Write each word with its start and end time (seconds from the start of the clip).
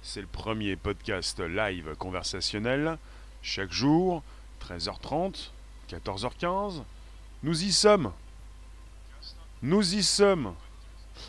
C'est 0.00 0.22
le 0.22 0.26
premier 0.26 0.76
podcast 0.76 1.38
live 1.40 1.94
conversationnel. 1.98 2.96
Chaque 3.42 3.70
jour, 3.70 4.22
13h30, 4.66 5.50
14h15. 5.90 6.82
Nous 7.42 7.64
y 7.64 7.70
sommes. 7.70 8.10
Nous 9.60 9.94
y 9.94 10.02
sommes. 10.02 10.54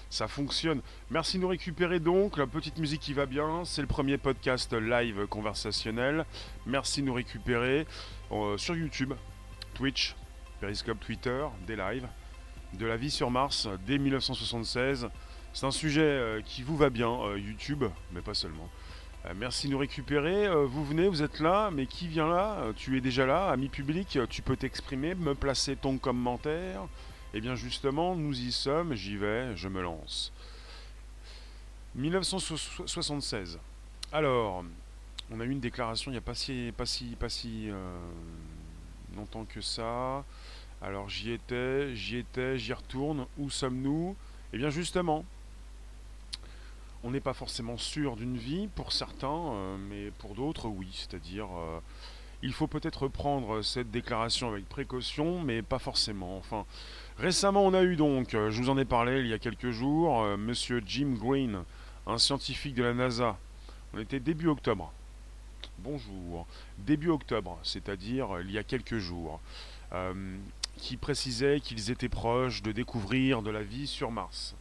Ça 0.10 0.30
fonctionne. 0.30 0.82
Merci 1.10 1.38
de 1.38 1.42
nous 1.42 1.50
récupérer 1.50 2.00
donc. 2.00 2.38
La 2.38 2.48
petite 2.48 2.78
musique 2.78 3.02
qui 3.02 3.14
va 3.14 3.26
bien. 3.26 3.66
C'est 3.66 3.82
le 3.82 3.88
premier 3.88 4.18
podcast 4.18 4.72
live 4.72 5.28
conversationnel. 5.28 6.26
Merci 6.66 7.02
de 7.02 7.08
nous 7.08 7.14
récupérer 7.14 7.86
euh, 8.32 8.58
sur 8.58 8.78
YouTube, 8.78 9.14
Twitch, 9.74 10.16
Periscope, 10.62 11.02
Twitter, 11.02 11.46
des 11.68 11.76
lives. 11.76 12.08
De 12.76 12.86
la 12.86 12.96
vie 12.96 13.12
sur 13.12 13.30
Mars 13.30 13.68
dès 13.86 13.98
1976. 13.98 15.10
C'est 15.54 15.66
un 15.66 15.72
sujet 15.72 16.02
euh, 16.02 16.42
qui 16.42 16.64
vous 16.64 16.78
va 16.78 16.90
bien, 16.90 17.10
euh, 17.10 17.40
YouTube, 17.40 17.84
mais 18.12 18.22
pas 18.22 18.34
seulement. 18.34 18.70
merci 19.36 19.68
de 19.68 19.74
nous 19.74 19.80
récupérer. 19.80 20.48
vous 20.66 20.86
venez, 20.86 21.08
vous 21.08 21.22
êtes 21.22 21.40
là, 21.40 21.70
mais 21.72 21.86
qui 21.86 22.08
vient 22.08 22.28
là? 22.28 22.72
Tu 22.76 22.98
es 22.98 23.02
déjà 23.02 23.26
là, 23.26 23.50
ami 23.50 23.70
public. 23.70 24.18
Tu 24.30 24.42
peux 24.42 24.56
t'exprimer, 24.56 25.16
me 25.16 25.36
placer 25.36 25.76
ton 25.76 25.98
commentaire. 25.98 26.88
Eh 27.34 27.42
bien 27.42 27.56
justement, 27.56 28.16
nous 28.16 28.40
y 28.40 28.52
sommes, 28.52 28.96
j'y 28.96 29.18
vais, 29.18 29.56
je 29.56 29.68
me 29.68 29.82
lance. 29.82 30.32
1976. 31.96 33.60
Alors, 34.12 34.64
on 35.32 35.40
a 35.40 35.44
eu 35.44 35.52
une 35.52 35.60
déclaration 35.60 36.10
il 36.10 36.14
n'y 36.14 36.18
a 36.18 36.22
pas 36.22 36.34
si, 36.34 36.74
pas 36.76 36.86
si, 36.88 37.16
pas 37.20 37.28
euh, 37.46 37.98
longtemps 39.16 39.46
que 39.46 39.62
ça. 39.62 40.24
Alors 40.82 41.10
j'y 41.10 41.32
étais, 41.32 41.94
j'y 41.96 42.18
étais, 42.18 42.58
j'y 42.58 42.74
retourne. 42.74 43.26
Où 43.38 43.50
sommes-nous? 43.50 44.16
Eh 44.54 44.58
bien 44.58 44.72
justement, 44.72 45.26
on 47.04 47.12
n'est 47.12 47.22
pas 47.22 47.34
forcément 47.34 47.78
sûr 47.78 48.16
d'une 48.16 48.38
vie 48.38 48.68
pour 48.76 48.92
certains, 48.92 49.28
euh, 49.30 49.78
mais 49.78 50.12
pour 50.12 50.36
d'autres 50.36 50.68
oui. 50.68 50.90
C'est-à-dire, 50.92 51.48
euh, 51.58 51.80
il 52.42 52.54
faut 52.54 52.68
peut-être 52.68 53.08
prendre 53.08 53.62
cette 53.62 53.92
déclaration 53.92 54.50
avec 54.50 54.68
précaution, 54.68 55.42
mais 55.42 55.62
pas 55.62 55.80
forcément. 55.80 56.38
Enfin, 56.38 56.66
Récemment, 57.18 57.66
on 57.66 57.74
a 57.74 57.84
eu 57.84 57.98
donc, 57.98 58.34
euh, 58.34 58.50
je 58.50 58.62
vous 58.62 58.70
en 58.70 58.78
ai 58.78 58.86
parlé 58.86 59.20
il 59.20 59.28
y 59.28 59.34
a 59.34 59.40
quelques 59.40 59.72
jours, 59.72 60.24
monsieur 60.38 60.82
Jim 60.86 61.16
Green, 61.20 61.64
un 62.08 62.18
scientifique 62.18 62.76
de 62.76 62.84
la 62.84 62.94
NASA. 62.94 63.38
On 63.94 64.00
était 64.00 64.20
début 64.20 64.48
octobre. 64.48 64.92
Bonjour. 65.80 66.48
Début 66.78 67.10
octobre, 67.10 67.60
c'est-à-dire 67.64 68.40
il 68.42 68.52
y 68.52 68.58
a 68.58 68.64
quelques 68.64 69.00
jours, 69.00 69.42
qui 70.78 70.96
précisait 70.96 71.60
qu'ils 71.60 71.92
étaient 71.92 72.10
proches 72.10 72.62
de 72.62 72.72
découvrir 72.72 73.42
de 73.42 73.50
la 73.50 73.64
vie 73.64 73.88
sur 73.88 74.12
Mars. 74.12 74.56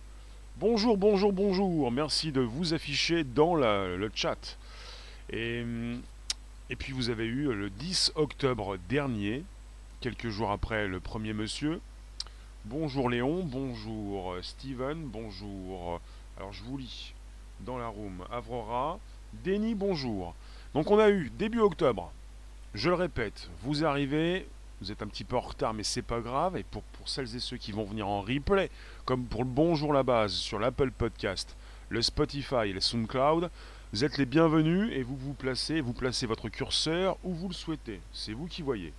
Bonjour, 0.60 0.96
bonjour, 0.96 1.32
bonjour. 1.32 1.92
Merci 1.92 2.32
de 2.32 2.40
vous 2.40 2.74
afficher 2.74 3.22
dans 3.22 3.54
le 3.54 4.10
chat. 4.12 4.58
Et, 5.30 5.64
puis 6.76 6.92
vous 6.92 7.10
avez 7.10 7.26
eu 7.26 7.52
le 7.54 7.70
10 7.70 8.14
octobre 8.16 8.76
dernier, 8.88 9.44
quelques 10.00 10.30
jours 10.30 10.50
après 10.50 10.88
le 10.88 10.98
premier 10.98 11.32
monsieur, 11.32 11.80
Bonjour 12.64 13.08
Léon, 13.08 13.44
bonjour 13.44 14.34
Steven, 14.42 14.98
bonjour. 15.04 16.00
Alors 16.36 16.52
je 16.52 16.64
vous 16.64 16.76
lis 16.76 17.14
dans 17.60 17.78
la 17.78 17.86
room. 17.86 18.24
Avrora, 18.28 18.98
Denis, 19.44 19.76
bonjour. 19.76 20.34
Donc 20.74 20.90
on 20.90 20.98
a 20.98 21.08
eu 21.08 21.30
début 21.38 21.60
octobre. 21.60 22.10
Je 22.74 22.88
le 22.88 22.96
répète, 22.96 23.48
vous 23.62 23.84
arrivez, 23.84 24.48
vous 24.80 24.92
êtes 24.92 25.02
un 25.02 25.06
petit 25.06 25.24
peu 25.24 25.36
en 25.36 25.40
retard, 25.40 25.74
mais 25.74 25.82
c'est 25.82 26.02
pas 26.02 26.20
grave. 26.20 26.56
Et 26.56 26.62
pour, 26.62 26.82
pour 26.82 27.08
celles 27.08 27.34
et 27.34 27.40
ceux 27.40 27.56
qui 27.56 27.72
vont 27.72 27.84
venir 27.84 28.08
en 28.08 28.20
replay, 28.22 28.70
comme 29.08 29.24
pour 29.24 29.42
le 29.42 29.48
bonjour 29.48 29.94
la 29.94 30.02
base 30.02 30.34
sur 30.34 30.58
l'Apple 30.58 30.90
Podcast, 30.90 31.56
le 31.88 32.02
Spotify 32.02 32.66
et 32.66 32.72
le 32.74 32.80
SoundCloud, 32.80 33.50
vous 33.90 34.04
êtes 34.04 34.18
les 34.18 34.26
bienvenus 34.26 34.92
et 34.94 35.02
vous 35.02 35.16
vous 35.16 35.32
placez, 35.32 35.80
vous 35.80 35.94
placez 35.94 36.26
votre 36.26 36.50
curseur 36.50 37.16
où 37.24 37.32
vous 37.32 37.48
le 37.48 37.54
souhaitez. 37.54 38.02
C'est 38.12 38.34
vous 38.34 38.48
qui 38.48 38.60
voyez. 38.60 38.92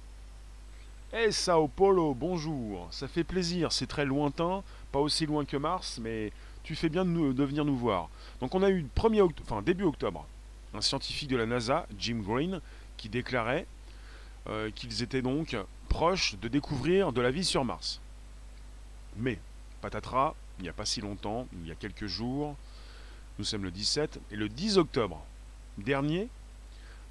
Eh 1.13 1.31
Sao 1.31 1.67
Paulo, 1.67 2.15
bonjour. 2.15 2.87
Ça 2.89 3.07
fait 3.07 3.23
plaisir, 3.23 3.71
c'est 3.71 3.85
très 3.85 4.03
lointain, 4.03 4.63
pas 4.91 4.97
aussi 4.97 5.27
loin 5.27 5.45
que 5.45 5.57
Mars, 5.57 5.99
mais 6.01 6.31
tu 6.63 6.73
fais 6.73 6.89
bien 6.89 7.05
de, 7.05 7.43
venir 7.43 7.63
nous 7.63 7.77
voir. 7.77 8.09
Donc 8.41 8.55
on 8.55 8.63
a 8.63 8.71
eu 8.71 8.87
enfin, 9.43 9.61
début 9.61 9.83
octobre 9.83 10.25
un 10.73 10.81
scientifique 10.81 11.29
de 11.29 11.37
la 11.37 11.45
NASA, 11.45 11.85
Jim 11.99 12.23
Green, 12.25 12.61
qui 12.97 13.09
déclarait 13.09 13.67
euh, 14.47 14.71
qu'ils 14.71 15.03
étaient 15.03 15.21
donc 15.21 15.55
proches 15.87 16.35
de 16.41 16.47
découvrir 16.47 17.13
de 17.13 17.21
la 17.21 17.29
vie 17.29 17.45
sur 17.45 17.63
Mars. 17.63 18.01
Mais, 19.17 19.37
patatras, 19.79 20.35
il 20.59 20.63
n'y 20.63 20.69
a 20.69 20.73
pas 20.73 20.85
si 20.85 21.01
longtemps, 21.01 21.47
il 21.53 21.67
y 21.67 21.71
a 21.71 21.75
quelques 21.75 22.07
jours, 22.07 22.55
nous 23.37 23.45
sommes 23.45 23.63
le 23.63 23.71
17, 23.71 24.19
et 24.31 24.35
le 24.35 24.49
10 24.49 24.77
octobre 24.77 25.25
dernier, 25.77 26.27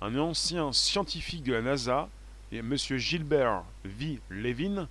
un 0.01 0.17
ancien 0.19 0.73
scientifique 0.73 1.43
de 1.43 1.55
la 1.55 1.63
NASA 1.63 2.09
M. 2.53 2.77
Gilbert 2.77 3.65
V. 3.85 4.21
Levin 4.31 4.89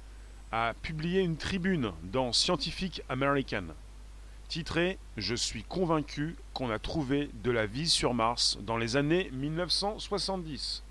a 0.52 0.74
publié 0.82 1.22
une 1.22 1.38
tribune 1.38 1.92
dans 2.04 2.34
Scientific 2.34 3.02
American 3.10 3.66
titrée 4.48 4.98
Je 5.18 5.36
suis 5.36 5.64
convaincu 5.64 6.36
qu'on 6.54 6.70
a 6.70 6.80
trouvé 6.80 7.30
de 7.44 7.52
la 7.52 7.66
vie 7.66 7.90
sur 7.90 8.14
Mars 8.14 8.58
dans 8.62 8.78
les 8.78 8.96
années 8.96 9.30
1970. 9.34 10.84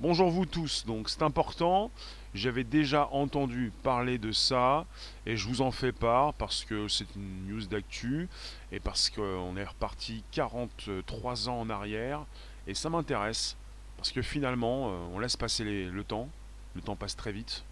Bonjour 0.00 0.28
vous 0.28 0.44
tous, 0.44 0.84
donc 0.86 1.08
c'est 1.08 1.22
important. 1.22 1.88
J'avais 2.34 2.64
déjà 2.64 3.06
entendu 3.12 3.70
parler 3.84 4.18
de 4.18 4.32
ça 4.32 4.86
et 5.24 5.36
je 5.36 5.46
vous 5.46 5.62
en 5.62 5.70
fais 5.70 5.92
part 5.92 6.34
parce 6.34 6.64
que 6.64 6.88
c'est 6.88 7.06
une 7.14 7.46
news 7.46 7.64
d'actu 7.66 8.28
et 8.72 8.80
parce 8.80 9.08
qu'on 9.08 9.56
est 9.56 9.64
reparti 9.64 10.24
43 10.32 11.48
ans 11.48 11.60
en 11.60 11.70
arrière 11.70 12.26
et 12.66 12.74
ça 12.74 12.90
m'intéresse 12.90 13.56
parce 13.96 14.10
que 14.10 14.20
finalement, 14.20 14.88
euh, 14.88 14.96
on 15.14 15.20
laisse 15.20 15.36
passer 15.36 15.62
le 15.84 16.04
temps. 16.04 16.28
Le 16.74 16.80
temps 16.80 16.96
passe 16.96 17.14
très 17.14 17.30
vite. 17.30 17.62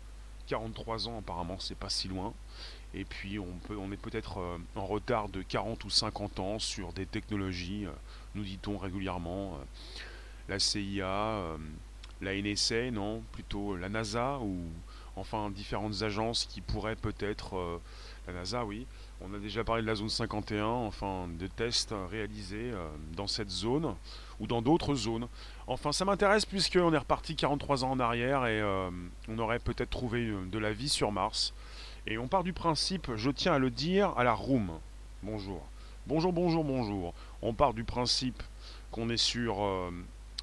43 0.47 1.09
ans, 1.09 1.19
apparemment, 1.19 1.57
c'est 1.59 1.77
pas 1.77 1.91
si 1.91 2.07
loin. 2.07 2.33
Et 2.95 3.05
puis, 3.05 3.41
on, 3.41 3.49
on 3.69 3.91
est 3.91 3.97
peut-être 3.97 4.39
euh, 4.39 4.59
en 4.77 4.87
retard 4.87 5.29
de 5.29 5.43
40 5.43 5.85
ou 5.85 5.91
50 5.91 6.39
ans 6.39 6.59
sur 6.61 6.93
des 6.93 7.05
technologies, 7.05 7.85
euh, 7.85 7.91
nous 8.37 8.45
dit-on 8.45 8.79
régulièrement. 8.79 9.59
la 10.49 10.61
CIA, 10.61 11.57
la 12.23 12.41
NSA, 12.41 12.91
non, 12.91 13.23
plutôt 13.33 13.77
la 13.77 13.89
NASA, 13.89 14.39
ou 14.39 14.57
enfin 15.17 15.51
différentes 15.51 16.03
agences 16.03 16.47
qui 16.47 16.61
pourraient 16.61 16.97
peut-être. 16.97 17.81
la 18.27 18.33
NASA, 18.33 18.65
oui. 18.65 18.87
On 19.21 19.35
a 19.35 19.39
déjà 19.39 19.63
parlé 19.63 19.83
de 19.83 19.87
la 19.87 19.95
zone 19.95 20.09
51, 20.09 20.65
enfin 20.65 21.29
de 21.39 21.47
tests 21.47 21.95
réalisés 22.11 22.73
dans 23.15 23.27
cette 23.27 23.51
zone 23.51 23.95
ou 24.43 24.47
dans 24.47 24.61
d'autres 24.61 24.95
zones. 24.95 25.29
Enfin, 25.69 25.93
ça 25.93 26.05
m'intéresse 26.05 26.45
puisqu'on 26.45 26.93
est 26.93 26.99
reparti 26.99 27.37
43 27.37 27.85
ans 27.85 27.93
en 27.93 28.01
arrière 28.01 28.45
et 28.47 28.61
euh, 28.61 28.91
on 29.29 29.39
aurait 29.39 29.61
peut-être 29.61 29.91
trouvé 29.91 30.27
euh, 30.27 30.45
de 30.51 30.59
la 30.59 30.73
vie 30.73 30.89
sur 30.89 31.13
Mars. 31.13 31.55
Et 32.07 32.19
on 32.19 32.27
part 32.27 32.43
du 32.43 32.53
principe, 32.53 33.15
je 33.15 33.31
tiens 33.31 33.55
à 33.55 33.59
le 33.61 33.71
dire, 33.71 34.13
à 34.17 34.25
la 34.25 34.35
room. 34.35 34.73
Bonjour. 35.23 35.65
Bonjour, 36.09 36.33
bonjour, 36.33 36.65
bonjour. 36.65 37.15
On 37.41 37.55
part 37.55 37.73
du 37.73 37.85
principe 37.85 38.43
qu'on 38.91 39.09
est 39.09 39.17
sur 39.17 39.63
euh, 39.63 39.91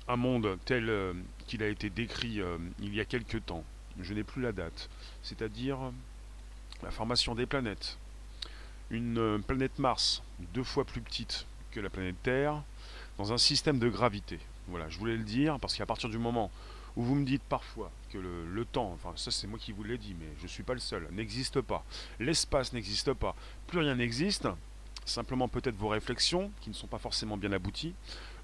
un 0.08 0.16
monde 0.16 0.58
tel 0.64 0.90
qu'il 1.50 1.64
a 1.64 1.68
été 1.68 1.90
décrit 1.90 2.42
il 2.80 2.94
y 2.94 3.00
a 3.00 3.06
quelque 3.06 3.38
temps. 3.38 3.64
Je 4.00 4.14
n'ai 4.14 4.24
plus 4.24 4.42
la 4.42 4.52
date. 4.52 4.88
C'est-à-dire 5.24 5.80
la 6.84 6.92
formation 6.92 7.34
des 7.34 7.48
planètes. 7.48 7.98
Une 8.92 9.42
planète 9.46 9.80
Mars, 9.80 10.22
deux 10.54 10.64
fois 10.64 10.86
plus 10.86 11.02
petite 11.02 11.48
que 11.72 11.80
la 11.80 11.90
planète 11.90 12.22
Terre, 12.24 12.62
dans 13.18 13.34
un 13.34 13.38
système 13.38 13.80
de 13.80 13.90
gravité. 13.90 14.40
Voilà, 14.68 14.88
je 14.90 15.00
voulais 15.00 15.18
le 15.18 15.24
dire 15.24 15.60
parce 15.60 15.76
qu'à 15.76 15.86
partir 15.88 16.10
du 16.10 16.20
moment 16.20 16.52
où 16.96 17.04
vous 17.04 17.16
me 17.16 17.26
dites 17.26 17.44
parfois 17.44 17.92
que 18.12 18.18
le, 18.18 18.66
temps, 18.66 18.92
enfin 18.94 19.14
ça 19.16 19.32
c'est 19.32 19.48
moi 19.48 19.58
qui 19.60 19.72
vous 19.72 19.84
l'ai 19.84 19.98
dit, 19.98 20.16
mais 20.20 20.28
je 20.38 20.44
ne 20.44 20.48
suis 20.48 20.64
pas 20.64 20.74
le 20.74 20.80
seul, 20.80 21.08
n'existe 21.12 21.62
pas, 21.62 21.84
l'espace 22.20 22.74
n'existe 22.74 23.14
pas, 23.14 23.36
plus 23.68 23.80
rien 23.80 23.96
n'existe, 23.96 24.48
simplement 25.06 25.48
peut-être 25.48 25.76
vos 25.76 25.88
réflexions 25.88 26.52
qui 26.62 26.70
ne 26.70 26.76
sont 26.76 26.88
pas 26.88 26.98
forcément 26.98 27.38
bien 27.38 27.52
abouties. 27.52 27.94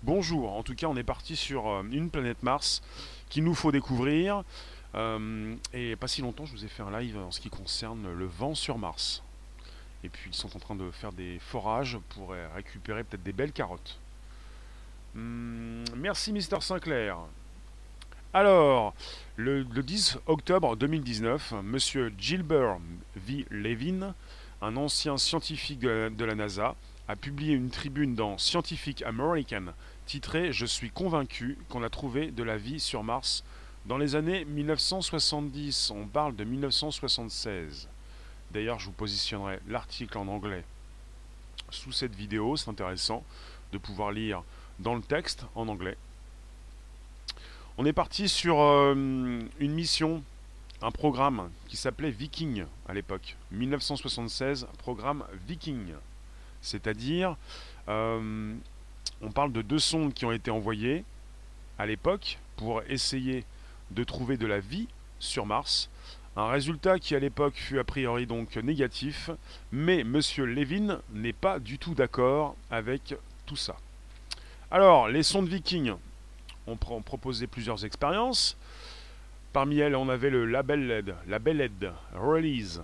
Bonjour, 0.06 0.54
en 0.54 0.62
tout 0.62 0.76
cas 0.76 0.86
on 0.86 0.96
est 0.98 1.04
parti 1.04 1.36
sur 1.36 1.68
euh, 1.68 1.84
une 1.92 2.12
planète 2.12 2.44
Mars 2.44 2.84
qu'il 3.28 3.44
nous 3.44 3.56
faut 3.56 3.72
découvrir. 3.72 4.44
Euh, 4.94 5.56
et 5.74 5.96
pas 5.96 6.08
si 6.08 6.22
longtemps 6.22 6.46
je 6.46 6.52
vous 6.52 6.64
ai 6.64 6.68
fait 6.68 6.84
un 6.84 7.00
live 7.00 7.18
en 7.18 7.32
ce 7.32 7.40
qui 7.40 7.50
concerne 7.50 8.14
le 8.14 8.26
vent 8.26 8.54
sur 8.54 8.78
Mars. 8.78 9.24
Et 10.04 10.10
puis 10.10 10.30
ils 10.30 10.36
sont 10.36 10.56
en 10.56 10.60
train 10.60 10.76
de 10.76 10.92
faire 10.92 11.12
des 11.12 11.40
forages 11.40 11.98
pour 12.10 12.36
récupérer 12.54 13.04
peut-être 13.04 13.24
des 13.24 13.34
belles 13.34 13.52
carottes. 13.52 13.98
Hmm, 15.16 15.84
merci 15.96 16.32
Mister 16.32 16.58
Sinclair. 16.62 17.18
Alors, 18.32 18.94
le, 19.38 19.64
10 19.64 20.20
octobre 20.28 20.76
2019, 20.76 21.56
Monsieur 21.64 22.14
Gilbert 22.16 22.78
V. 23.16 23.48
Levin, 23.50 24.14
un 24.62 24.78
ancien 24.78 25.18
scientifique 25.18 25.80
de 25.80 26.26
la, 26.26 26.36
NASA, 26.36 26.76
a 27.08 27.16
publié 27.16 27.56
une 27.56 27.72
tribune 27.72 28.14
dans 28.14 28.38
Scientific 28.38 29.02
American 29.02 29.74
titrée 30.06 30.54
Je 30.54 30.66
suis 30.66 30.90
convaincu 30.90 31.58
qu'on 31.70 31.84
a 31.84 31.90
trouvé 31.90 32.32
de 32.32 32.44
la 32.44 32.58
vie 32.58 32.80
sur 32.80 33.04
Mars 33.04 33.44
dans 33.86 33.98
les 33.98 34.16
années 34.16 34.46
1970. 34.46 35.92
On 35.92 36.08
parle 36.08 36.36
de 36.36 36.44
1976. 36.44 37.90
D'ailleurs, 38.52 38.80
je 38.80 38.86
vous 38.86 38.92
positionnerai 38.92 39.60
l'article 39.68 40.18
en 40.18 40.28
anglais 40.28 40.64
sous 41.70 41.92
cette 41.92 42.16
vidéo. 42.16 42.56
C'est 42.56 42.70
intéressant 42.70 43.24
de 43.72 43.78
pouvoir 43.78 44.12
lire 44.12 44.44
dans 44.80 44.96
le 44.96 45.02
texte 45.02 45.46
en 45.56 45.68
anglais. 45.68 45.98
On 47.78 47.86
est 47.86 47.94
parti 47.94 48.30
sur 48.30 48.62
euh, 48.62 48.94
une 49.60 49.74
mission, 49.74 50.24
un 50.82 50.92
programme 50.92 51.50
qui 51.68 51.76
s'appelait 51.76 52.12
Viking 52.12 52.66
à 52.88 52.94
l'époque. 52.94 53.36
1976, 53.52 54.68
programme 54.78 55.26
Viking. 55.48 55.94
C'est-à-dire, 56.62 57.36
euh, 57.90 58.56
on 59.22 59.32
parle 59.32 59.52
de 59.52 59.62
deux 59.62 59.80
sondes 59.80 60.14
qui 60.14 60.26
ont 60.26 60.32
été 60.32 60.52
envoyées 60.52 61.04
à 61.78 61.86
l'époque 61.86 62.38
pour 62.58 62.82
essayer 62.84 63.46
de 63.92 64.04
trouver 64.04 64.38
de 64.38 64.46
la 64.46 64.60
vie 64.60 64.88
sur 65.20 65.46
Mars. 65.46 65.90
Un 66.38 66.50
résultat 66.50 67.00
qui 67.00 67.16
à 67.16 67.20
l'époque 67.20 67.56
fut 67.56 67.80
a 67.80 67.84
priori 67.84 68.26
donc 68.26 68.58
négatif, 68.58 69.30
mais 69.72 70.02
M. 70.02 70.20
Levin 70.38 71.00
n'est 71.14 71.34
pas 71.34 71.60
du 71.60 71.78
tout 71.78 71.94
d'accord 71.94 72.56
avec 72.70 73.16
tout 73.46 73.56
ça. 73.56 73.78
Alors, 74.70 75.08
les 75.08 75.24
sondes 75.24 75.48
Viking 75.48 75.94
ont 76.68 76.76
proposé 76.76 77.48
plusieurs 77.48 77.86
expériences. 77.86 78.58
Parmi 79.54 79.80
elles, 79.80 79.96
on 79.96 80.10
avait 80.10 80.30
le 80.30 80.46
Label 80.46 80.88
LED, 80.88 81.16
Label 81.28 81.58
LED 81.58 81.94
Release, 82.14 82.82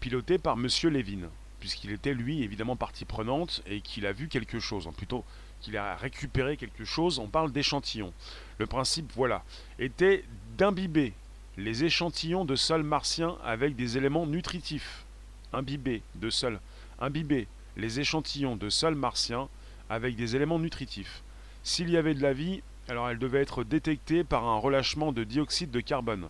piloté 0.00 0.38
par 0.38 0.54
M. 0.54 0.66
Levin, 0.90 1.28
puisqu'il 1.60 1.90
était 1.90 2.14
lui 2.14 2.42
évidemment 2.42 2.76
partie 2.76 3.04
prenante 3.04 3.62
et 3.66 3.80
qu'il 3.80 4.06
a 4.06 4.12
vu 4.12 4.28
quelque 4.28 4.60
chose, 4.60 4.88
plutôt 4.96 5.24
qu'il 5.60 5.76
a 5.76 5.96
récupéré 5.96 6.56
quelque 6.56 6.84
chose, 6.84 7.18
on 7.18 7.28
parle 7.28 7.52
d'échantillons. 7.52 8.12
Le 8.58 8.66
principe, 8.66 9.12
voilà, 9.14 9.42
était 9.78 10.24
d'imbiber 10.58 11.12
les 11.56 11.84
échantillons 11.84 12.44
de 12.44 12.56
sol 12.56 12.82
martien 12.82 13.36
avec 13.44 13.76
des 13.76 13.96
éléments 13.96 14.26
nutritifs. 14.26 15.04
Imbiber 15.52 16.02
de 16.16 16.28
sol, 16.28 16.60
imbiber 17.00 17.48
les 17.76 18.00
échantillons 18.00 18.56
de 18.56 18.68
sol 18.68 18.94
martien 18.94 19.48
avec 19.88 20.16
des 20.16 20.36
éléments 20.36 20.58
nutritifs. 20.58 21.22
S'il 21.62 21.90
y 21.90 21.96
avait 21.96 22.14
de 22.14 22.22
la 22.22 22.32
vie, 22.32 22.62
alors 22.88 23.08
elle 23.08 23.18
devait 23.18 23.40
être 23.40 23.64
détectée 23.64 24.24
par 24.24 24.44
un 24.44 24.58
relâchement 24.58 25.12
de 25.12 25.24
dioxyde 25.24 25.70
de 25.70 25.80
carbone, 25.80 26.28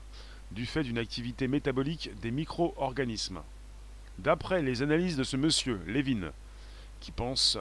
du 0.52 0.66
fait 0.66 0.82
d'une 0.82 0.98
activité 0.98 1.48
métabolique 1.48 2.10
des 2.22 2.30
micro-organismes. 2.30 3.42
D'après 4.18 4.62
les 4.62 4.82
analyses 4.82 5.16
de 5.16 5.24
ce 5.24 5.36
monsieur, 5.36 5.80
Levin, 5.86 6.32
qui 7.00 7.10
pense 7.10 7.58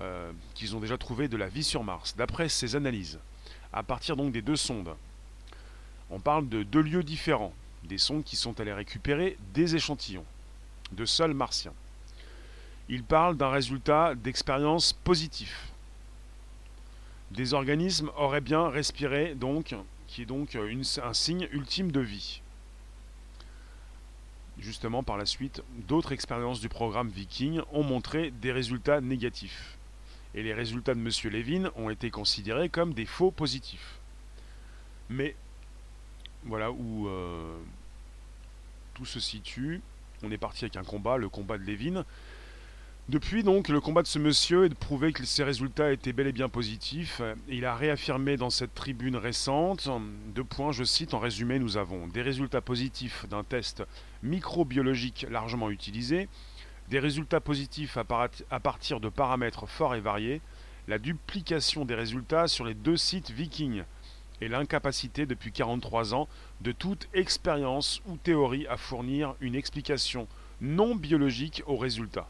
euh, 0.00 0.32
qu'ils 0.54 0.74
ont 0.74 0.80
déjà 0.80 0.98
trouvé 0.98 1.28
de 1.28 1.36
la 1.36 1.48
vie 1.48 1.64
sur 1.64 1.84
Mars, 1.84 2.14
d'après 2.16 2.48
ces 2.48 2.76
analyses, 2.76 3.18
à 3.72 3.82
partir 3.82 4.16
donc 4.16 4.32
des 4.32 4.42
deux 4.42 4.56
sondes, 4.56 4.94
on 6.10 6.20
parle 6.20 6.48
de 6.48 6.62
deux 6.62 6.82
lieux 6.82 7.02
différents, 7.02 7.54
des 7.84 7.98
sondes 7.98 8.24
qui 8.24 8.36
sont 8.36 8.60
allées 8.60 8.72
récupérer 8.72 9.38
des 9.54 9.76
échantillons 9.76 10.24
de 10.92 11.06
sol 11.06 11.32
martien. 11.34 11.72
Il 12.88 13.02
parle 13.02 13.36
d'un 13.36 13.50
résultat 13.50 14.14
d'expérience 14.14 14.92
positif. 14.92 15.68
Des 17.30 17.54
organismes 17.54 18.10
auraient 18.16 18.42
bien 18.42 18.68
respiré, 18.68 19.34
donc, 19.34 19.74
qui 20.06 20.22
est 20.22 20.26
donc 20.26 20.56
un 20.56 21.14
signe 21.14 21.48
ultime 21.52 21.90
de 21.90 22.00
vie. 22.00 22.41
Justement, 24.58 25.02
par 25.02 25.16
la 25.16 25.26
suite, 25.26 25.62
d'autres 25.88 26.12
expériences 26.12 26.60
du 26.60 26.68
programme 26.68 27.08
Viking 27.08 27.60
ont 27.72 27.82
montré 27.82 28.30
des 28.30 28.52
résultats 28.52 29.00
négatifs. 29.00 29.78
Et 30.34 30.42
les 30.42 30.54
résultats 30.54 30.94
de 30.94 31.00
M. 31.00 31.10
Levin 31.32 31.70
ont 31.76 31.90
été 31.90 32.10
considérés 32.10 32.68
comme 32.68 32.94
des 32.94 33.06
faux 33.06 33.30
positifs. 33.30 33.98
Mais 35.10 35.34
voilà 36.44 36.70
où 36.70 37.08
euh, 37.08 37.58
tout 38.94 39.04
se 39.04 39.20
situe. 39.20 39.80
On 40.22 40.30
est 40.30 40.38
parti 40.38 40.64
avec 40.64 40.76
un 40.76 40.84
combat, 40.84 41.16
le 41.16 41.28
combat 41.28 41.58
de 41.58 41.64
Levin. 41.64 42.04
Depuis 43.08 43.42
donc, 43.42 43.68
le 43.68 43.80
combat 43.80 44.02
de 44.02 44.06
ce 44.06 44.20
monsieur 44.20 44.64
est 44.64 44.68
de 44.68 44.74
prouver 44.74 45.12
que 45.12 45.24
ses 45.24 45.42
résultats 45.42 45.90
étaient 45.90 46.12
bel 46.12 46.28
et 46.28 46.32
bien 46.32 46.48
positifs. 46.48 47.20
Il 47.48 47.64
a 47.64 47.74
réaffirmé 47.74 48.36
dans 48.36 48.48
cette 48.48 48.74
tribune 48.74 49.16
récente, 49.16 49.88
deux 50.36 50.44
points, 50.44 50.70
je 50.70 50.84
cite, 50.84 51.12
en 51.12 51.18
résumé, 51.18 51.58
nous 51.58 51.76
avons 51.76 52.06
des 52.06 52.22
résultats 52.22 52.60
positifs 52.60 53.26
d'un 53.28 53.42
test 53.42 53.82
microbiologique 54.22 55.26
largement 55.28 55.68
utilisé, 55.70 56.28
des 56.90 57.00
résultats 57.00 57.40
positifs 57.40 57.96
à, 57.96 58.04
partir 58.60 59.00
de 59.00 59.08
paramètres 59.08 59.66
forts 59.66 59.96
et 59.96 60.00
variés, 60.00 60.40
la 60.86 60.98
duplication 60.98 61.84
des 61.84 61.96
résultats 61.96 62.46
sur 62.46 62.64
les 62.64 62.74
deux 62.74 62.96
sites 62.96 63.32
vikings, 63.32 63.82
et 64.40 64.48
l'incapacité 64.48 65.26
depuis 65.26 65.50
43 65.50 66.14
ans 66.14 66.28
de 66.60 66.70
toute 66.70 67.08
expérience 67.14 68.00
ou 68.06 68.16
théorie 68.16 68.66
à 68.68 68.76
fournir 68.76 69.34
une 69.40 69.56
explication 69.56 70.28
non 70.60 70.94
biologique 70.94 71.64
aux 71.66 71.76
résultats. 71.76 72.28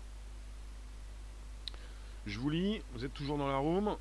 Je 2.27 2.39
vous 2.39 2.51
lis, 2.51 2.81
vous 2.93 3.05
êtes 3.05 3.15
toujours 3.15 3.37
dans 3.37 3.49
la 3.49 3.57
room. 3.57 3.97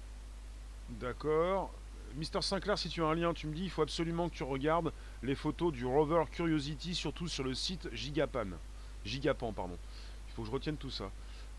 D'accord. 0.89 1.73
Mister 2.15 2.41
Sinclair, 2.41 2.77
si 2.77 2.89
tu 2.89 3.01
as 3.01 3.07
un 3.07 3.15
lien, 3.15 3.33
tu 3.33 3.47
me 3.47 3.55
dis, 3.55 3.63
il 3.63 3.69
faut 3.69 3.81
absolument 3.81 4.29
que 4.29 4.35
tu 4.35 4.43
regardes 4.43 4.91
les 5.23 5.33
photos 5.33 5.71
du 5.73 5.85
rover 5.85 6.23
Curiosity, 6.31 6.93
surtout 6.93 7.27
sur 7.27 7.43
le 7.43 7.53
site 7.53 7.89
Gigapan. 7.93 8.47
Gigapan, 9.05 9.53
pardon. 9.53 9.77
Il 10.27 10.33
faut 10.33 10.41
que 10.43 10.49
je 10.49 10.53
retienne 10.53 10.77
tout 10.77 10.91
ça. 10.91 11.09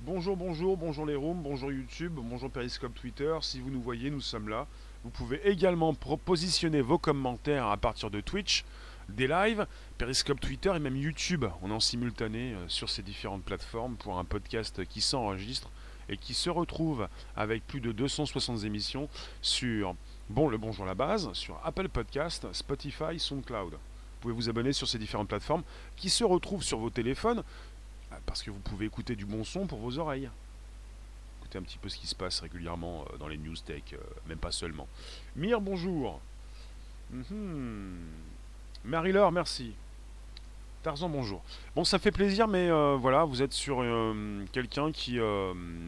Bonjour, 0.01 0.37
bonjour, 0.37 0.77
bonjour 0.77 1.07
les 1.07 1.15
rooms, 1.15 1.43
bonjour 1.43 1.73
YouTube, 1.73 2.13
bonjour 2.15 2.51
Periscope 2.51 2.95
Twitter. 2.95 3.37
Si 3.41 3.61
vous 3.61 3.71
nous 3.71 3.81
voyez, 3.81 4.11
nous 4.11 4.21
sommes 4.21 4.49
là. 4.49 4.67
Vous 5.05 5.11
pouvez 5.11 5.41
également 5.49 5.95
positionner 5.95 6.81
vos 6.81 6.99
commentaires 6.99 7.67
à 7.67 7.77
partir 7.77 8.11
de 8.11 8.21
Twitch, 8.21 8.65
des 9.09 9.27
lives, 9.27 9.67
Periscope 9.99 10.41
Twitter 10.41 10.73
et 10.75 10.79
même 10.79 10.97
YouTube. 10.97 11.45
On 11.63 11.71
est 11.71 11.75
en 11.75 11.81
simultané 11.81 12.55
euh, 12.55 12.69
sur 12.69 12.89
ces 12.89 13.03
différentes 13.03 13.43
plateformes 13.43 13.97
pour 13.97 14.19
un 14.19 14.25
podcast 14.25 14.85
qui 14.87 15.01
s'enregistre 15.01 15.71
et 16.09 16.17
qui 16.17 16.35
se 16.35 16.51
retrouve 16.51 17.09
avec 17.37 17.67
plus 17.67 17.81
de 17.81 17.93
260 17.93 18.65
émissions 18.65 19.09
sur 19.41 19.95
bon, 20.29 20.49
le 20.49 20.59
Bonjour 20.59 20.85
la 20.85 20.95
base, 20.95 21.33
sur 21.33 21.59
Apple 21.65 21.89
Podcast, 21.89 22.47
Spotify, 22.53 23.19
SoundCloud. 23.19 23.73
Vous 23.73 23.79
pouvez 24.21 24.35
vous 24.35 24.49
abonner 24.49 24.73
sur 24.73 24.89
ces 24.89 24.99
différentes 24.99 25.29
plateformes 25.29 25.63
qui 25.97 26.11
se 26.11 26.25
retrouvent 26.25 26.63
sur 26.63 26.79
vos 26.79 26.91
téléphones 26.91 27.43
euh, 28.13 28.17
parce 28.27 28.43
que 28.43 28.51
vous 28.51 28.61
pouvez 28.61 28.87
écouter 28.87 29.17
du 29.17 29.27
bon 29.27 29.45
son 29.45 29.67
pour 29.67 29.79
vos 29.79 29.99
oreilles 29.99 30.31
un 31.59 31.63
petit 31.63 31.79
peu 31.79 31.89
ce 31.89 31.99
qui 31.99 32.07
se 32.07 32.15
passe 32.15 32.41
régulièrement 32.41 33.05
euh, 33.13 33.17
dans 33.19 33.29
les 33.29 33.39
news 33.39 33.57
tech, 33.57 33.83
euh, 33.93 33.97
même 34.29 34.39
pas 34.39 34.53
seulement. 34.53 34.89
Mire, 35.37 35.61
bonjour. 35.61 36.21
Mhm. 37.11 37.99
Marie-Laure, 38.85 39.33
merci. 39.33 39.75
Tarzan, 40.83 41.09
bonjour. 41.09 41.43
Bon, 41.77 41.85
ça 41.85 41.99
fait 41.99 42.11
plaisir, 42.11 42.49
mais 42.49 42.69
euh, 42.69 42.97
voilà, 43.01 43.25
vous 43.25 43.41
êtes 43.41 43.53
sur 43.53 43.85
quelqu'un 44.53 44.91
qui 44.91 45.19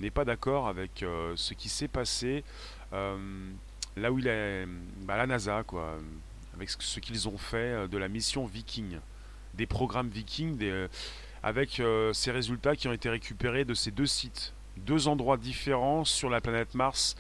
n'est 0.01 0.11
pas 0.11 0.25
d'accord 0.25 0.69
avec 0.69 1.05
ce 1.37 1.55
qui 1.55 1.69
s'est 1.69 1.89
passé 1.89 2.45
là 2.93 4.11
où 4.11 4.19
il 4.19 4.27
est, 4.27 4.67
bah, 5.03 5.17
la 5.17 5.27
NASA, 5.27 5.63
quoi, 5.65 5.99
avec 6.55 6.71
ce 6.71 7.01
qu'ils 7.01 7.29
ont 7.29 7.39
fait 7.39 7.89
de 7.89 7.99
la 7.99 8.09
mission 8.09 8.47
Viking, 8.47 8.99
des 9.55 9.67
programmes 9.67 10.09
Viking, 10.09 10.59
avec 11.43 11.83
ces 12.13 12.31
résultats 12.31 12.77
qui 12.77 12.87
ont 12.87 12.93
été 12.93 13.09
récupérés 13.09 13.65
de 13.65 13.75
ces 13.75 13.91
deux 13.91 14.07
sites 14.07 14.53
deux 14.77 15.09
endroits 15.09 15.37
différents 15.37 16.05
sur 16.05 16.31
la 16.31 16.41
planète 16.41 16.75
Mars 16.75 17.17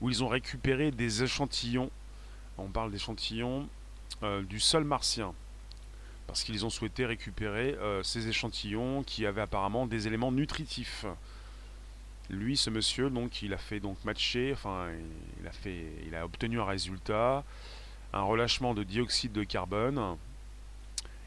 où 0.00 0.10
ils 0.10 0.22
ont 0.22 0.28
récupéré 0.28 0.90
des 0.90 1.22
échantillons. 1.22 1.90
On 2.56 2.68
parle 2.68 2.90
d'échantillons 2.90 3.68
euh, 4.22 4.42
du 4.42 4.60
sol 4.60 4.84
martien. 4.84 5.32
Parce 6.28 6.44
qu'ils 6.44 6.64
ont 6.64 6.70
souhaité 6.70 7.04
récupérer 7.04 7.74
euh, 7.80 8.04
ces 8.04 8.28
échantillons 8.28 9.02
qui 9.02 9.26
avaient 9.26 9.40
apparemment 9.40 9.86
des 9.86 10.06
éléments 10.06 10.30
nutritifs. 10.30 11.06
Lui, 12.30 12.56
ce 12.56 12.70
monsieur, 12.70 13.10
donc, 13.10 13.42
il 13.42 13.52
a 13.52 13.58
fait 13.58 13.80
donc 13.80 13.96
matcher, 14.04 14.52
enfin, 14.52 14.86
il 15.40 15.46
a 15.48 15.52
fait, 15.52 15.86
il 16.06 16.14
a 16.14 16.24
obtenu 16.24 16.60
un 16.60 16.64
résultat, 16.64 17.42
un 18.12 18.22
relâchement 18.22 18.74
de 18.74 18.84
dioxyde 18.84 19.32
de 19.32 19.42
carbone, 19.42 20.16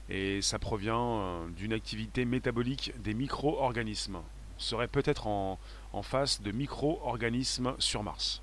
et 0.09 0.41
ça 0.41 0.59
provient 0.59 1.19
euh, 1.19 1.47
d'une 1.57 1.73
activité 1.73 2.23
métabolique 2.23 2.93
des 3.01 3.13
micro-organismes 3.13 4.21
serait 4.61 4.87
peut-être 4.87 5.27
en, 5.27 5.59
face 6.03 6.41
de 6.41 6.51
micro-organismes 6.51 7.75
sur 7.79 8.03
Mars. 8.03 8.41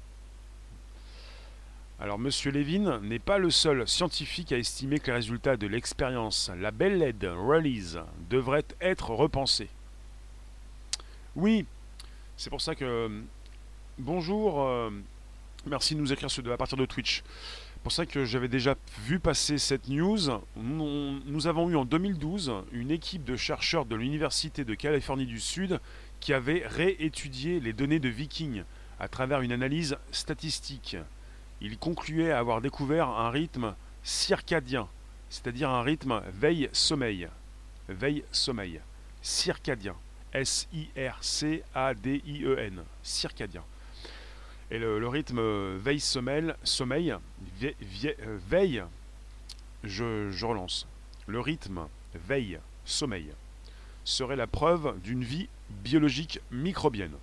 Alors 2.01 2.17
M. 2.17 2.31
Levin 2.53 3.01
n'est 3.01 3.19
pas 3.19 3.39
le 3.39 3.51
seul 3.51 3.89
scientifique 3.89 4.53
à 4.53 4.59
estimer 4.59 5.01
que 5.01 5.07
les 5.07 5.17
résultats 5.17 5.57
de 5.57 5.67
l'expérience, 5.67 6.51
la 6.59 6.71
belle 6.71 6.99
LED 6.99 7.25
Release, 7.25 7.99
devraient 8.31 8.65
être 8.81 9.11
repensés. 9.11 9.69
Oui, 11.35 11.67
c'est 12.37 12.51
pour 12.51 12.61
ça 12.61 12.75
que... 12.75 13.11
Bonjour, 13.99 14.63
euh, 14.63 14.91
merci 15.67 15.97
de 15.97 16.01
nous 16.01 16.13
écrire 16.13 16.29
à 16.53 16.57
partir 16.57 16.79
de 16.79 16.87
Twitch 16.87 17.25
pour 17.89 17.95
ça 17.95 18.05
que 18.05 18.27
j'avais 18.27 18.49
déjà 18.49 18.77
vu 19.07 19.19
passer 19.19 19.57
cette 19.57 19.89
news. 19.89 20.19
Nous 20.57 21.47
avons 21.47 21.71
eu 21.71 21.77
en 21.77 21.87
2012 21.87 22.53
une 22.73 22.91
équipe 22.91 23.25
de 23.25 23.35
chercheurs 23.35 23.87
de 23.87 23.97
l'Université 23.97 24.63
de 24.65 24.75
Californie 24.75 25.25
du 25.25 25.41
Sud 25.41 25.81
qui 26.21 26.35
avait 26.35 26.67
réétudié 26.67 27.61
les 27.61 27.73
données 27.73 27.99
de 27.99 28.11
Viking 28.11 28.63
à 29.01 29.09
travers 29.09 29.41
une 29.41 29.53
analyse 29.53 29.97
statistique. 30.11 30.99
Il 31.61 31.79
concluait 31.79 32.31
avoir 32.31 32.61
découvert 32.61 33.09
un 33.09 33.31
rythme 33.31 33.75
circadien, 34.03 34.89
c'est-à-dire 35.29 35.71
un 35.71 35.83
rythme 35.83 36.23
veille-sommeil. 36.33 37.29
Veille-sommeil. 37.89 38.81
Circadien. 39.23 39.97
S-I-R-C-A-D-I-E-N, 40.33 41.65
circadien. 43.03 43.65
Et 44.71 44.79
le, 44.79 45.09
rythme 45.09 45.41
veille-sommeil, 45.77 46.53
sommeil, 46.63 47.15
veille, 47.61 48.85
je, 49.83 50.31
je 50.31 50.47
relance. 50.47 50.87
Le 51.27 51.41
rythme 51.41 51.89
veille-sommeil 52.15 53.31
serait 54.05 54.37
la 54.37 54.47
preuve 54.47 55.01
d'une 55.03 55.25
vie 55.25 55.49
biologique 55.71 56.41
microbienne. 56.51 57.17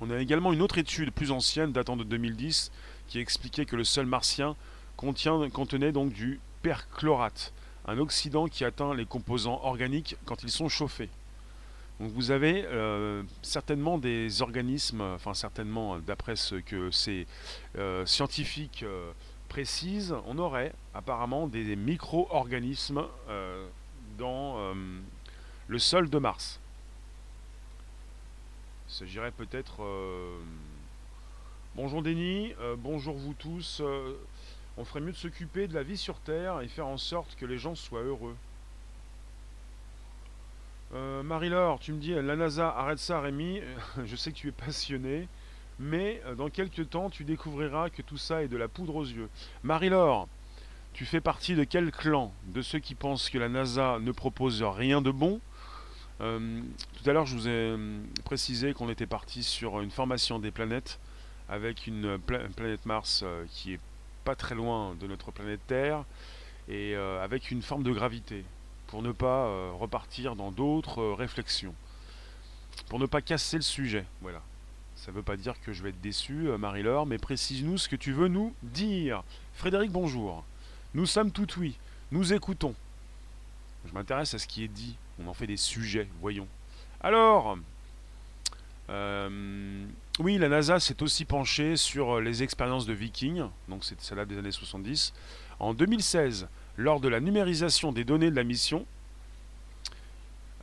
On 0.00 0.10
a 0.10 0.18
également 0.18 0.52
une 0.52 0.62
autre 0.62 0.78
étude 0.78 1.10
plus 1.10 1.30
ancienne 1.30 1.72
datant 1.72 1.96
de 1.96 2.04
2010 2.04 2.70
qui 3.08 3.18
expliquait 3.18 3.66
que 3.66 3.76
le 3.76 3.84
sol 3.84 4.06
martien 4.06 4.56
contenait 4.96 5.92
donc 5.92 6.12
du 6.12 6.40
perchlorate, 6.62 7.52
un 7.86 7.98
oxydant 7.98 8.48
qui 8.48 8.64
atteint 8.64 8.94
les 8.94 9.06
composants 9.06 9.60
organiques 9.62 10.16
quand 10.24 10.42
ils 10.42 10.50
sont 10.50 10.68
chauffés. 10.68 11.10
Donc 12.00 12.12
vous 12.12 12.30
avez 12.30 12.64
euh, 12.66 13.22
certainement 13.42 13.96
des 13.96 14.42
organismes, 14.42 15.00
enfin 15.00 15.32
certainement 15.32 15.98
d'après 15.98 16.36
ce 16.36 16.56
que 16.56 16.90
ces 16.90 17.26
euh, 17.78 18.04
scientifiques 18.04 18.82
euh, 18.82 19.12
précisent, 19.48 20.14
on 20.26 20.38
aurait 20.38 20.74
apparemment 20.92 21.46
des 21.46 21.76
micro-organismes 21.76 23.04
dans 24.18 24.74
le 25.68 25.78
sol 25.78 26.10
de 26.10 26.18
Mars. 26.18 26.58
Il 28.88 28.94
s'agirait 28.94 29.30
peut-être... 29.30 29.82
Bonjour 31.76 32.02
Denis, 32.02 32.54
bonjour 32.78 33.14
vous 33.16 33.34
tous. 33.34 33.82
on 34.78 34.84
ferait 34.86 35.02
mieux 35.02 35.12
de 35.12 35.16
s'occuper 35.16 35.68
de 35.68 35.74
la 35.74 35.82
vie 35.82 35.98
sur 35.98 36.18
Terre 36.20 36.62
et 36.62 36.68
faire 36.68 36.86
en 36.86 36.96
sorte 36.96 37.36
que 37.36 37.44
les 37.44 37.58
gens 37.58 37.74
soient 37.74 38.00
heureux. 38.00 38.34
Euh, 40.94 41.22
Marie-Laure, 41.22 41.78
tu 41.78 41.92
me 41.92 41.98
dis, 41.98 42.14
la 42.14 42.34
NASA, 42.34 42.74
arrête 42.74 42.98
ça 42.98 43.20
Rémi, 43.20 43.60
je 44.06 44.16
sais 44.16 44.32
que 44.32 44.36
tu 44.38 44.48
es 44.48 44.52
passionné, 44.52 45.28
mais 45.78 46.22
euh, 46.24 46.34
dans 46.34 46.48
quelques 46.48 46.88
temps, 46.88 47.10
tu 47.10 47.24
découvriras 47.24 47.90
que 47.90 48.00
tout 48.00 48.16
ça 48.16 48.42
est 48.42 48.48
de 48.48 48.56
la 48.56 48.68
poudre 48.68 48.96
aux 48.96 49.04
yeux. 49.04 49.28
Marie-Laure, 49.62 50.28
tu 50.94 51.04
fais 51.04 51.20
partie 51.20 51.56
de 51.56 51.64
quel 51.64 51.90
clan 51.90 52.32
De 52.46 52.62
ceux 52.62 52.78
qui 52.78 52.94
pensent 52.94 53.28
que 53.28 53.36
la 53.36 53.50
NASA 53.50 53.98
ne 54.00 54.12
propose 54.12 54.62
rien 54.62 55.02
de 55.02 55.10
bon? 55.10 55.42
Euh, 56.22 56.62
Tout 56.96 57.10
à 57.10 57.12
l'heure, 57.12 57.26
je 57.26 57.36
vous 57.36 57.48
ai 57.48 57.76
précisé 58.24 58.72
qu'on 58.72 58.88
était 58.88 59.04
parti 59.04 59.42
sur 59.42 59.82
une 59.82 59.90
formation 59.90 60.38
des 60.38 60.50
planètes 60.50 60.98
avec 61.48 61.86
une 61.86 62.18
planète 62.18 62.84
Mars 62.86 63.24
qui 63.50 63.74
est 63.74 63.80
pas 64.24 64.34
très 64.34 64.54
loin 64.54 64.94
de 65.00 65.06
notre 65.06 65.30
planète 65.30 65.60
Terre 65.66 66.04
et 66.68 66.94
avec 66.96 67.50
une 67.50 67.62
forme 67.62 67.82
de 67.82 67.92
gravité 67.92 68.44
pour 68.86 69.02
ne 69.02 69.12
pas 69.12 69.46
euh, 69.46 69.72
repartir 69.72 70.36
dans 70.36 70.50
d'autres 70.50 71.00
euh, 71.00 71.14
réflexions, 71.14 71.74
pour 72.88 72.98
ne 72.98 73.06
pas 73.06 73.20
casser 73.20 73.56
le 73.56 73.62
sujet. 73.62 74.04
Voilà. 74.22 74.42
Ça 74.94 75.10
ne 75.10 75.16
veut 75.16 75.22
pas 75.22 75.36
dire 75.36 75.60
que 75.60 75.72
je 75.72 75.82
vais 75.82 75.90
être 75.90 76.00
déçu, 76.00 76.48
euh, 76.48 76.58
Marie-Laure, 76.58 77.06
mais 77.06 77.18
précise-nous 77.18 77.78
ce 77.78 77.88
que 77.88 77.96
tu 77.96 78.12
veux 78.12 78.28
nous 78.28 78.54
dire. 78.62 79.22
Frédéric, 79.54 79.90
bonjour. 79.90 80.44
Nous 80.94 81.06
sommes 81.06 81.30
tout 81.30 81.48
oui. 81.58 81.76
Nous 82.12 82.32
écoutons. 82.32 82.74
Je 83.86 83.92
m'intéresse 83.92 84.34
à 84.34 84.38
ce 84.38 84.46
qui 84.46 84.64
est 84.64 84.68
dit. 84.68 84.96
On 85.20 85.28
en 85.28 85.34
fait 85.34 85.46
des 85.46 85.56
sujets, 85.56 86.08
voyons. 86.20 86.48
Alors, 87.00 87.58
oui, 88.88 90.38
la 90.38 90.48
NASA 90.48 90.80
s'est 90.80 91.02
aussi 91.02 91.24
penchée 91.24 91.76
sur 91.76 92.20
les 92.20 92.42
expériences 92.42 92.86
de 92.86 92.92
Vikings, 92.92 93.44
donc 93.68 93.84
c'est 93.84 94.00
celle-là 94.00 94.24
des 94.24 94.38
années 94.38 94.52
70. 94.52 95.12
En 95.58 95.74
2016, 95.74 96.48
lors 96.76 97.00
de 97.00 97.08
la 97.08 97.20
numérisation 97.20 97.92
des 97.92 98.04
données 98.04 98.30
de 98.30 98.36
la 98.36 98.44
mission, 98.44 98.86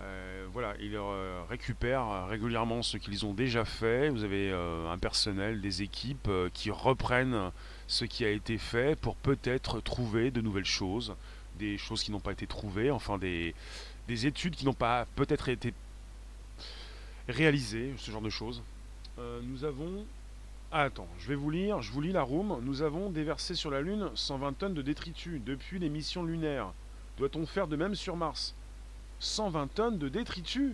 euh, 0.04 0.46
voilà, 0.52 0.74
ils 0.80 0.96
euh, 0.96 1.42
récupèrent 1.50 2.28
régulièrement 2.28 2.82
ce 2.82 2.98
qu'ils 2.98 3.26
ont 3.26 3.34
déjà 3.34 3.66
fait. 3.66 4.10
Vous 4.10 4.24
avez 4.24 4.52
euh, 4.52 4.92
un 4.92 4.98
personnel, 4.98 5.62
des 5.62 5.82
équipes 5.82 6.30
qui 6.54 6.72
reprennent 6.72 7.52
ce 7.88 8.06
qui 8.06 8.26
a 8.26 8.30
été 8.30 8.58
fait 8.58 9.00
pour 9.00 9.16
peut-être 9.16 9.80
trouver 9.82 10.32
de 10.32 10.42
nouvelles 10.42 10.66
choses, 10.66 11.16
des 11.58 11.78
choses 11.78 12.04
qui 12.04 12.12
n'ont 12.12 12.20
pas 12.20 12.32
été 12.32 12.48
trouvées, 12.48 12.92
enfin 12.92 13.18
des 13.18 13.56
études 14.08 14.56
qui 14.56 14.66
n'ont 14.66 14.74
pas 14.74 15.08
peut-être 15.16 15.50
été 15.50 15.74
réalisées, 17.28 17.94
ce 17.98 18.12
genre 18.12 18.22
de 18.22 18.30
choses. 18.30 18.64
nous 19.18 19.64
avons 19.64 20.06
ah, 20.76 20.82
attends, 20.82 21.08
je 21.20 21.28
vais 21.28 21.36
vous 21.36 21.52
lire, 21.52 21.84
je 21.84 21.92
vous 21.92 22.02
lis 22.02 22.12
la 22.12 22.24
room. 22.24 22.58
Nous 22.64 22.82
avons 22.82 23.12
déversé 23.12 23.54
sur 23.54 23.70
la 23.70 23.80
Lune 23.80 24.10
120 24.16 24.54
tonnes 24.54 24.74
de 24.74 24.82
détritus 24.82 25.40
depuis 25.46 25.78
les 25.78 25.88
missions 25.88 26.24
lunaires. 26.24 26.74
Doit-on 27.20 27.46
faire 27.46 27.68
de 27.68 27.76
même 27.76 27.94
sur 27.94 28.16
Mars? 28.16 28.56
120 29.20 29.68
tonnes 29.68 30.00
de 30.00 30.10
détritus? 30.10 30.74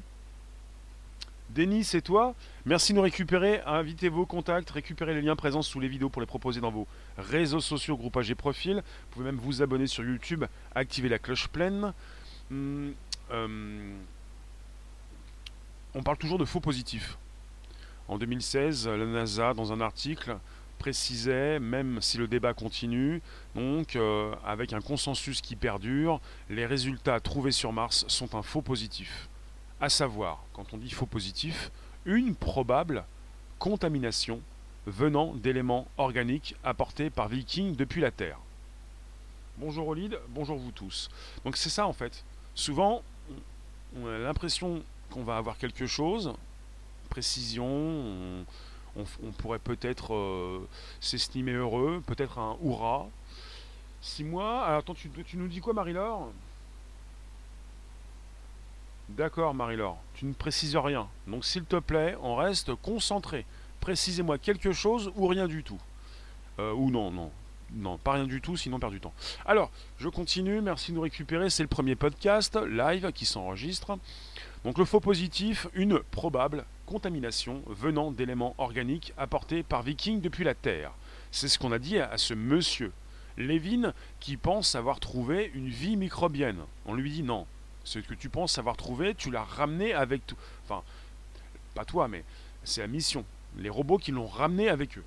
Denis, 1.50 1.84
c'est 1.84 2.02
toi 2.02 2.34
Merci 2.66 2.94
de 2.94 2.98
nous 2.98 3.04
récupérer. 3.04 3.60
Invitez 3.66 4.08
vos 4.08 4.26
contacts, 4.26 4.70
récupérez 4.70 5.16
les 5.16 5.22
liens 5.22 5.36
présents 5.36 5.64
sous 5.64 5.82
les 5.82 5.90
vidéos 5.90 6.08
pour 6.08 6.22
les 6.22 6.28
proposer 6.28 6.62
dans 6.62 6.72
vos 6.72 6.88
réseaux 7.18 7.60
sociaux, 7.60 7.98
groupage 7.98 8.32
et 8.32 8.36
profils. 8.36 8.78
Vous 8.78 9.08
pouvez 9.12 9.26
même 9.26 9.36
vous 9.36 9.62
abonner 9.62 9.88
sur 9.88 10.06
YouTube, 10.06 10.46
activer 10.76 11.10
la 11.10 11.20
cloche 11.20 11.50
pleine. 11.50 11.94
Hum, 12.52 12.94
hum, 13.32 13.96
on 15.96 16.04
parle 16.04 16.18
toujours 16.18 16.38
de 16.38 16.46
faux 16.46 16.60
positifs. 16.60 17.18
En 18.08 18.18
2016, 18.18 18.88
la 18.88 19.06
NASA, 19.06 19.54
dans 19.54 19.72
un 19.72 19.82
article, 19.82 20.38
précisait, 20.80 21.60
même 21.60 22.02
si 22.02 22.18
le 22.18 22.28
débat 22.28 22.54
continue, 22.54 23.22
donc 23.54 23.96
euh, 23.96 24.34
avec 24.46 24.74
un 24.74 24.82
consensus 24.82 25.42
qui 25.42 25.56
perdure, 25.56 26.20
les 26.50 26.66
résultats 26.66 27.20
trouvés 27.20 27.52
sur 27.52 27.74
Mars 27.74 28.06
sont 28.08 28.34
un 28.36 28.42
faux 28.42 28.62
positif. 28.62 29.30
À 29.82 29.90
savoir, 29.90 30.44
quand 30.54 30.74
on 30.74 30.78
dit 30.78 30.90
faux 30.90 31.06
positif, 31.06 31.72
une 32.06 32.34
probable 32.34 33.04
contamination 33.60 34.42
venant 34.88 35.36
d'éléments 35.36 35.88
organiques 35.98 36.56
apportés 36.64 37.10
par 37.10 37.28
Viking 37.28 37.76
depuis 37.76 38.02
la 38.02 38.12
Terre. 38.12 38.40
Bonjour 39.58 39.90
Olide, 39.90 40.18
bonjour 40.30 40.58
vous 40.58 40.72
tous. 40.72 41.10
Donc 41.44 41.58
c'est 41.58 41.70
ça 41.70 41.86
en 41.86 41.94
fait. 41.94 42.24
Souvent, 42.56 43.04
on 43.98 44.08
a 44.08 44.18
l'impression 44.18 44.82
qu'on 45.10 45.24
va 45.24 45.38
avoir 45.38 45.58
quelque 45.58 45.88
chose, 45.88 46.34
précision, 47.10 48.46
on, 48.96 49.32
pourrait 49.38 49.60
peut-être 49.60 50.14
euh, 50.14 50.68
s'estimer 51.00 51.54
heureux, 51.54 52.04
peut-être 52.06 52.40
un 52.40 52.58
hurrah. 52.64 53.08
Six 54.02 54.24
mois. 54.24 54.64
Alors 54.64 54.80
attends, 54.80 54.94
tu, 54.94 55.10
nous 55.34 55.48
dis 55.48 55.60
quoi, 55.60 55.74
Marie-Laure? 55.74 56.32
D'accord, 59.10 59.54
Marie-Laure, 59.54 59.98
tu 60.14 60.26
ne 60.26 60.34
précises 60.34 60.78
rien. 60.78 61.08
Donc 61.28 61.44
s'il 61.44 61.66
te 61.66 61.78
plaît, 61.78 62.16
on 62.22 62.36
reste 62.36 62.76
concentré. 62.76 63.46
Précisez-moi 63.82 64.38
quelque 64.38 64.72
chose 64.72 65.12
ou 65.16 65.28
rien 65.28 65.48
du 65.48 65.64
tout. 65.64 65.80
Euh, 66.60 66.74
ou 66.74 66.92
non, 66.92 67.12
non. 67.12 67.32
Non, 67.72 67.98
pas 67.98 68.14
rien 68.14 68.26
du 68.26 68.42
tout, 68.42 68.58
sinon 68.58 68.78
on 68.78 68.80
perd 68.80 68.94
du 68.94 69.00
temps. 69.00 69.14
Alors, 69.46 69.70
je 70.00 70.10
continue, 70.10 70.62
merci 70.62 70.92
de 70.92 70.96
nous 70.96 71.04
récupérer. 71.04 71.50
C'est 71.50 71.64
le 71.64 71.70
premier 71.70 71.96
podcast 71.96 72.58
live 72.68 73.12
qui 73.12 73.26
s'enregistre. 73.26 73.98
Donc 74.66 74.78
le 74.78 74.86
faux 74.86 75.00
positif, 75.00 75.68
une 75.74 76.00
probable 76.00 76.66
contamination 76.86 77.64
venant 77.68 78.12
d'éléments 78.12 78.56
organiques 78.58 79.14
apportés 79.18 79.64
par 79.64 79.84
Viking 79.84 80.20
depuis 80.20 80.44
la 80.44 80.54
Terre. 80.54 80.92
C'est 81.32 81.48
ce 81.48 81.58
qu'on 81.58 81.72
a 81.72 81.80
dit 81.80 82.00
à, 82.00 82.18
ce 82.18 82.34
monsieur. 82.34 82.92
Levin 83.38 83.94
qui 84.20 84.36
pense 84.36 84.76
avoir 84.76 85.00
trouvé 85.00 85.50
une 85.54 85.70
vie 85.70 85.96
microbienne. 85.96 86.60
On 86.86 86.94
lui 86.94 87.10
dit 87.10 87.24
non. 87.24 87.48
Ce 87.86 88.00
que 88.00 88.14
tu 88.14 88.28
penses 88.28 88.58
avoir 88.58 88.76
trouvé, 88.76 89.16
tu 89.16 89.32
l'as 89.32 89.44
ramené 89.44 89.94
avec 89.94 90.28
tout. 90.28 90.36
Enfin, 90.66 90.84
pas 91.74 91.86
toi, 91.86 92.10
mais 92.10 92.26
c'est 92.66 92.82
la 92.82 92.88
mission. 92.88 93.24
Les 93.58 93.70
robots 93.70 93.98
qui 93.98 94.12
l'ont 94.12 94.28
ramené 94.28 94.68
avec 94.68 94.98
eux. 94.98 95.06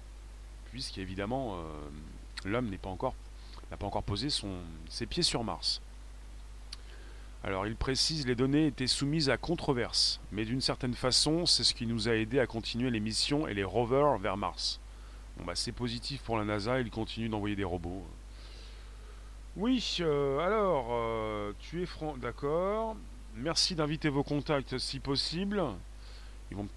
Puisqu'évidemment, 0.70 1.56
euh, 1.56 2.48
l'homme 2.48 2.70
n'est 2.70 2.78
pas 2.78 2.88
encore, 2.88 3.14
n'a 3.70 3.76
pas 3.76 3.86
encore 3.86 4.02
posé 4.02 4.30
son, 4.30 4.60
ses 4.88 5.04
pieds 5.04 5.22
sur 5.22 5.44
Mars. 5.44 5.82
Alors 7.44 7.66
il 7.66 7.74
précise 7.74 8.26
les 8.26 8.36
données 8.36 8.66
étaient 8.68 8.86
soumises 8.86 9.28
à 9.28 9.36
controverse, 9.36 10.20
mais 10.30 10.44
d'une 10.44 10.60
certaine 10.60 10.94
façon, 10.94 11.44
c'est 11.44 11.64
ce 11.64 11.74
qui 11.74 11.86
nous 11.86 12.08
a 12.08 12.14
aidé 12.14 12.38
à 12.38 12.46
continuer 12.46 12.90
les 12.90 13.00
missions 13.00 13.48
et 13.48 13.54
les 13.54 13.64
rovers 13.64 14.18
vers 14.18 14.36
Mars. 14.36 14.80
Bon 15.36 15.44
bah 15.44 15.54
c'est 15.56 15.72
positif 15.72 16.22
pour 16.22 16.38
la 16.38 16.44
NASA, 16.44 16.80
il 16.80 16.90
continue 16.90 17.28
d'envoyer 17.28 17.56
des 17.56 17.64
robots. 17.64 18.04
Oui, 19.56 19.98
euh, 20.00 20.38
alors, 20.38 20.88
euh, 20.92 21.52
tu 21.58 21.82
es 21.82 21.86
franc, 21.86 22.16
d'accord. 22.16 22.96
Merci 23.34 23.74
d'inviter 23.74 24.08
vos 24.08 24.22
contacts 24.22 24.78
si 24.78 24.98
possible. 24.98 25.62
Ils 26.50 26.56
vont 26.56 26.68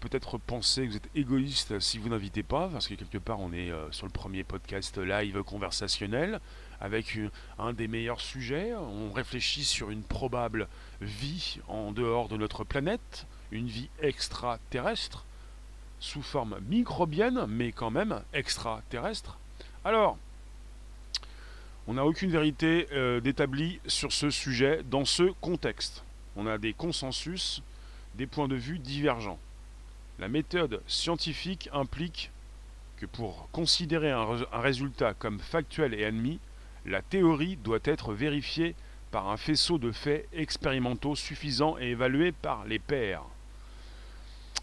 peut-être 0.00 0.38
penser 0.38 0.86
que 0.86 0.90
vous 0.90 0.96
êtes 0.96 1.10
égoïste 1.14 1.78
si 1.80 1.98
vous 1.98 2.08
n'invitez 2.08 2.42
pas, 2.42 2.68
parce 2.68 2.88
que 2.88 2.94
quelque 2.94 3.18
part 3.18 3.40
on 3.40 3.52
est 3.52 3.70
euh, 3.70 3.90
sur 3.92 4.06
le 4.06 4.12
premier 4.12 4.42
podcast 4.42 4.96
live 4.96 5.42
conversationnel 5.42 6.40
avec 6.80 7.18
un 7.58 7.72
des 7.72 7.88
meilleurs 7.88 8.20
sujets. 8.20 8.74
On 8.74 9.12
réfléchit 9.12 9.64
sur 9.64 9.90
une 9.90 10.02
probable 10.02 10.68
vie 11.00 11.58
en 11.68 11.92
dehors 11.92 12.28
de 12.28 12.36
notre 12.36 12.64
planète, 12.64 13.26
une 13.50 13.66
vie 13.66 13.88
extraterrestre, 14.00 15.24
sous 16.00 16.22
forme 16.22 16.58
microbienne, 16.68 17.46
mais 17.48 17.72
quand 17.72 17.90
même 17.90 18.22
extraterrestre. 18.32 19.38
Alors, 19.84 20.16
on 21.86 21.94
n'a 21.94 22.04
aucune 22.04 22.30
vérité 22.30 22.86
euh, 22.92 23.20
d'établie 23.20 23.80
sur 23.86 24.12
ce 24.12 24.30
sujet 24.30 24.82
dans 24.90 25.04
ce 25.04 25.22
contexte. 25.40 26.04
On 26.36 26.46
a 26.46 26.58
des 26.58 26.74
consensus 26.74 27.62
des 28.14 28.26
points 28.26 28.48
de 28.48 28.56
vue 28.56 28.78
divergents. 28.78 29.38
La 30.18 30.28
méthode 30.28 30.82
scientifique 30.86 31.70
implique 31.72 32.30
que 32.98 33.06
pour 33.06 33.48
considérer 33.52 34.10
un, 34.10 34.26
résultat 34.52 35.14
comme 35.14 35.38
factuel 35.38 35.94
et 35.94 36.04
admis, 36.04 36.40
la 36.86 37.02
théorie 37.02 37.56
doit 37.56 37.78
être 37.84 38.12
vérifiée 38.12 38.74
par 39.10 39.28
un 39.28 39.36
faisceau 39.36 39.78
de 39.78 39.90
faits 39.90 40.28
expérimentaux 40.32 41.16
suffisants 41.16 41.76
et 41.78 41.90
évalués 41.90 42.32
par 42.32 42.64
les 42.64 42.78
pairs. 42.78 43.24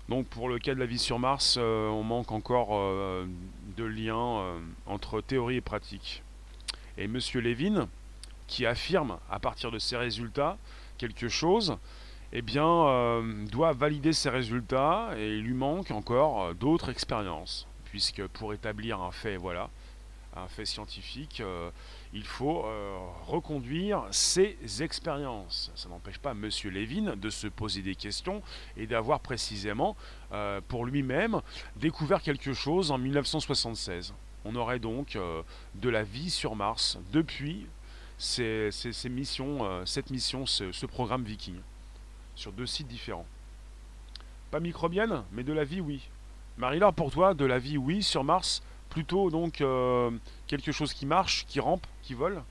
Donc 0.08 0.28
pour 0.28 0.50
le 0.50 0.60
cas 0.60 0.76
de 0.76 0.80
la 0.80 0.86
vie 0.86 1.00
sur 1.00 1.18
Mars, 1.18 1.58
euh, 1.58 1.88
on 1.88 2.04
manque 2.04 2.32
encore 2.32 2.70
euh, 2.74 3.26
de 3.76 3.84
lien 3.84 4.18
euh, 4.18 4.60
entre 4.86 5.20
théorie 5.20 5.56
et 5.56 5.62
pratique. 5.62 6.22
Et 6.98 7.06
M. 7.06 7.20
Levin, 7.36 7.88
qui 8.48 8.68
affirme 8.68 9.18
à 9.32 9.40
partir 9.40 9.72
de 9.72 9.80
ces 9.80 9.98
résultats 9.98 10.58
quelque 11.00 11.28
chose, 11.28 11.78
eh 12.32 12.42
bien, 12.42 13.22
doit 13.52 13.74
valider 13.74 14.12
ces 14.12 14.30
résultats 14.30 15.12
et 15.18 15.38
il 15.38 15.44
lui 15.44 15.54
manque 15.54 15.92
encore 15.92 16.54
d'autres 16.56 16.90
expériences, 16.90 17.68
puisque 17.86 18.26
pour 18.28 18.54
établir 18.54 19.02
un 19.02 19.12
fait, 19.12 19.38
voilà, 19.38 19.70
un 20.36 20.48
fait 20.48 20.66
scientifique, 20.66 21.42
il 22.16 22.26
faut 22.26 22.66
euh, 22.66 22.98
reconduire 23.28 24.04
ses 24.10 24.58
expériences. 24.82 25.72
Ça 25.76 25.90
n'empêche 25.90 26.18
pas 26.18 26.32
M. 26.32 26.50
Levin 26.64 27.16
de 27.16 27.30
se 27.30 27.46
poser 27.48 27.82
des 27.82 27.94
questions 27.94 28.42
et 28.78 28.88
d'avoir 28.88 29.20
précisément, 29.20 29.96
euh, 30.32 30.62
pour 30.68 30.86
lui-même, 30.86 31.42
découvert 31.76 32.22
quelque 32.22 32.54
chose 32.54 32.90
en 32.90 32.98
1976. 32.98 34.14
On 34.46 34.56
aurait 34.56 34.80
donc 34.80 35.18
de 35.74 35.90
la 35.90 36.04
vie 36.04 36.30
sur 36.30 36.56
Mars 36.56 37.00
depuis 37.12 37.66
ces, 38.20 38.70
missions, 39.10 39.84
cette 39.86 40.12
mission, 40.12 40.46
ce, 40.46 40.72
ce 40.72 40.86
programme 40.86 41.24
Viking, 41.24 41.56
sur 42.36 42.52
deux 42.52 42.68
sites 42.68 42.88
différents. 42.88 43.26
Pas 44.52 44.60
microbienne, 44.60 45.24
mais 45.32 45.44
de 45.44 45.52
la 45.52 45.64
vie, 45.64 45.82
oui. 45.82 46.08
Marie-Laure, 46.58 46.94
pour 46.94 47.12
toi, 47.12 47.34
de 47.34 47.44
la 47.44 47.60
vie, 47.60 47.78
oui, 47.78 48.02
sur 48.04 48.24
Mars, 48.24 48.62
plutôt 48.90 49.30
donc 49.30 49.60
euh, 49.60 50.10
quelque 50.48 50.72
chose 50.72 50.94
qui 50.94 51.06
marche, 51.06 51.46
qui 51.48 51.60
rampe, 51.60 51.86
qui 52.04 52.14
vole. 52.14 52.42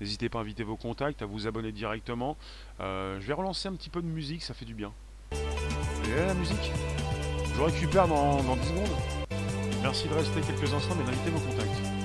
N'hésitez 0.00 0.28
pas 0.28 0.38
à 0.38 0.42
inviter 0.42 0.62
vos 0.62 0.76
contacts, 0.76 1.22
à 1.22 1.26
vous 1.26 1.46
abonner 1.46 1.72
directement. 1.72 2.36
Euh, 2.80 3.18
je 3.20 3.26
vais 3.26 3.32
relancer 3.32 3.68
un 3.68 3.74
petit 3.74 3.90
peu 3.90 4.02
de 4.02 4.06
musique, 4.06 4.42
ça 4.42 4.54
fait 4.54 4.66
du 4.66 4.74
bien. 4.74 4.92
Et 5.32 6.26
la 6.26 6.34
musique 6.34 6.72
Je 7.54 7.62
récupère 7.62 8.06
dans, 8.06 8.42
dans 8.42 8.56
10 8.56 8.68
secondes. 8.68 8.96
Merci 9.82 10.08
de 10.08 10.14
rester 10.14 10.40
quelques 10.40 10.72
instants, 10.72 10.94
mais 10.98 11.04
d'inviter 11.04 11.30
vos 11.30 11.40
contacts. 11.40 11.95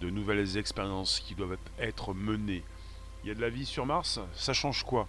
De 0.00 0.10
nouvelles 0.10 0.56
expériences 0.56 1.20
qui 1.20 1.34
doivent 1.34 1.56
être 1.78 2.14
menées. 2.14 2.64
Il 3.22 3.28
y 3.28 3.30
a 3.30 3.34
de 3.34 3.40
la 3.40 3.50
vie 3.50 3.66
sur 3.66 3.86
Mars, 3.86 4.20
ça 4.34 4.52
change 4.52 4.84
quoi? 4.84 5.06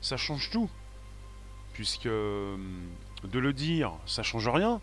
Ça 0.00 0.16
change 0.16 0.50
tout. 0.50 0.70
Puisque 1.72 2.06
euh, 2.06 2.56
de 3.24 3.38
le 3.38 3.52
dire, 3.52 3.92
ça 4.06 4.22
change 4.22 4.48
rien, 4.48 4.80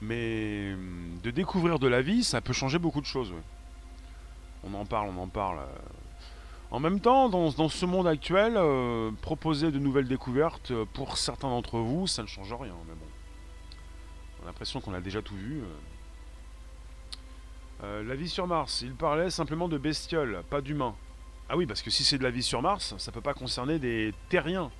mais 0.00 0.72
euh, 0.72 0.76
de 1.22 1.30
découvrir 1.30 1.78
de 1.78 1.88
la 1.88 2.02
vie, 2.02 2.24
ça 2.24 2.40
peut 2.40 2.52
changer 2.52 2.78
beaucoup 2.78 3.00
de 3.00 3.06
choses. 3.06 3.32
On 4.64 4.74
en 4.74 4.84
parle, 4.84 5.10
on 5.16 5.22
en 5.22 5.28
parle. 5.28 5.60
En 6.70 6.80
même 6.80 7.00
temps, 7.00 7.28
dans, 7.28 7.68
ce 7.68 7.86
monde 7.86 8.08
actuel, 8.08 8.58
proposer 9.22 9.70
de 9.70 9.78
nouvelles 9.78 10.08
découvertes, 10.08 10.72
pour 10.94 11.16
certains 11.16 11.48
d'entre 11.48 11.78
vous, 11.78 12.08
ça 12.08 12.22
ne 12.22 12.26
change 12.26 12.52
rien. 12.52 12.74
Mais 12.88 12.94
bon, 12.94 13.06
on 14.40 14.42
a 14.44 14.46
l'impression 14.46 14.80
qu'on 14.80 14.94
a 14.94 15.00
déjà 15.00 15.22
tout 15.22 15.36
vu. 15.36 15.60
Euh, 15.60 15.66
la 17.82 18.14
vie 18.14 18.28
sur 18.28 18.46
Mars, 18.46 18.82
il 18.82 18.94
parlait 18.94 19.30
simplement 19.30 19.68
de 19.68 19.78
bestioles, 19.78 20.42
pas 20.50 20.60
d'humains. 20.60 20.94
Ah 21.48 21.56
oui, 21.56 21.66
parce 21.66 21.82
que 21.82 21.90
si 21.90 22.02
c'est 22.02 22.18
de 22.18 22.24
la 22.24 22.30
vie 22.30 22.42
sur 22.42 22.60
Mars, 22.60 22.94
ça 22.98 23.12
peut 23.12 23.20
pas 23.20 23.34
concerner 23.34 23.78
des 23.78 24.12
terriens. 24.28 24.70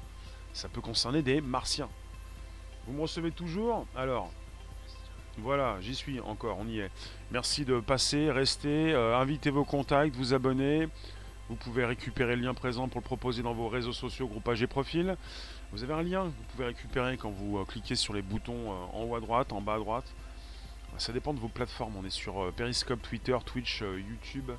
Ça 0.52 0.68
peut 0.68 0.80
concerner 0.80 1.22
des 1.22 1.40
martiens. 1.40 1.88
Vous 2.86 2.94
me 2.94 3.02
recevez 3.02 3.30
toujours? 3.30 3.86
Alors, 3.94 4.32
voilà, 5.38 5.76
j'y 5.80 5.94
suis 5.94 6.18
encore, 6.18 6.56
on 6.58 6.66
y 6.66 6.80
est. 6.80 6.90
Merci 7.30 7.64
de 7.64 7.78
passer, 7.78 8.32
rester, 8.32 8.94
euh, 8.94 9.16
invitez 9.16 9.50
vos 9.50 9.64
contacts, 9.64 10.16
vous 10.16 10.34
abonner. 10.34 10.88
Vous 11.48 11.54
pouvez 11.54 11.84
récupérer 11.84 12.34
le 12.34 12.42
lien 12.42 12.54
présent 12.54 12.88
pour 12.88 13.00
le 13.00 13.04
proposer 13.04 13.42
dans 13.42 13.52
vos 13.52 13.68
réseaux 13.68 13.92
sociaux, 13.92 14.26
groupages 14.26 14.62
et 14.62 14.66
profils. 14.66 15.16
Vous 15.72 15.84
avez 15.84 15.92
un 15.92 16.02
lien 16.02 16.24
vous 16.24 16.44
pouvez 16.52 16.64
récupérer 16.64 17.16
quand 17.16 17.30
vous 17.30 17.58
euh, 17.58 17.64
cliquez 17.64 17.94
sur 17.94 18.14
les 18.14 18.22
boutons 18.22 18.72
en 18.92 19.04
haut 19.04 19.14
à 19.14 19.20
droite, 19.20 19.52
en 19.52 19.60
bas 19.60 19.74
à 19.74 19.78
droite. 19.78 20.12
Ça 20.98 21.12
dépend 21.12 21.34
de 21.34 21.40
vos 21.40 21.48
plateformes. 21.48 21.94
On 21.96 22.04
est 22.04 22.10
sur 22.10 22.42
euh, 22.42 22.52
Periscope, 22.52 23.02
Twitter, 23.02 23.36
Twitch, 23.44 23.82
euh, 23.82 24.00
YouTube 24.00 24.50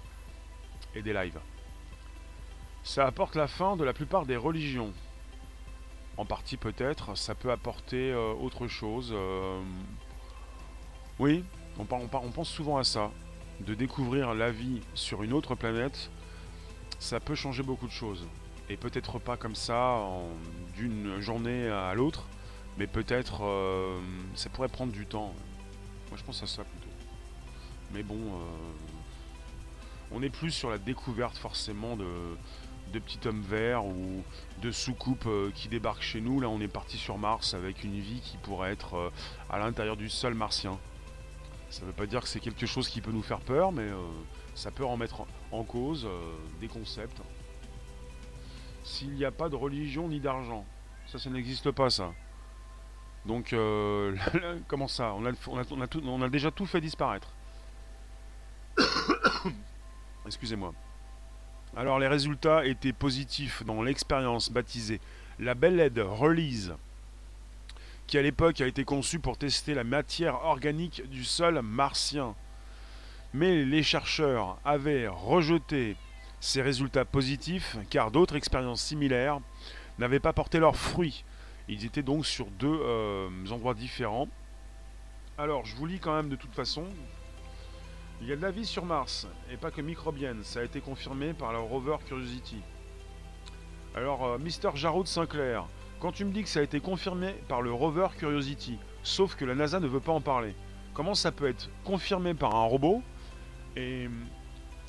et 0.93 1.02
des 1.02 1.13
lives. 1.13 1.39
Ça 2.84 3.08
apporte 3.08 3.36
la 3.36 3.47
fin 3.47 3.76
de 3.76 3.84
la 3.84 3.93
plupart 3.93 4.26
des 4.26 4.38
religions. 4.38 4.93
En 6.15 6.26
partie 6.26 6.58
peut-être, 6.58 7.17
ça 7.17 7.34
peut 7.34 7.52
apporter 7.52 8.12
euh, 8.12 8.34
autre 8.34 8.67
chose. 8.67 9.15
Oui, 11.19 11.43
on 11.78 11.86
pense 11.86 12.50
souvent 12.50 12.78
à 12.78 12.84
ça. 12.84 13.12
De 13.60 13.73
découvrir 13.73 14.36
la 14.36 14.52
vie 14.52 14.82
sur 14.93 15.23
une 15.23 15.34
autre 15.34 15.56
planète, 15.56 16.12
ça 17.00 17.19
peut 17.19 17.36
changer 17.36 17.63
beaucoup 17.63 17.88
de 17.88 17.91
choses. 17.91 18.28
Et 18.69 18.78
peut-être 18.78 19.19
pas 19.19 19.38
comme 19.38 19.56
ça 19.56 20.00
d'une 20.76 21.19
journée 21.19 21.67
à 21.67 21.93
l'autre, 21.95 22.28
mais 22.78 22.88
peut-être 22.88 23.41
ça 24.36 24.50
pourrait 24.50 24.69
prendre 24.69 24.93
du 24.93 25.06
temps. 25.08 25.34
Moi 26.09 26.17
je 26.17 26.23
pense 26.23 26.41
à 26.43 26.47
ça 26.47 26.63
plutôt. 26.63 26.87
Mais 27.91 28.03
bon, 28.03 28.15
euh, 28.15 28.39
on 30.11 30.21
est 30.21 30.29
plus 30.29 30.51
sur 30.51 30.69
la 30.69 30.77
découverte 30.77 31.37
forcément 31.37 31.95
de, 31.95 32.05
de 32.93 32.99
petits 32.99 33.25
hommes 33.27 33.41
verts 33.41 33.85
ou 33.85 34.23
de 34.61 34.71
soucoupes 34.71 35.25
euh, 35.27 35.51
qui 35.53 35.67
débarquent 35.67 36.01
chez 36.01 36.21
nous. 36.21 36.39
Là 36.39 36.49
on 36.49 36.59
est 36.59 36.67
parti 36.67 36.97
sur 36.97 37.17
Mars 37.17 37.53
avec 37.53 37.83
une 37.83 37.99
vie 37.99 38.21
qui 38.21 38.37
pourrait 38.37 38.71
être 38.71 38.95
euh, 38.95 39.09
à 39.49 39.59
l'intérieur 39.59 39.97
du 39.97 40.09
sol 40.09 40.33
martien. 40.33 40.77
Ça 41.69 41.81
ne 41.81 41.87
veut 41.87 41.93
pas 41.93 42.05
dire 42.05 42.21
que 42.21 42.27
c'est 42.27 42.39
quelque 42.39 42.65
chose 42.65 42.87
qui 42.87 43.01
peut 43.01 43.11
nous 43.11 43.21
faire 43.21 43.41
peur, 43.41 43.73
mais 43.73 43.89
ça 44.55 44.71
peut 44.71 44.85
remettre 44.85 45.25
en 45.51 45.63
cause 45.65 46.07
des 46.61 46.69
concepts. 46.69 47.21
S'il 48.85 49.11
n'y 49.11 49.25
a 49.25 49.31
pas 49.31 49.49
de 49.49 49.57
religion 49.57 50.07
ni 50.07 50.21
d'argent, 50.21 50.65
ça, 51.07 51.19
ça 51.19 51.29
n'existe 51.29 51.71
pas, 51.71 51.89
ça. 51.89 52.13
Donc, 53.27 53.51
euh, 53.51 54.15
comment 54.67 54.87
ça? 54.87 55.13
On 55.13 56.21
a, 56.21 56.29
déjà 56.29 56.49
tout 56.49 56.65
fait 56.65 56.79
disparaître. 56.79 57.33
Excusez-moi. 60.25 60.73
Alors, 61.75 61.99
les 61.99 62.07
résultats 62.07 62.65
étaient 62.65 62.93
positifs 62.93 63.63
dans 63.65 63.83
l'expérience 63.83 64.49
baptisée 64.49 65.01
la 65.39 65.53
Belle 65.53 65.79
Aide 65.79 65.99
Release, 65.99 66.73
qui 68.07 68.17
à 68.17 68.21
l'époque 68.21 68.61
a 68.61 68.65
été 68.65 68.85
conçue 68.85 69.19
pour 69.19 69.37
tester 69.37 69.73
la 69.73 69.83
matière 69.83 70.45
organique 70.45 71.07
du 71.09 71.25
sol 71.25 71.61
martien. 71.61 72.33
Mais 73.33 73.65
les 73.65 73.83
chercheurs 73.83 74.57
avaient 74.63 75.07
rejeté 75.07 75.97
ces 76.39 76.61
résultats 76.61 77.03
positifs 77.05 77.75
car 77.89 78.09
d'autres 78.09 78.37
expériences 78.37 78.81
similaires 78.81 79.39
n'avaient 79.99 80.21
pas 80.21 80.33
porté 80.33 80.59
leurs 80.59 80.77
fruits 80.77 81.25
ils 81.67 81.86
étaient 81.86 82.03
donc 82.03 82.25
sur 82.25 82.47
deux 82.47 82.80
euh, 82.82 83.30
endroits 83.51 83.73
différents. 83.73 84.27
Alors, 85.38 85.65
je 85.65 85.75
vous 85.75 85.86
lis 85.86 85.99
quand 85.99 86.15
même 86.15 86.30
de 86.30 86.36
toute 86.36 86.53
façon. 86.53 86.86
Il 88.21 88.27
y 88.27 88.34
a 88.34 88.36
de 88.36 88.41
la 88.41 88.51
vie 88.51 88.65
sur 88.65 88.86
Mars, 88.86 89.27
et 89.51 89.58
pas 89.58 89.69
que 89.69 89.82
microbienne. 89.82 90.43
Ça 90.43 90.62
a 90.62 90.63
été 90.63 90.82
confirmé 90.82 91.34
par 91.34 91.51
le 91.51 91.60
rover 91.60 91.97
Curiosity. 92.08 92.62
Alors, 93.95 94.25
euh, 94.25 94.38
Jarreau 94.75 95.03
de 95.03 95.08
Sinclair, 95.08 95.65
quand 95.99 96.12
tu 96.12 96.25
me 96.25 96.32
dis 96.32 96.43
que 96.43 96.49
ça 96.49 96.60
a 96.60 96.63
été 96.63 96.80
confirmé 96.80 97.34
par 97.47 97.62
le 97.62 97.71
rover 97.71 98.08
Curiosity, 98.17 98.80
sauf 99.03 99.36
que 99.36 99.45
la 99.45 99.56
NASA 99.56 99.80
ne 99.80 99.88
veut 99.88 99.99
pas 99.99 100.13
en 100.13 100.21
parler, 100.21 100.56
comment 100.93 101.15
ça 101.15 101.32
peut 101.32 101.47
être 101.47 101.69
confirmé 101.84 102.34
par 102.34 102.56
un 102.56 102.65
robot 102.65 103.03
et 103.75 104.10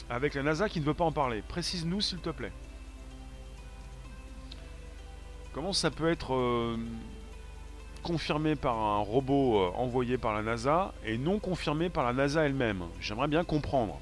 avec 0.08 0.34
la 0.34 0.42
NASA 0.42 0.68
qui 0.68 0.80
ne 0.80 0.84
veut 0.84 0.94
pas 0.94 1.04
en 1.04 1.12
parler? 1.12 1.42
Précise-nous 1.48 2.00
s'il 2.00 2.18
te 2.18 2.30
plaît. 2.30 2.52
Comment 5.58 5.72
ça 5.72 5.90
peut 5.90 6.08
être 6.08 6.34
euh, 6.34 6.76
confirmé 8.04 8.54
par 8.54 8.76
un 8.76 8.98
robot 8.98 9.58
euh, 9.58 9.70
envoyé 9.74 10.16
par 10.16 10.32
la 10.32 10.40
NASA 10.40 10.94
et 11.04 11.18
non 11.18 11.40
confirmé 11.40 11.88
par 11.88 12.04
la 12.04 12.12
NASA 12.12 12.46
elle-même? 12.46 12.84
J'aimerais 13.00 13.26
bien 13.26 13.42
comprendre. 13.42 13.98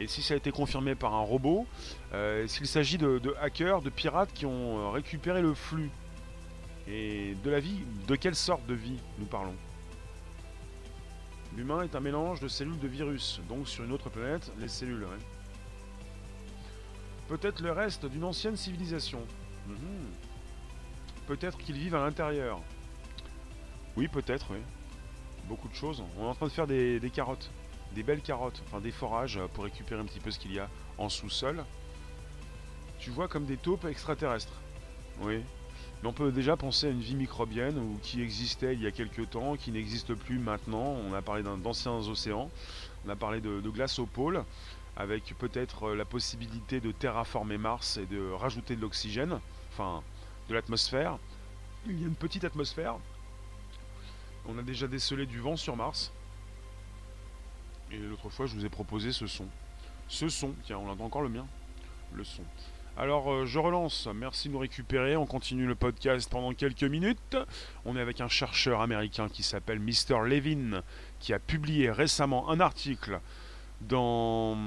Et 0.00 0.08
si 0.08 0.22
ça 0.22 0.34
a 0.34 0.36
été 0.36 0.50
confirmé 0.50 0.96
par 0.96 1.14
un 1.14 1.20
robot, 1.20 1.68
euh, 2.14 2.48
s'il 2.48 2.66
s'agit 2.66 2.98
de, 2.98 3.32
hackers, 3.40 3.80
de 3.80 3.90
pirates 3.90 4.32
qui 4.32 4.44
ont 4.44 4.90
récupéré 4.90 5.40
le 5.40 5.54
flux 5.54 5.88
Et 6.88 7.36
de 7.44 7.50
la 7.50 7.60
vie, 7.60 7.78
de 8.08 8.16
quelle 8.16 8.34
sorte 8.34 8.66
de 8.66 8.74
vie 8.74 8.98
nous 9.20 9.26
parlons? 9.26 9.54
L'humain 11.56 11.82
est 11.82 11.94
un 11.94 12.00
mélange 12.00 12.40
de 12.40 12.48
cellules 12.48 12.80
de 12.80 12.88
virus, 12.88 13.40
donc 13.48 13.68
sur 13.68 13.84
une 13.84 13.92
autre 13.92 14.10
planète, 14.10 14.50
les 14.58 14.66
cellules. 14.66 15.06
Peut-être 17.28 17.60
le 17.60 17.70
reste 17.70 18.04
d'une 18.04 18.24
ancienne 18.24 18.56
civilisation. 18.56 19.20
Mhm. 19.68 20.31
Peut-être 21.32 21.56
qu'ils 21.56 21.76
vivent 21.76 21.94
à 21.94 22.04
l'intérieur. 22.04 22.60
Oui, 23.96 24.06
peut-être, 24.06 24.48
oui. 24.50 24.58
Beaucoup 25.48 25.66
de 25.68 25.74
choses. 25.74 26.04
On 26.18 26.24
est 26.24 26.28
en 26.28 26.34
train 26.34 26.46
de 26.46 26.52
faire 26.52 26.66
des, 26.66 27.00
carottes. 27.10 27.50
Des 27.94 28.02
belles 28.02 28.20
carottes, 28.20 28.62
enfin 28.66 28.80
des 28.82 28.90
forages 28.90 29.40
pour 29.54 29.64
récupérer 29.64 29.98
un 29.98 30.04
petit 30.04 30.20
peu 30.20 30.30
ce 30.30 30.38
qu'il 30.38 30.52
y 30.52 30.58
a 30.58 30.68
en 30.98 31.08
sous-sol. 31.08 31.64
Tu 32.98 33.08
vois 33.08 33.28
comme 33.28 33.46
des 33.46 33.56
taupes 33.56 33.86
extraterrestres. 33.86 34.60
Oui, 35.22 35.40
mais 36.02 36.08
on 36.10 36.12
peut 36.12 36.32
déjà 36.32 36.54
penser 36.58 36.88
à 36.88 36.90
une 36.90 37.00
vie 37.00 37.16
microbienne 37.16 37.78
ou 37.78 37.98
qui 38.02 38.20
existait 38.20 38.74
il 38.74 38.82
y 38.82 38.86
a 38.86 38.90
quelques 38.90 39.30
temps, 39.30 39.56
qui 39.56 39.72
n'existe 39.72 40.12
plus 40.12 40.38
maintenant. 40.38 40.98
On 41.08 41.14
a 41.14 41.22
parlé 41.22 41.42
d'anciens 41.42 41.92
océans, 41.92 42.50
on 43.06 43.08
a 43.08 43.16
parlé 43.16 43.40
de, 43.40 43.58
glace 43.70 43.98
au 43.98 44.04
pôle, 44.04 44.44
avec 44.98 45.34
peut-être 45.38 45.84
euh, 45.84 45.96
la 45.96 46.04
possibilité 46.04 46.80
de 46.80 46.92
terraformer 46.92 47.56
Mars 47.56 47.96
et 47.96 48.04
de 48.04 48.32
rajouter 48.32 48.76
de 48.76 48.82
l'oxygène, 48.82 49.40
enfin 49.70 50.02
de 50.48 50.54
l'atmosphère. 50.54 51.18
Il 51.86 52.00
y 52.00 52.04
a 52.04 52.06
une 52.06 52.14
petite 52.14 52.44
atmosphère. 52.44 52.96
On 54.46 54.58
a 54.58 54.62
déjà 54.62 54.86
décelé 54.86 55.26
du 55.26 55.38
vent 55.38 55.56
sur 55.56 55.76
Mars. 55.76 56.12
Et 57.90 57.98
l'autre 57.98 58.30
fois, 58.30 58.46
je 58.46 58.54
vous 58.54 58.64
ai 58.64 58.68
proposé 58.68 59.12
ce 59.12 59.26
son. 59.26 59.46
Ce 60.08 60.28
son, 60.28 60.54
tiens, 60.64 60.78
on 60.78 60.88
entend 60.88 61.04
encore 61.04 61.22
le 61.22 61.28
mien. 61.28 61.46
Le 62.14 62.24
son. 62.24 62.42
Alors 62.96 63.32
euh, 63.32 63.46
je 63.46 63.58
relance, 63.58 64.06
merci 64.14 64.48
de 64.48 64.52
nous 64.52 64.58
récupérer, 64.58 65.16
on 65.16 65.24
continue 65.24 65.66
le 65.66 65.74
podcast 65.74 66.28
pendant 66.30 66.52
quelques 66.52 66.84
minutes. 66.84 67.38
On 67.86 67.96
est 67.96 68.00
avec 68.00 68.20
un 68.20 68.28
chercheur 68.28 68.82
américain 68.82 69.30
qui 69.30 69.42
s'appelle 69.42 69.80
Mr. 69.80 70.26
Levin, 70.26 70.82
qui 71.18 71.32
a 71.32 71.38
publié 71.38 71.90
récemment 71.90 72.50
un 72.50 72.60
article 72.60 73.18
dans, 73.80 74.58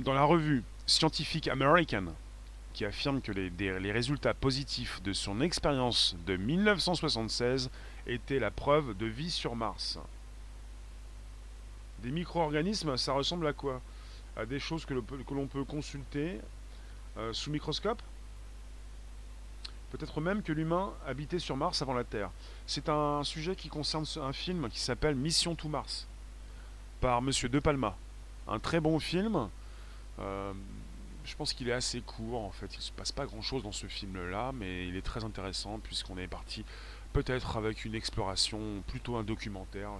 dans 0.00 0.12
la 0.12 0.24
revue 0.24 0.64
Scientific 0.86 1.48
American 1.48 2.08
qui 2.76 2.84
affirme 2.84 3.22
que 3.22 3.32
les, 3.32 3.90
résultats 3.90 4.34
positifs 4.34 5.02
de 5.02 5.14
son 5.14 5.40
expérience 5.40 6.14
de 6.26 6.36
1976 6.36 7.70
étaient 8.06 8.38
la 8.38 8.50
preuve 8.50 8.94
de 8.94 9.06
vie 9.06 9.30
sur 9.30 9.56
Mars. 9.56 9.98
Des 12.02 12.10
micro-organismes, 12.10 12.98
ça 12.98 13.14
ressemble 13.14 13.46
à 13.46 13.54
quoi? 13.54 13.80
À 14.36 14.44
des 14.44 14.60
choses 14.60 14.84
que 14.84 14.92
l'on 14.92 15.46
peut 15.46 15.64
consulter 15.64 16.38
euh, 17.16 17.32
sous 17.32 17.50
microscope? 17.50 18.02
Peut-être 19.90 20.20
même 20.20 20.42
que 20.42 20.52
l'humain 20.52 20.92
habitait 21.06 21.38
sur 21.38 21.56
Mars 21.56 21.80
avant 21.80 21.94
la 21.94 22.04
Terre. 22.04 22.30
C'est 22.66 22.90
un 22.90 23.24
sujet 23.24 23.56
qui 23.56 23.70
concerne 23.70 24.04
un 24.20 24.34
film 24.34 24.68
qui 24.68 24.80
s'appelle 24.80 25.14
Mission 25.14 25.54
to 25.54 25.70
Mars, 25.70 26.06
par 27.00 27.22
Monsieur 27.22 27.48
De 27.48 27.58
Palma. 27.58 27.96
Un 28.46 28.58
très 28.58 28.80
bon 28.80 28.98
film. 28.98 29.48
Euh, 30.18 30.52
je 31.26 31.36
pense 31.36 31.52
qu'il 31.52 31.68
est 31.68 31.72
assez 31.72 32.00
court 32.00 32.42
en 32.42 32.50
fait. 32.50 32.72
Il 32.74 32.78
ne 32.78 32.82
se 32.82 32.92
passe 32.92 33.12
pas 33.12 33.26
grand 33.26 33.42
chose 33.42 33.62
dans 33.62 33.72
ce 33.72 33.86
film-là, 33.86 34.52
mais 34.54 34.88
il 34.88 34.96
est 34.96 35.02
très 35.02 35.24
intéressant 35.24 35.78
puisqu'on 35.78 36.16
est 36.16 36.28
parti 36.28 36.64
peut-être 37.12 37.56
avec 37.56 37.84
une 37.84 37.94
exploration, 37.94 38.82
plutôt 38.86 39.16
un 39.16 39.24
documentaire. 39.24 39.90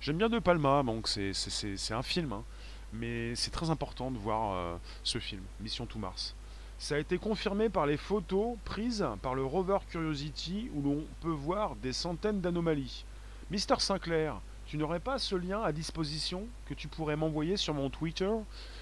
J'aime 0.00 0.16
bien 0.16 0.28
De 0.28 0.38
Palma, 0.38 0.82
donc 0.82 1.08
c'est 1.08 1.92
un 1.92 2.02
film. 2.02 2.32
Hein 2.32 2.44
mais 2.92 3.34
c'est 3.34 3.50
très 3.50 3.70
important 3.70 4.10
de 4.10 4.18
voir 4.18 4.54
euh, 4.54 4.76
ce 5.04 5.18
film, 5.18 5.42
Mission 5.60 5.86
to 5.86 5.98
Mars. 5.98 6.34
Ça 6.78 6.94
a 6.94 6.98
été 6.98 7.18
confirmé 7.18 7.68
par 7.68 7.86
les 7.86 7.96
photos 7.96 8.56
prises 8.64 9.06
par 9.22 9.34
le 9.34 9.44
rover 9.44 9.78
Curiosity 9.88 10.70
où 10.74 10.82
l'on 10.82 11.04
peut 11.20 11.28
voir 11.28 11.76
des 11.76 11.92
centaines 11.92 12.40
d'anomalies. 12.40 13.04
Mister 13.50 13.74
Sinclair, 13.78 14.40
tu 14.66 14.78
n'aurais 14.78 15.00
pas 15.00 15.18
ce 15.18 15.34
lien 15.34 15.62
à 15.62 15.72
disposition 15.72 16.46
que 16.66 16.74
tu 16.74 16.88
pourrais 16.88 17.16
m'envoyer 17.16 17.56
sur 17.56 17.74
mon 17.74 17.90
Twitter? 17.90 18.30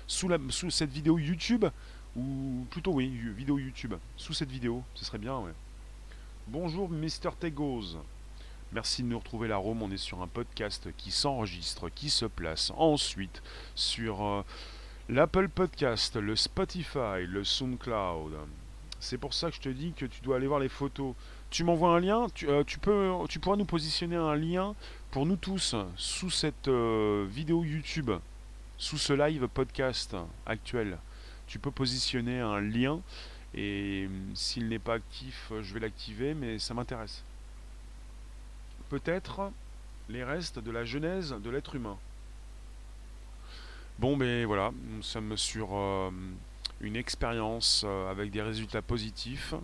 Sous, 0.09 0.71
cette 0.71 0.91
vidéo 0.91 1.19
YouTube 1.19 1.67
ou 2.17 2.67
plutôt 2.71 2.93
oui, 2.93 3.09
vidéo 3.37 3.59
YouTube, 3.59 3.95
sous 4.17 4.33
cette 4.33 4.51
vidéo, 4.51 4.83
ce 4.95 5.05
serait 5.05 5.19
bien, 5.19 5.39
ouais. 5.39 5.53
Bonjour 6.49 6.89
Mister 6.89 7.29
Tegos. 7.39 7.99
Merci 8.73 9.03
de 9.03 9.09
nous 9.09 9.19
retrouver 9.19 9.49
la 9.49 9.59
Rome. 9.59 9.83
On 9.83 9.91
est 9.91 9.99
sur 9.99 10.23
un 10.23 10.27
podcast 10.27 10.89
qui 10.97 11.11
s'enregistre, 11.11 11.91
qui 11.91 12.11
se 12.11 12.25
place 12.25 12.73
ensuite 12.77 13.43
sur 13.75 14.25
euh, 14.25 14.43
l'Apple 15.09 15.49
Podcast, 15.49 16.17
le 16.17 16.35
Spotify, 16.37 17.27
le 17.27 17.45
SoundCloud. 17.45 18.33
C'est 19.01 19.19
pour 19.19 19.35
ça 19.35 19.51
que 19.51 19.57
je 19.57 19.61
te 19.61 19.69
dis 19.69 19.93
que 19.93 20.07
tu 20.07 20.23
dois 20.23 20.37
aller 20.37 20.47
voir 20.47 20.61
les 20.61 20.69
photos. 20.69 21.15
Tu 21.51 21.65
m'envoies 21.65 21.91
un 21.91 22.01
lien, 22.01 22.27
tu, 22.35 22.49
euh, 22.49 22.65
peux, 22.81 23.13
tu 23.29 23.39
pourras 23.39 23.57
nous 23.57 23.65
positionner 23.65 24.17
un 24.17 24.35
lien 24.35 24.75
pour 25.11 25.27
nous 25.27 25.37
tous 25.37 25.75
sous 25.97 26.31
cette 26.31 26.69
euh, 26.69 27.27
vidéo 27.29 27.63
YouTube, 27.63 28.11
sous 28.79 28.99
ce 28.99 29.13
live 29.13 29.47
podcast 29.49 30.17
actuel. 30.47 30.99
Tu 31.47 31.59
peux 31.59 31.71
positionner 31.71 32.41
un 32.41 32.61
lien 32.61 33.01
et 33.55 34.09
s'il 34.35 34.69
n'est 34.69 34.79
pas 34.79 34.95
actif, 34.95 35.53
je 35.63 35.75
vais 35.75 35.81
l'activer, 35.81 36.35
mais 36.35 36.59
ça 36.59 36.75
m'intéresse 36.75 37.23
peut-être 38.89 39.53
les 40.09 40.25
restes 40.25 40.59
de 40.59 40.71
la 40.71 40.85
genèse 40.85 41.35
de 41.43 41.51
l'être 41.51 41.75
humain. 41.75 41.99
Bon, 43.99 44.17
mais 44.17 44.45
voilà, 44.45 44.73
nous 44.91 45.03
sommes 45.03 45.37
sur 45.37 45.69
euh, 45.73 46.11
une 46.81 46.97
expérience 46.97 47.83
euh, 47.85 48.11
avec 48.11 48.31
des 48.31 48.43
résultats 48.43 48.83
positifs. 48.83 49.55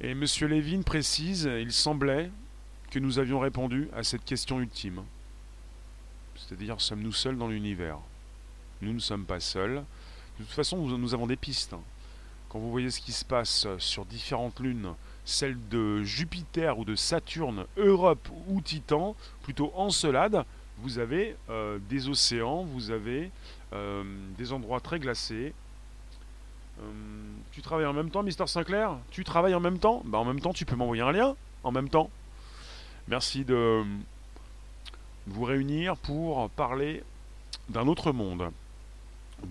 Et 0.00 0.10
M. 0.10 0.24
Levin 0.42 0.82
précise, 0.82 1.44
il 1.44 1.72
semblait 1.72 2.30
que 2.90 2.98
nous 2.98 3.18
avions 3.18 3.38
répondu 3.38 3.88
à 3.94 4.02
cette 4.02 4.24
question 4.24 4.60
ultime. 4.60 5.02
C'est-à-dire, 6.46 6.80
sommes-nous 6.80 7.12
seuls 7.12 7.38
dans 7.38 7.48
l'univers? 7.48 7.98
Nous 8.82 8.92
ne 8.92 8.98
sommes 8.98 9.24
pas 9.24 9.40
seuls. 9.40 9.84
De 10.38 10.44
toute 10.44 10.52
façon, 10.52 10.76
nous 10.76 11.14
avons 11.14 11.26
des 11.26 11.36
pistes. 11.36 11.74
Quand 12.48 12.58
vous 12.58 12.70
voyez 12.70 12.90
ce 12.90 13.00
qui 13.00 13.12
se 13.12 13.24
passe 13.24 13.66
sur 13.78 14.04
différentes 14.04 14.60
lunes, 14.60 14.94
celle 15.24 15.56
de 15.68 16.02
Jupiter 16.02 16.78
ou 16.78 16.84
de 16.84 16.94
Saturne, 16.94 17.64
Europe 17.76 18.28
ou 18.48 18.60
Titan, 18.60 19.16
plutôt 19.42 19.72
encelade, 19.74 20.44
vous 20.78 20.98
avez 20.98 21.36
euh, 21.50 21.78
des 21.88 22.08
océans, 22.08 22.64
vous 22.64 22.90
avez 22.90 23.30
euh, 23.72 24.04
des 24.36 24.52
endroits 24.52 24.80
très 24.80 24.98
glacés. 24.98 25.54
Euh, 26.80 26.82
tu 27.52 27.62
travailles 27.62 27.86
en 27.86 27.92
même 27.92 28.10
temps, 28.10 28.22
Mister 28.22 28.46
Sinclair? 28.46 28.98
Tu 29.10 29.24
travailles 29.24 29.54
en 29.54 29.60
même 29.60 29.78
temps? 29.78 30.02
Bah, 30.04 30.18
En 30.18 30.24
même 30.24 30.40
temps, 30.40 30.52
tu 30.52 30.64
peux 30.64 30.76
m'envoyer 30.76 31.02
un 31.02 31.12
lien 31.12 31.36
en 31.62 31.72
même 31.72 31.88
temps. 31.88 32.10
Merci 33.08 33.44
de 33.44 33.84
vous 35.26 35.44
réunir 35.44 35.96
pour 35.96 36.50
parler 36.50 37.02
d'un 37.68 37.86
autre 37.86 38.12
monde, 38.12 38.50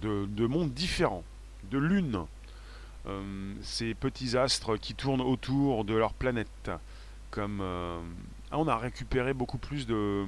de, 0.01 0.25
de 0.25 0.45
mondes 0.45 0.73
différents, 0.73 1.23
de 1.71 1.77
lunes 1.77 2.25
euh, 3.05 3.53
ces 3.61 3.93
petits 3.93 4.37
astres 4.37 4.77
qui 4.77 4.95
tournent 4.95 5.21
autour 5.21 5.83
de 5.83 5.93
leur 5.93 6.13
planète. 6.13 6.71
Comme 7.31 7.59
euh, 7.61 7.99
ah, 8.51 8.57
on 8.57 8.67
a 8.67 8.77
récupéré 8.77 9.33
beaucoup 9.33 9.57
plus 9.57 9.85
de, 9.87 10.25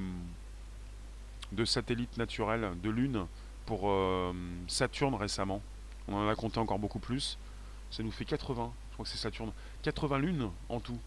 satellites 1.64 2.18
naturels, 2.18 2.72
de 2.82 2.90
lunes 2.90 3.26
pour 3.64 3.88
euh, 3.88 4.32
Saturne 4.68 5.14
récemment. 5.14 5.62
On 6.08 6.16
en 6.16 6.28
a 6.28 6.34
compté 6.34 6.58
encore 6.58 6.78
beaucoup 6.78 6.98
plus. 6.98 7.38
Ça 7.90 8.02
nous 8.02 8.10
fait 8.10 8.24
80, 8.24 8.72
je 8.90 8.92
crois 8.94 9.04
que 9.04 9.10
c'est 9.10 9.16
Saturne. 9.16 9.52
80 9.82 10.18
lunes 10.18 10.50
en 10.68 10.80
tout. 10.80 10.98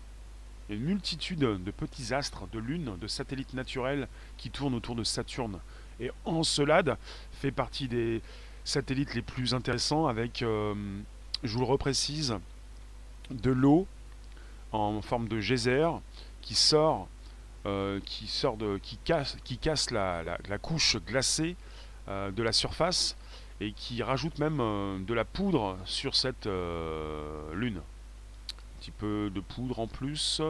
Une 0.70 0.82
multitude 0.82 1.40
de 1.40 1.72
petits 1.72 2.14
astres, 2.14 2.48
de 2.52 2.60
lunes, 2.60 2.96
de 3.00 3.08
satellites 3.08 3.54
naturels 3.54 4.08
qui 4.38 4.52
tournent 4.52 4.76
autour 4.76 4.96
de 4.96 5.04
Saturne. 5.04 5.60
Et 6.00 6.12
Encelade 6.26 6.98
fait 7.32 7.52
partie 7.52 7.88
des 7.88 8.22
satellites 8.64 9.16
les 9.16 9.24
plus 9.24 9.54
intéressants 9.54 10.08
avec 10.08 10.44
je 11.44 11.54
vous 11.54 11.60
le 11.60 11.66
reprécise, 11.66 12.38
de 13.32 13.52
l'eau 13.52 13.88
en 14.72 15.02
forme 15.02 15.28
de 15.28 15.40
geyser 15.40 15.88
qui 16.42 16.56
sort, 16.56 17.08
euh, 17.66 18.00
qui 18.06 18.28
sort 18.28 18.58
de, 18.58 18.78
qui 18.78 18.98
casse, 18.98 19.38
qui 19.44 19.58
casse 19.58 19.92
la, 19.92 20.38
couche 20.62 20.98
glacée 21.06 21.56
euh, 22.08 22.32
de 22.32 22.44
la 22.44 22.52
surface 22.52 23.16
et 23.62 23.72
qui 23.74 24.04
rajoute 24.04 24.38
même 24.40 24.60
euh, 24.60 25.00
de 25.00 25.14
la 25.14 25.26
poudre 25.26 25.78
sur 25.86 26.16
cette 26.16 26.48
lune. 27.54 27.82
Petit 28.80 28.92
peu 28.92 29.30
de 29.30 29.40
poudre 29.40 29.80
en 29.80 29.88
plus. 29.88 30.42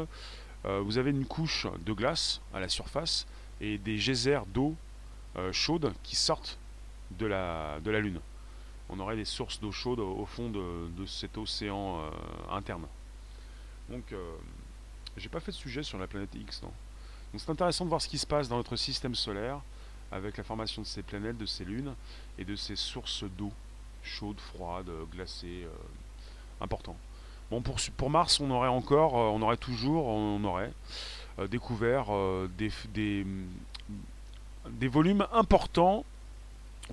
vous 0.63 0.97
avez 0.97 1.09
une 1.09 1.25
couche 1.25 1.67
de 1.85 1.93
glace 1.93 2.41
à 2.53 2.59
la 2.59 2.69
surface 2.69 3.25
et 3.59 3.77
des 3.77 3.97
geysers 3.97 4.45
d'eau 4.47 4.75
chaude 5.51 5.93
qui 6.03 6.15
sortent 6.15 6.59
de 7.11 7.25
la, 7.25 7.79
de 7.79 7.89
la 7.89 7.99
lune 7.99 8.19
on 8.89 8.99
aurait 8.99 9.15
des 9.15 9.25
sources 9.25 9.59
d'eau 9.59 9.71
chaude 9.71 9.99
au, 9.99 10.25
fond 10.25 10.49
de, 10.49 11.05
cet 11.05 11.37
océan 11.37 11.99
euh, 11.99 12.09
interne. 12.51 12.85
Donc, 13.87 14.11
euh, 14.11 14.35
j'ai 15.15 15.29
pas 15.29 15.39
fait 15.39 15.51
de 15.51 15.57
sujet 15.57 15.83
sur 15.83 15.97
la 15.99 16.07
planète 16.07 16.33
X, 16.35 16.63
non. 16.63 16.71
Donc 17.31 17.41
c'est 17.41 17.51
intéressant 17.51 17.85
de 17.85 17.89
voir 17.89 18.01
ce 18.01 18.07
qui 18.07 18.17
se 18.17 18.25
passe 18.25 18.49
dans 18.49 18.57
notre 18.57 18.75
système 18.75 19.13
solaire 19.13 19.61
avec 20.11 20.37
la 20.37 20.43
formation 20.43 20.81
de 20.81 20.87
ces 20.87 21.03
planètes, 21.03 21.37
de 21.37 21.45
ces 21.45 21.63
lunes 21.63 21.93
et 22.39 22.45
de 22.45 22.55
ces 22.55 22.75
sources 22.75 23.23
d'eau 23.23 23.51
chaude, 24.01 24.39
froide, 24.39 24.89
glacée, 25.11 25.65
euh, 25.65 25.69
important. 26.59 26.97
Bon, 27.51 27.61
pour, 27.61 28.09
Mars, 28.09 28.39
on 28.39 28.51
aurait 28.51 28.69
encore, 28.69 29.13
on 29.13 29.41
aurait 29.41 29.57
toujours, 29.57 30.05
on 30.05 30.43
aurait 30.43 30.71
découvert 31.49 32.05
des, 32.57 32.71
des, 34.69 34.87
volumes 34.87 35.25
importants 35.31 36.05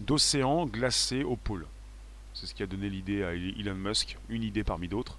d'océans 0.00 0.66
glacés 0.66 1.24
au 1.24 1.36
pôle. 1.36 1.66
C'est 2.32 2.46
ce 2.46 2.54
qui 2.54 2.62
a 2.62 2.66
donné 2.66 2.88
l'idée 2.88 3.24
à 3.24 3.34
Elon 3.34 3.74
Musk, 3.74 4.16
une 4.28 4.42
idée 4.42 4.64
parmi 4.64 4.88
d'autres, 4.88 5.18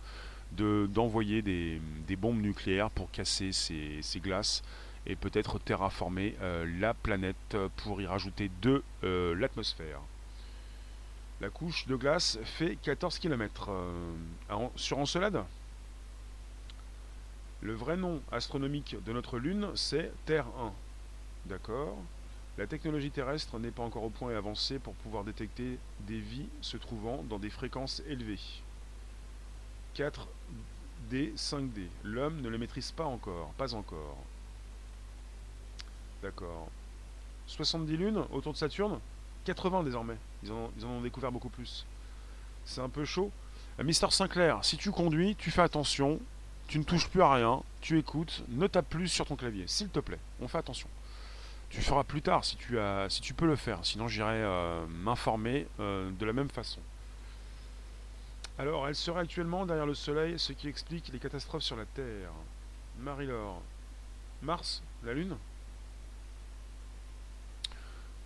d'envoyer 0.52 1.42
des, 1.42 1.80
bombes 2.16 2.42
nucléaires 2.42 2.90
pour 2.90 3.12
casser 3.12 3.52
ces, 3.52 4.20
glaces 4.20 4.64
et 5.06 5.16
peut-être 5.16 5.60
terraformer 5.60 6.36
euh, 6.42 6.66
la 6.80 6.94
planète 6.94 7.58
pour 7.78 8.02
y 8.02 8.06
rajouter 8.06 8.52
de 8.62 8.84
euh, 9.04 9.36
l'atmosphère. 9.36 10.02
La 11.40 11.50
couche 11.50 11.86
de 11.88 11.96
glace 11.96 12.40
fait 12.44 12.78
14 12.78 13.20
km. 13.20 13.70
Euh, 13.70 14.68
sur 14.76 14.98
Encelade? 14.98 15.44
Le 17.62 17.74
vrai 17.74 17.98
nom 17.98 18.22
astronomique 18.32 18.96
de 19.04 19.14
notre 19.14 19.38
Lune, 19.38 19.70
c'est 19.76 20.12
Terre 20.26 20.48
1. 20.60 20.74
D'accord 21.46 21.98
la 22.58 22.66
technologie 22.66 23.12
terrestre 23.12 23.60
n'est 23.60 23.72
pas 23.72 23.84
encore 23.84 24.04
au 24.04 24.10
point 24.10 24.36
avancé 24.36 24.80
pour 24.80 24.96
pouvoir 24.96 25.24
détecter 25.24 25.78
des 26.08 26.20
vies 26.20 26.50
se 26.62 26.76
trouvant 26.78 27.24
dans 27.30 27.38
des 27.38 27.52
fréquences 27.52 28.02
élevées. 28.08 28.40
4D, 29.96 31.36
5D. 31.36 31.88
L'homme 32.04 32.42
ne 32.42 32.50
le 32.50 32.58
maîtrise 32.58 32.92
pas 32.92 33.06
encore, 33.06 33.54
pas 33.58 33.76
encore. 33.76 34.18
D'accord. 36.24 36.68
70 37.46 37.96
lunes 37.96 38.24
autour 38.32 38.54
de 38.54 38.58
Saturne? 38.58 39.00
80 39.48 39.84
désormais. 39.84 40.18
Ils 40.44 40.52
en, 40.52 40.72
ont 40.84 41.02
découvert 41.02 41.32
beaucoup 41.32 41.50
plus. 41.50 41.86
C'est 42.66 42.82
un 42.82 42.90
peu 42.90 43.06
chaud. 43.06 43.32
Euh, 43.80 43.84
Mister 43.84 44.08
Sinclair, 44.10 44.64
si 44.64 44.78
tu 44.78 44.92
conduis, 44.92 45.36
tu 45.36 45.52
fais 45.52 45.62
attention, 45.62 46.20
tu 46.68 46.80
ne 46.80 46.84
touches 46.84 47.08
plus 47.08 47.22
à 47.22 47.34
rien, 47.34 47.64
tu 47.80 47.98
écoutes, 47.98 48.44
ne 48.50 48.68
tape 48.68 48.90
plus 48.90 49.08
sur 49.08 49.26
ton 49.26 49.36
clavier, 49.38 49.66
s'il 49.68 49.90
te 49.90 50.00
plaît. 50.00 50.20
On 50.42 50.48
fait 50.48 50.58
attention. 50.58 50.90
Tu 51.70 51.82
feras 51.82 52.04
plus 52.04 52.22
tard 52.22 52.44
si 52.44 52.58
tu, 52.58 52.78
as, 52.80 53.10
si 53.10 53.22
tu 53.22 53.34
peux 53.34 53.46
le 53.46 53.56
faire. 53.56 53.80
Sinon, 53.84 54.08
j'irai 54.08 54.36
euh, 54.36 54.86
m'informer 54.88 55.68
euh, 55.80 56.10
de 56.12 56.26
la 56.26 56.34
même 56.34 56.50
façon. 56.50 56.80
Alors, 58.60 58.88
elle 58.88 58.96
serait 58.96 59.22
actuellement 59.22 59.66
derrière 59.66 59.86
le 59.86 59.94
Soleil, 59.94 60.40
ce 60.40 60.52
qui 60.52 60.68
explique 60.68 61.10
les 61.14 61.20
catastrophes 61.20 61.64
sur 61.64 61.76
la 61.76 61.86
Terre. 61.86 62.32
Marie-Laure. 63.00 63.62
Mars 64.42 64.82
La 65.04 65.14
Lune? 65.14 65.36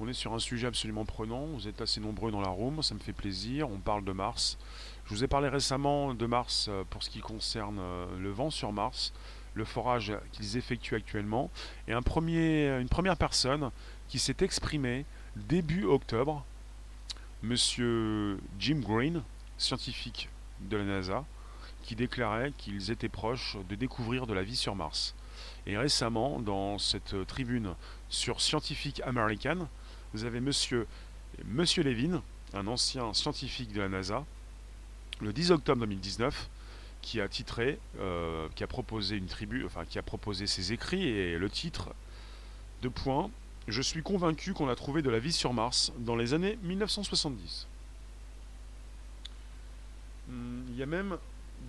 On 0.03 0.07
est 0.07 0.13
sur 0.13 0.33
un 0.33 0.39
sujet 0.39 0.65
absolument 0.65 1.05
prenant. 1.05 1.45
Vous 1.45 1.67
êtes 1.67 1.79
assez 1.79 2.01
nombreux 2.01 2.31
dans 2.31 2.41
la 2.41 2.49
room, 2.49 2.81
ça 2.81 2.95
me 2.95 2.99
fait 2.99 3.13
plaisir. 3.13 3.69
On 3.69 3.77
parle 3.77 4.03
de 4.03 4.11
Mars. 4.11 4.57
Je 5.05 5.13
vous 5.13 5.23
ai 5.23 5.27
parlé 5.27 5.47
récemment 5.47 6.15
de 6.15 6.25
Mars 6.25 6.65
euh, 6.69 6.83
pour 6.89 7.03
ce 7.03 7.11
qui 7.11 7.19
concerne 7.19 7.79
le 8.17 8.31
vent 8.31 8.49
sur 8.49 8.73
Mars 8.73 9.13
le 9.53 9.63
forage 9.63 10.13
qu'ils 10.31 10.57
effectuent 10.57 10.95
actuellement, 10.95 11.51
et 11.87 11.91
une 11.91 12.87
première 12.89 13.17
personne 13.17 13.69
qui 14.07 14.17
s'est 14.17 14.37
exprimée 14.39 15.05
début 15.35 15.83
octobre, 15.83 16.45
monsieur 17.43 18.39
Jim 18.57 18.79
Green, 18.79 19.21
scientifique 19.57 20.29
de 20.61 20.77
la 20.77 20.85
NASA, 20.85 21.25
qui 21.83 21.95
déclarait 21.95 22.53
qu'ils 22.57 22.91
étaient 22.91 23.09
proches 23.09 23.57
de 23.69 23.75
découvrir 23.75 24.25
de 24.25 24.33
la 24.33 24.43
vie 24.43 24.55
sur 24.55 24.73
Mars. 24.73 25.15
Et 25.65 25.77
récemment, 25.77 26.39
dans 26.39 26.77
cette 26.77 27.27
tribune 27.27 27.75
sur 28.09 28.41
Scientific 28.41 29.01
American, 29.01 29.67
vous 30.13 30.25
avez 30.25 30.39
monsieur, 30.39 30.87
monsieur 31.45 31.83
Levin, 31.83 32.21
un 32.53 32.67
ancien 32.67 33.13
scientifique 33.13 33.71
de 33.73 33.81
la 33.81 33.89
NASA, 33.89 34.25
le 35.21 35.31
10 35.33 35.51
octobre 35.51 35.81
2019, 35.81 36.49
qui 37.01 37.21
a 37.21 37.27
titré, 37.27 37.79
euh, 37.99 38.47
qui 38.55 38.63
a 38.63 38.67
proposé 38.67 39.15
une 39.15 39.27
tribu, 39.27 39.65
enfin 39.65 39.85
qui 39.85 39.97
a 39.97 40.03
proposé 40.03 40.47
ses 40.47 40.73
écrits 40.73 41.07
et 41.07 41.37
le 41.37 41.49
titre 41.49 41.89
de 42.81 42.89
point. 42.89 43.29
Je 43.67 43.81
suis 43.81 44.03
convaincu 44.03 44.53
qu'on 44.53 44.69
a 44.69 44.75
trouvé 44.75 45.01
de 45.01 45.09
la 45.09 45.19
vie 45.19 45.31
sur 45.31 45.53
Mars 45.53 45.91
dans 45.99 46.15
les 46.15 46.33
années 46.33 46.57
1970. 46.63 47.67
Hmm, 50.27 50.61
il 50.69 50.75
y 50.75 50.83
a 50.83 50.87
même 50.87 51.17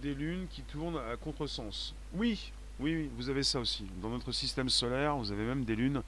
des 0.03 0.15
lunes 0.15 0.47
qui 0.51 0.63
tournent 0.63 0.99
à 0.99 1.17
contresens. 1.17 1.95
Oui, 2.15 2.53
oui, 2.81 2.97
oui, 2.97 3.11
vous 3.17 3.29
avez 3.29 3.43
ça 3.43 3.61
aussi. 3.61 3.85
Dans 4.01 4.09
notre 4.09 4.33
système 4.33 4.69
solaire, 4.69 5.17
vous 5.17 5.33
avez 5.33 5.45
même 5.45 5.65
des 5.65 5.77
lunes 5.77 6.03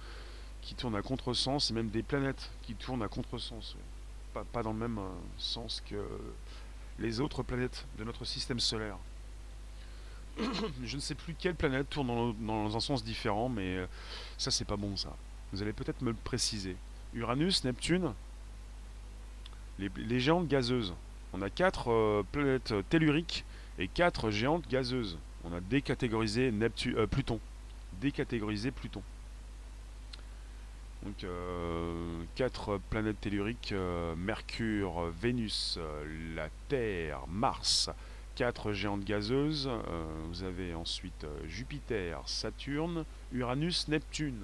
qui 0.65 0.75
tournent 0.75 0.97
à 0.97 1.03
contresens 1.03 1.71
et 1.71 1.75
même 1.75 1.91
des 1.91 2.03
planètes 2.03 2.51
qui 2.63 2.75
tournent 2.75 3.03
à 3.03 3.09
contresens. 3.09 3.77
Pas, 4.33 4.63
dans 4.63 4.73
le 4.73 4.79
même 4.79 4.99
euh, 4.99 5.11
sens 5.39 5.81
que 5.89 6.09
les 6.99 7.21
autres 7.21 7.45
planètes 7.45 7.87
de 7.99 8.05
notre 8.05 8.25
système 8.25 8.59
solaire. 8.59 8.97
je 10.83 10.97
ne 10.97 11.01
sais 11.01 11.15
plus 11.15 11.35
quelle 11.35 11.55
planète 11.55 11.89
tourne 11.89 12.35
dans, 12.41 12.77
un 12.77 12.81
sens 12.81 13.05
différent, 13.05 13.49
mais 13.49 13.77
euh, 13.77 13.87
ça 14.39 14.51
c'est 14.51 14.65
pas 14.65 14.77
bon 14.77 14.97
ça. 14.97 15.15
Vous 15.53 15.63
allez 15.63 15.73
peut-être 15.73 16.03
me 16.03 16.11
le 16.11 16.17
préciser. 16.17 16.77
Uranus, 17.13 17.63
Neptune, 17.63 18.13
les, 19.79 20.21
géantes 20.21 20.49
gazeuses. 20.49 20.95
On 21.33 21.43
a 21.43 21.51
quatre 21.51 21.93
euh, 21.93 22.25
planètes 22.33 22.75
telluriques 22.89 23.45
et 23.79 23.87
quatre 23.87 24.31
géantes 24.31 24.67
gazeuses. 24.69 25.19
On 25.45 25.53
a 25.53 25.61
décatégorisé 25.61 26.51
Neptune, 26.51 27.07
Pluton. 27.07 27.39
Décatégorisé 28.01 28.73
Pluton. 28.73 29.03
Donc 31.05 31.27
quatre 32.35 32.79
planètes 32.89 33.21
telluriques 33.21 33.75
Mercure, 34.17 35.11
Vénus, 35.21 35.79
la 36.35 36.49
Terre, 36.69 37.27
Mars, 37.29 37.91
quatre 38.35 38.73
géantes 38.73 39.05
gazeuses. 39.05 39.69
Euh, 39.69 40.05
vous 40.29 40.43
avez 40.43 40.75
ensuite 40.75 41.25
euh, 41.25 41.47
Jupiter, 41.47 42.21
Saturne, 42.27 43.05
Uranus, 43.33 43.89
Neptune. 43.89 44.43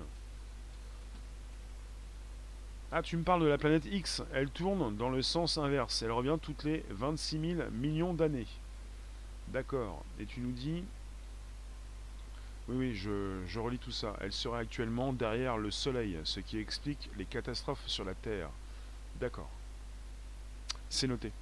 Ah, 2.93 3.03
tu 3.03 3.17
me 3.17 3.23
parles 3.23 3.43
de 3.43 3.47
la 3.47 3.59
planète 3.59 3.85
X. 3.87 4.23
Elle 4.33 4.51
tourne 4.51 4.97
dans 4.97 5.11
le 5.11 5.23
sens 5.23 5.59
inverse. 5.59 6.03
Elle 6.03 6.13
revient 6.13 6.39
toutes 6.41 6.65
les 6.65 6.85
26 6.91 7.57
000 7.57 7.71
millions 7.71 8.15
d'années. 8.15 8.49
D'accord. 9.49 10.05
Et 10.19 10.27
tu 10.27 10.41
nous 10.41 10.53
dis... 10.53 10.85
Oui, 12.71 12.77
oui, 12.77 12.95
je, 12.95 13.59
relis 13.59 13.79
tout 13.79 13.91
ça. 13.91 14.15
Elle 14.21 14.33
serait 14.33 14.61
actuellement 14.61 15.13
derrière 15.13 15.59
le 15.59 15.73
Soleil, 15.73 16.17
ce 16.23 16.39
qui 16.39 16.59
explique 16.59 17.11
les 17.19 17.25
catastrophes 17.25 17.83
sur 17.87 18.05
la 18.05 18.15
Terre. 18.15 18.49
D'accord. 19.21 19.51
C'est 20.89 21.09
noté. 21.09 21.33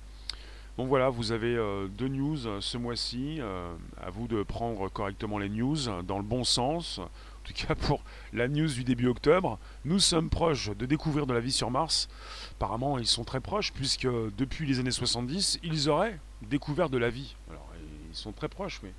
Donc 0.78 0.88
voilà, 0.88 1.10
vous 1.10 1.32
avez 1.32 1.54
euh, 1.54 1.86
deux 1.88 2.08
news 2.08 2.46
euh, 2.46 2.62
ce 2.62 2.78
mois-ci. 2.78 3.38
Euh, 3.40 3.74
à 4.00 4.08
vous 4.08 4.26
de 4.26 4.42
prendre 4.42 4.88
correctement 4.88 5.36
les 5.36 5.50
news 5.50 5.76
dans 6.02 6.16
le 6.16 6.24
bon 6.24 6.44
sens. 6.44 6.98
En 6.98 7.08
tout 7.44 7.52
cas 7.52 7.74
pour 7.74 8.02
la 8.32 8.48
news 8.48 8.68
du 8.68 8.84
début 8.84 9.08
octobre. 9.08 9.58
Nous 9.84 9.98
sommes 9.98 10.30
proches 10.30 10.70
de 10.70 10.86
découvrir 10.86 11.26
de 11.26 11.34
la 11.34 11.40
vie 11.40 11.52
sur 11.52 11.70
Mars. 11.70 12.08
Apparemment, 12.52 12.98
ils 12.98 13.06
sont 13.06 13.24
très 13.24 13.40
proches 13.40 13.74
puisque 13.74 14.08
depuis 14.38 14.66
les 14.66 14.80
années 14.80 14.90
70, 14.90 15.58
ils 15.62 15.90
auraient 15.90 16.18
découvert 16.40 16.88
de 16.88 16.96
la 16.96 17.10
vie. 17.10 17.36
Alors, 17.50 17.68
ils 18.08 18.16
sont 18.16 18.32
très 18.32 18.48
proches, 18.48 18.80
mais 18.82 18.94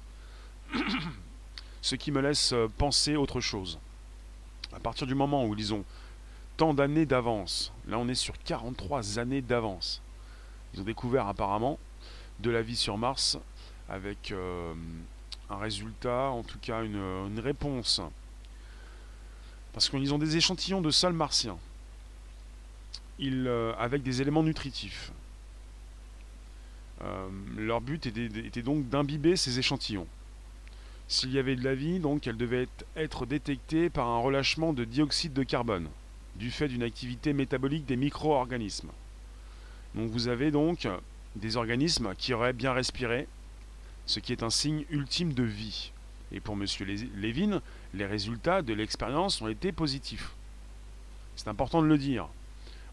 ce 1.82 1.96
qui 1.96 2.12
me 2.12 2.22
laisse 2.22 2.54
penser 2.78 3.16
autre 3.16 3.40
chose. 3.40 3.80
À 4.74 4.80
partir 4.80 5.08
du 5.08 5.16
moment 5.16 5.46
où 5.46 5.56
ils 5.56 5.74
ont 5.74 5.84
tant 6.58 6.74
d'années 6.74 7.06
d'avance, 7.06 7.72
là 7.88 7.98
on 7.98 8.08
est 8.08 8.16
sur 8.16 8.38
43 8.44 9.20
années 9.20 9.42
d'avance 9.42 10.02
ils 10.74 10.82
ont 10.82 10.84
découvert 10.84 11.28
apparemment 11.28 11.80
de 12.40 12.50
la 12.52 12.62
vie 12.62 12.76
sur 12.76 12.98
Mars 12.98 13.38
avec 13.90 14.32
euh, 14.32 14.74
un 15.50 15.58
résultat, 15.58 16.30
en 16.30 16.44
tout 16.44 16.60
cas 16.60 16.84
une, 16.84 17.40
réponse. 17.40 18.02
Parce 19.74 19.90
qu'ils 19.90 20.14
ont 20.14 20.20
des 20.20 20.38
échantillons 20.38 20.82
de 20.82 20.92
sol 20.92 21.14
martien 21.14 21.58
euh, 23.22 23.74
avec 23.78 24.04
des 24.04 24.22
éléments 24.22 24.44
nutritifs. 24.44 25.12
Euh, 27.02 27.30
leur 27.58 27.82
but 27.82 28.06
était, 28.06 28.62
donc 28.62 28.88
d'imbiber 28.90 29.36
ces 29.36 29.58
échantillons. 29.58 30.08
S'il 31.12 31.32
y 31.32 31.40
avait 31.40 31.56
de 31.56 31.64
la 31.64 31.74
vie, 31.74 32.00
donc 32.00 32.28
elle 32.28 32.38
devait 32.38 32.68
être 32.96 33.26
détectée 33.26 33.90
par 33.90 34.08
un 34.08 34.20
relâchement 34.20 34.74
de 34.74 34.86
dioxyde 34.86 35.34
de 35.34 35.42
carbone, 35.42 35.90
du 36.36 36.52
fait 36.52 36.68
d'une 36.68 36.84
activité 36.84 37.34
métabolique 37.34 37.88
des 37.88 37.96
micro-organismes. 37.96 38.92
Donc 39.96 40.12
vous 40.12 40.28
avez 40.28 40.52
donc 40.52 40.88
des 41.36 41.58
organismes 41.58 42.14
qui 42.16 42.32
auraient 42.36 42.54
bien 42.54 42.74
respiré, 42.74 43.28
ce 44.06 44.20
qui 44.20 44.32
est 44.32 44.44
un 44.44 44.52
signe 44.52 44.86
ultime 44.92 45.34
de 45.34 45.42
vie. 45.42 45.94
Et 46.32 46.40
pour 46.40 46.54
M. 46.54 46.66
Levin, 47.16 47.60
les 47.96 48.06
résultats 48.06 48.62
de 48.62 48.76
l'expérience 48.76 49.42
ont 49.42 49.48
été 49.48 49.72
positifs. 49.72 50.34
C'est 51.36 51.48
important 51.48 51.82
de 51.82 51.88
le 51.88 51.98
dire. 51.98 52.28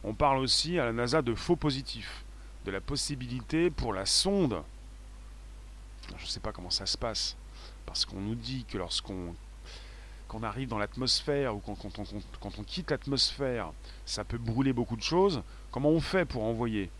On 0.05 0.14
parle 0.14 0.38
aussi 0.38 0.79
à 0.79 0.87
la 0.87 0.94
NASA 0.94 1.20
de 1.20 1.35
faux 1.35 1.57
positifs, 1.57 2.24
de 2.64 2.70
la 2.70 2.81
possibilité 2.81 3.68
pour 3.68 3.92
la 3.92 4.07
sonde. 4.07 4.62
Je 6.16 6.24
ne 6.24 6.29
sais 6.29 6.40
pas 6.40 6.52
comment 6.52 6.70
ça 6.70 6.87
se 6.87 6.96
passe, 6.96 7.37
parce 7.87 8.05
qu'on 8.05 8.20
nous 8.20 8.35
dit 8.35 8.64
que 8.68 8.77
lorsqu'on 8.79 9.35
arrive 10.42 10.68
dans 10.68 10.79
l'atmosphère 10.79 11.57
ou 11.57 11.61
quand, 11.61 12.59
on, 12.59 12.62
quitte 12.64 12.90
l'atmosphère, 12.90 13.72
ça 14.05 14.25
peut 14.25 14.38
brûler 14.38 14.72
beaucoup 14.72 14.96
de 14.96 15.03
choses. 15.03 15.42
Comment 15.70 15.90
on 15.90 16.01
fait 16.01 16.25
pour 16.25 16.44
envoyer 16.44 16.90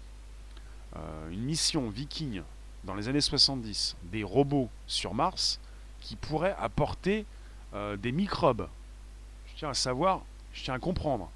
euh, 0.96 1.31
une 1.31 1.42
mission 1.42 1.90
viking 1.90 2.42
dans 2.85 2.94
les 2.94 3.09
années 3.09 3.20
70 3.20 3.96
des 4.05 4.22
robots 4.25 4.70
sur 4.87 5.12
Mars 5.12 5.61
qui 6.01 6.16
pourraient 6.16 6.57
apporter 6.59 7.27
euh, 7.75 7.96
des 7.96 8.12
microbes? 8.12 8.68
Je 9.49 9.59
tiens 9.59 9.70
à 9.70 9.75
savoir, 9.75 10.22
je 10.55 10.62
tiens 10.62 10.75
à 10.75 10.79
comprendre 10.79 11.31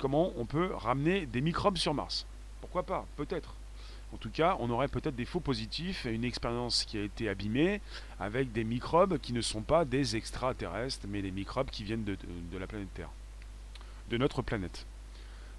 comment 0.00 0.32
on 0.36 0.46
peut 0.46 0.74
ramener 0.74 1.26
des 1.26 1.40
microbes 1.40 1.76
sur 1.76 1.94
Mars? 1.94 2.26
Pourquoi 2.60 2.82
pas? 2.82 3.06
Peut-être. 3.16 3.54
En 4.12 4.16
tout 4.16 4.30
cas, 4.30 4.56
on 4.58 4.70
aurait 4.70 4.88
peut-être 4.88 5.14
des 5.14 5.24
faux 5.24 5.40
positifs 5.40 6.04
et 6.06 6.12
une 6.12 6.24
expérience 6.24 6.84
qui 6.84 6.98
a 6.98 7.02
été 7.02 7.28
abîmée 7.28 7.80
avec 8.18 8.52
des 8.52 8.64
microbes 8.64 9.18
qui 9.18 9.32
ne 9.32 9.40
sont 9.40 9.62
pas 9.62 9.84
des 9.84 10.16
extraterrestres, 10.16 11.06
mais 11.08 11.22
des 11.22 11.30
microbes 11.30 11.70
qui 11.70 11.84
viennent 11.84 12.04
de, 12.04 12.16
la 12.58 12.66
planète 12.66 12.92
Terre, 12.94 13.10
de 14.10 14.16
notre 14.16 14.42
planète. 14.42 14.86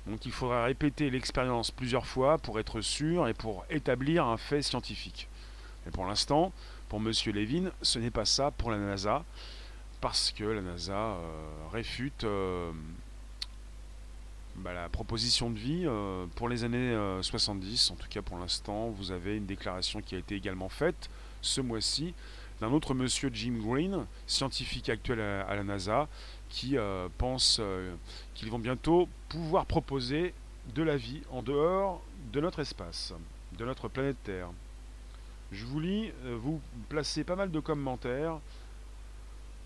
Donc 0.07 0.25
il 0.25 0.31
faudra 0.31 0.65
répéter 0.65 1.09
l'expérience 1.09 1.71
plusieurs 1.71 2.05
fois 2.05 2.37
pour 2.39 2.59
être 2.59 2.81
sûr 2.81 3.27
et 3.27 3.33
pour 3.33 3.65
établir 3.69 4.25
un 4.25 4.37
fait 4.37 4.61
scientifique. 4.61 5.27
Mais 5.85 5.91
pour 5.91 6.05
l'instant, 6.05 6.51
pour 6.89 6.99
M. 6.99 7.11
Levin, 7.27 7.71
ce 7.81 7.99
n'est 7.99 8.11
pas 8.11 8.25
ça 8.25 8.51
pour 8.51 8.71
la 8.71 8.77
NASA, 8.77 9.23
parce 10.01 10.31
que 10.31 10.43
la 10.43 10.61
NASA 10.61 10.93
euh, 10.93 11.17
réfute 11.71 12.23
euh, 12.25 12.71
bah, 14.57 14.73
la 14.73 14.89
proposition 14.89 15.49
de 15.49 15.57
vie 15.57 15.83
euh, 15.85 16.25
pour 16.35 16.49
les 16.49 16.63
années 16.63 16.95
70. 17.21 17.89
Euh, 17.89 17.93
en 17.93 17.95
tout 17.95 18.07
cas, 18.09 18.21
pour 18.21 18.37
l'instant, 18.37 18.89
vous 18.89 19.11
avez 19.11 19.37
une 19.37 19.45
déclaration 19.45 20.01
qui 20.01 20.15
a 20.15 20.17
été 20.17 20.35
également 20.35 20.69
faite 20.69 21.09
ce 21.41 21.61
mois-ci 21.61 22.13
d'un 22.59 22.71
autre 22.71 22.93
monsieur 22.93 23.31
Jim 23.33 23.55
Green, 23.57 24.05
scientifique 24.27 24.89
actuel 24.89 25.19
à, 25.19 25.55
la 25.55 25.63
NASA, 25.63 26.07
qui 26.49 26.77
euh, 26.77 27.07
pense 27.17 27.59
qu'ils 28.35 28.51
vont 28.51 28.59
bientôt 28.59 29.09
pouvoir 29.29 29.65
proposer 29.65 30.35
de 30.75 30.83
la 30.83 30.95
vie 30.95 31.21
en 31.31 31.41
dehors 31.41 32.03
de 32.31 32.39
notre 32.39 32.59
espace, 32.59 33.13
de 33.57 33.65
notre 33.65 33.87
planète 33.87 34.17
Terre. 34.23 34.49
Je 35.51 35.65
vous 35.65 35.79
lis, 35.79 36.11
vous 36.23 36.61
placez 36.87 37.23
pas 37.23 37.35
mal 37.35 37.49
de 37.49 37.59
commentaires. 37.59 38.39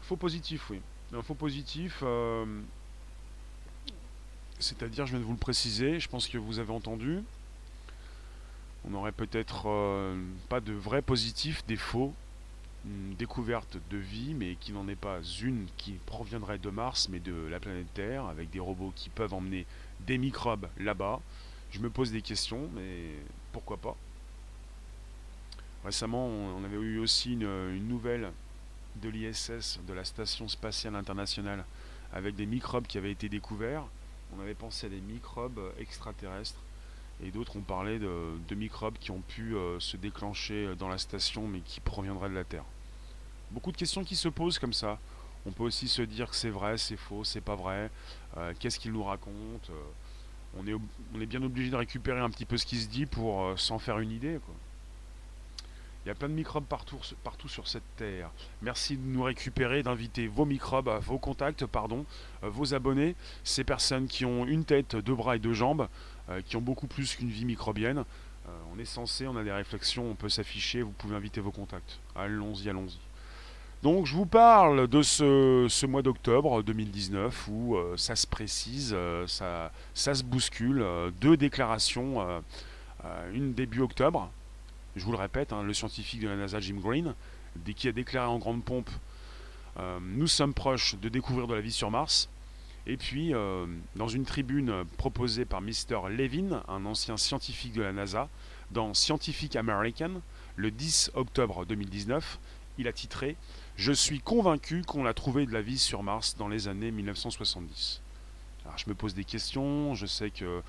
Faux 0.02 0.16
positif, 0.16 0.70
oui. 0.70 0.80
Un 1.14 1.22
faux 1.22 1.36
positif, 1.36 2.02
c'est-à-dire, 4.60 5.06
je 5.06 5.12
viens 5.12 5.20
de 5.20 5.26
vous 5.26 5.34
le 5.34 5.38
préciser, 5.38 6.00
je 6.00 6.08
pense 6.08 6.28
que 6.28 6.38
vous 6.38 6.60
avez 6.60 6.72
entendu, 6.72 7.22
on 8.90 8.94
aurait 8.94 9.12
peut-être 9.12 9.68
euh, 9.68 10.16
pas 10.50 10.60
de 10.60 10.74
vrais 10.74 11.02
positifs, 11.02 11.66
des 11.66 11.76
faux, 11.76 12.14
découverte 13.18 13.78
de 13.90 13.98
vie, 13.98 14.36
mais 14.36 14.56
qui 14.56 14.72
n'en 14.72 14.88
est 14.88 14.96
pas 14.96 15.20
une 15.42 15.66
qui 15.78 15.94
proviendrait 16.06 16.60
de 16.60 16.70
Mars, 16.70 17.10
mais 17.10 17.20
de 17.20 17.34
la 17.34 17.60
planète 17.60 17.92
Terre, 17.96 18.26
avec 18.26 18.52
des 18.52 18.60
robots 18.60 18.94
qui 18.96 19.10
peuvent 19.10 19.34
emmener 19.34 19.66
des 20.02 20.20
microbes 20.20 20.68
là-bas. 20.78 21.20
Je 21.72 21.80
me 21.80 21.90
pose 21.90 22.12
des 22.12 22.22
questions, 22.22 22.70
mais 22.76 23.10
pourquoi 23.52 23.78
pas? 23.78 23.96
Récemment, 25.84 26.28
on 26.28 26.64
avait 26.64 26.78
eu 26.78 27.00
aussi 27.00 27.34
une 27.34 27.88
nouvelle 27.88 28.32
de 29.02 29.10
l'ISS, 29.10 29.80
de 29.88 29.94
la 29.94 30.06
Station 30.06 30.48
Spatiale 30.48 30.96
Internationale, 30.96 31.66
avec 32.14 32.36
des 32.36 32.46
microbes 32.46 32.86
qui 32.86 32.98
avaient 32.98 33.12
été 33.12 33.30
découverts 33.30 33.86
on 34.38 34.42
avait 34.42 34.56
pensé 34.56 34.88
à 34.88 34.90
des 34.90 35.02
microbes 35.02 35.60
extraterrestres 35.80 36.60
et 37.24 37.32
d'autres 37.32 37.56
ont 37.56 37.62
parlé 37.62 38.00
de, 38.00 38.56
microbes 38.56 38.98
qui 39.00 39.12
ont 39.12 39.22
pu 39.22 39.56
euh, 39.56 39.80
se 39.80 39.98
déclencher 39.98 40.76
dans 40.76 40.90
la 40.90 40.98
station 40.98 41.48
mais 41.48 41.62
qui 41.62 41.80
proviendraient 41.80 42.30
de 42.30 42.36
la 42.36 42.44
Terre. 42.44 42.66
Beaucoup 43.52 43.72
de 43.72 43.78
questions 43.78 44.04
qui 44.04 44.16
se 44.16 44.28
posent 44.28 44.60
comme 44.60 44.74
ça. 44.74 45.00
On 45.46 45.52
peut 45.52 45.64
aussi 45.64 45.88
se 45.88 46.02
dire 46.02 46.30
que 46.30 46.36
c'est 46.36 46.50
vrai, 46.50 46.78
c'est 46.78 46.98
faux, 46.98 47.24
c'est 47.24 47.42
pas 47.42 47.56
vrai. 47.56 47.92
Euh, 48.38 48.54
qu'est-ce 48.60 48.80
qu'il 48.80 48.92
nous 48.92 49.04
raconte 49.04 49.70
euh, 49.70 49.74
on, 50.58 51.22
est, 51.22 51.26
bien 51.26 51.44
obligé 51.44 51.70
de 51.70 51.76
récupérer 51.76 52.22
un 52.22 52.30
petit 52.30 52.46
peu 52.46 52.58
ce 52.58 52.66
qui 52.66 52.78
se 52.78 52.88
dit 52.88 53.06
pour 53.06 53.60
s'en 53.60 53.78
faire 53.78 54.00
une 54.00 54.12
idée. 54.12 54.40
Il 56.06 56.10
y 56.10 56.12
a 56.12 56.16
plein 56.16 56.30
de 56.30 56.36
microbes 56.36 56.66
partout, 56.66 57.48
sur 57.48 57.68
cette 57.68 57.96
terre. 57.98 58.30
Merci 58.62 58.96
de 58.96 59.02
nous 59.02 59.24
récupérer, 59.24 59.82
d'inviter 59.82 60.28
vos 60.28 60.46
microbes, 60.46 60.88
vos 61.02 61.18
contacts, 61.18 61.66
pardon, 61.66 62.06
euh, 62.44 62.50
vos 62.50 62.76
abonnés, 62.76 63.16
ces 63.44 63.64
personnes 63.64 64.06
qui 64.06 64.24
ont 64.24 64.46
une 64.46 64.66
tête, 64.66 64.96
deux 64.96 65.16
bras 65.16 65.36
et 65.36 65.40
deux 65.40 65.54
jambes, 65.54 65.88
euh, 66.30 66.42
qui 66.46 66.58
ont 66.58 66.62
beaucoup 66.62 66.86
plus 66.86 67.16
qu'une 67.16 67.30
vie 67.30 67.46
microbienne. 67.46 68.00
Euh, 68.48 68.52
on 68.72 68.78
est 68.78 68.86
censé, 68.86 69.26
on 69.26 69.36
a 69.36 69.44
des 69.44 69.52
réflexions, 69.52 70.08
on 70.12 70.14
peut 70.14 70.30
s'afficher, 70.30 70.84
vous 70.84 70.92
pouvez 70.92 71.16
inviter 71.16 71.42
vos 71.42 71.50
contacts. 71.50 72.00
Allons-y, 72.16 72.70
allons-y. 72.70 73.00
Donc 73.82 74.06
je 74.06 74.14
vous 74.14 74.28
parle 74.28 74.88
de 74.88 75.02
ce, 75.02 75.86
mois 75.88 76.04
d'octobre 76.04 76.62
2019 76.62 77.48
où 77.48 77.78
ça 77.98 78.16
se 78.16 78.28
précise, 78.28 78.96
ça, 79.28 79.72
se 79.94 80.24
bouscule. 80.24 80.86
deux 81.20 81.38
déclarations, 81.38 82.44
une 83.34 83.54
début 83.54 83.82
octobre, 83.82 84.32
je 84.96 85.04
vous 85.04 85.12
le 85.12 85.18
répète, 85.18 85.54
hein, 85.54 85.64
le 85.64 85.74
scientifique 85.74 86.22
de 86.22 86.28
la 86.28 86.36
NASA 86.36 86.60
Jim 86.60 86.78
Green, 86.80 87.14
qui 87.76 87.88
a 87.88 87.92
déclaré 87.92 88.28
en 88.28 88.38
grande 88.38 88.64
pompe 88.64 88.90
euh, 89.78 90.00
Nous 90.02 90.28
sommes 90.28 90.54
proches 90.54 90.96
de 90.96 91.10
découvrir 91.10 91.48
de 91.48 91.54
la 91.54 91.62
vie 91.62 91.72
sur 91.72 91.92
Mars. 91.92 92.30
Et 92.88 92.98
puis, 92.98 93.34
euh, 93.34 93.66
dans 93.96 94.08
une 94.08 94.26
tribune 94.26 94.86
proposée 94.98 95.46
par 95.46 95.62
Mr. 95.62 96.10
Levin, 96.10 96.64
un 96.68 96.86
ancien 96.86 97.18
scientifique 97.18 97.74
de 97.74 97.82
la 97.82 97.92
NASA, 97.92 98.30
dans 98.72 98.94
Scientific 98.94 99.56
American, 99.56 100.22
le 100.56 100.72
10 100.72 101.12
octobre 101.16 101.66
2019, 101.66 102.40
il 102.78 102.88
a 102.88 102.94
titré 102.94 103.36
Je 103.76 103.92
suis 103.92 104.20
convaincu 104.20 104.84
qu'on 104.84 105.06
a 105.06 105.14
trouvé 105.14 105.46
de 105.46 105.52
la 105.52 105.62
vie 105.62 105.78
sur 105.78 106.04
Mars 106.04 106.36
dans 106.38 106.48
les 106.48 106.68
années 106.68 106.92
1970. 106.92 108.02
Alors, 108.66 108.78
je 108.78 108.90
me 108.90 108.96
pose 108.96 109.14
des 109.14 109.24
questions, 109.24 109.96
je 109.96 110.06
sais 110.06 110.30
que 110.30 110.62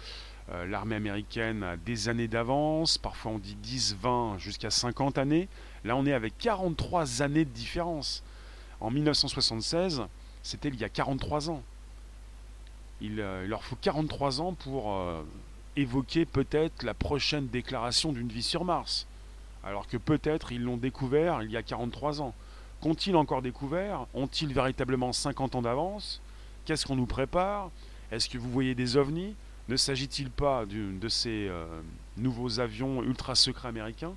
l'armée 0.49 0.97
américaine 0.97 1.63
a 1.63 1.77
des 1.77 2.09
années 2.09 2.29
d'avance, 2.29 2.99
parfois 2.99 3.33
on 3.33 3.39
dit 3.39 3.57
10, 3.57 3.97
20, 4.01 4.39
jusqu'à 4.39 4.71
50 4.71 5.19
années. 5.19 5.49
Là 5.85 5.97
on 5.97 6.07
est 6.07 6.13
avec 6.13 6.39
43 6.39 7.23
années 7.23 7.45
de 7.45 7.51
différence. 7.51 8.23
En 8.81 8.91
1976, 8.91 10.03
c'était 10.43 10.69
il 10.69 10.77
y 10.77 10.85
a 10.85 10.89
43 10.89 11.51
ans. 11.51 11.63
Il, 13.01 13.21
euh, 13.21 13.47
leur 13.47 13.65
faut 13.65 13.77
43 13.77 14.41
ans 14.41 14.53
pour 14.53 14.93
euh, 14.93 15.23
évoquer 15.77 16.25
peut-être 16.25 16.83
la 16.83 16.95
prochaine 16.95 17.49
déclaration 17.49 18.13
d'une 18.13 18.29
vie 18.29 18.43
sur 18.43 18.65
Mars. 18.65 19.07
Alors 19.65 19.87
que 19.87 19.97
peut-être 19.97 20.53
ils 20.53 20.63
l'ont 20.63 20.77
découvert 20.77 21.43
il 21.43 21.51
y 21.51 21.57
a 21.57 21.63
43 21.63 22.23
ans. 22.23 22.35
Qu'ont-ils 22.81 23.17
encore 23.17 23.43
découvert? 23.43 24.07
Ont-ils 24.15 24.53
véritablement 24.53 25.13
50 25.13 25.57
ans 25.57 25.63
d'avance? 25.63 26.21
Qu'est-ce 26.65 26.87
qu'on 26.87 26.97
nous 26.97 27.07
prépare? 27.07 27.71
Est-ce 28.13 28.29
que 28.29 28.39
vous 28.39 28.51
voyez 28.51 28.75
des 28.75 28.97
ovnis? 28.97 29.35
Ne 29.69 29.77
s'agit-il 29.77 30.31
pas 30.31 30.65
de 30.67 31.09
ces 31.09 31.49
euh, 31.49 31.67
nouveaux 32.17 32.61
avions 32.61 33.03
ultra 33.03 33.35
secrets 33.35 33.69
américains? 33.69 34.15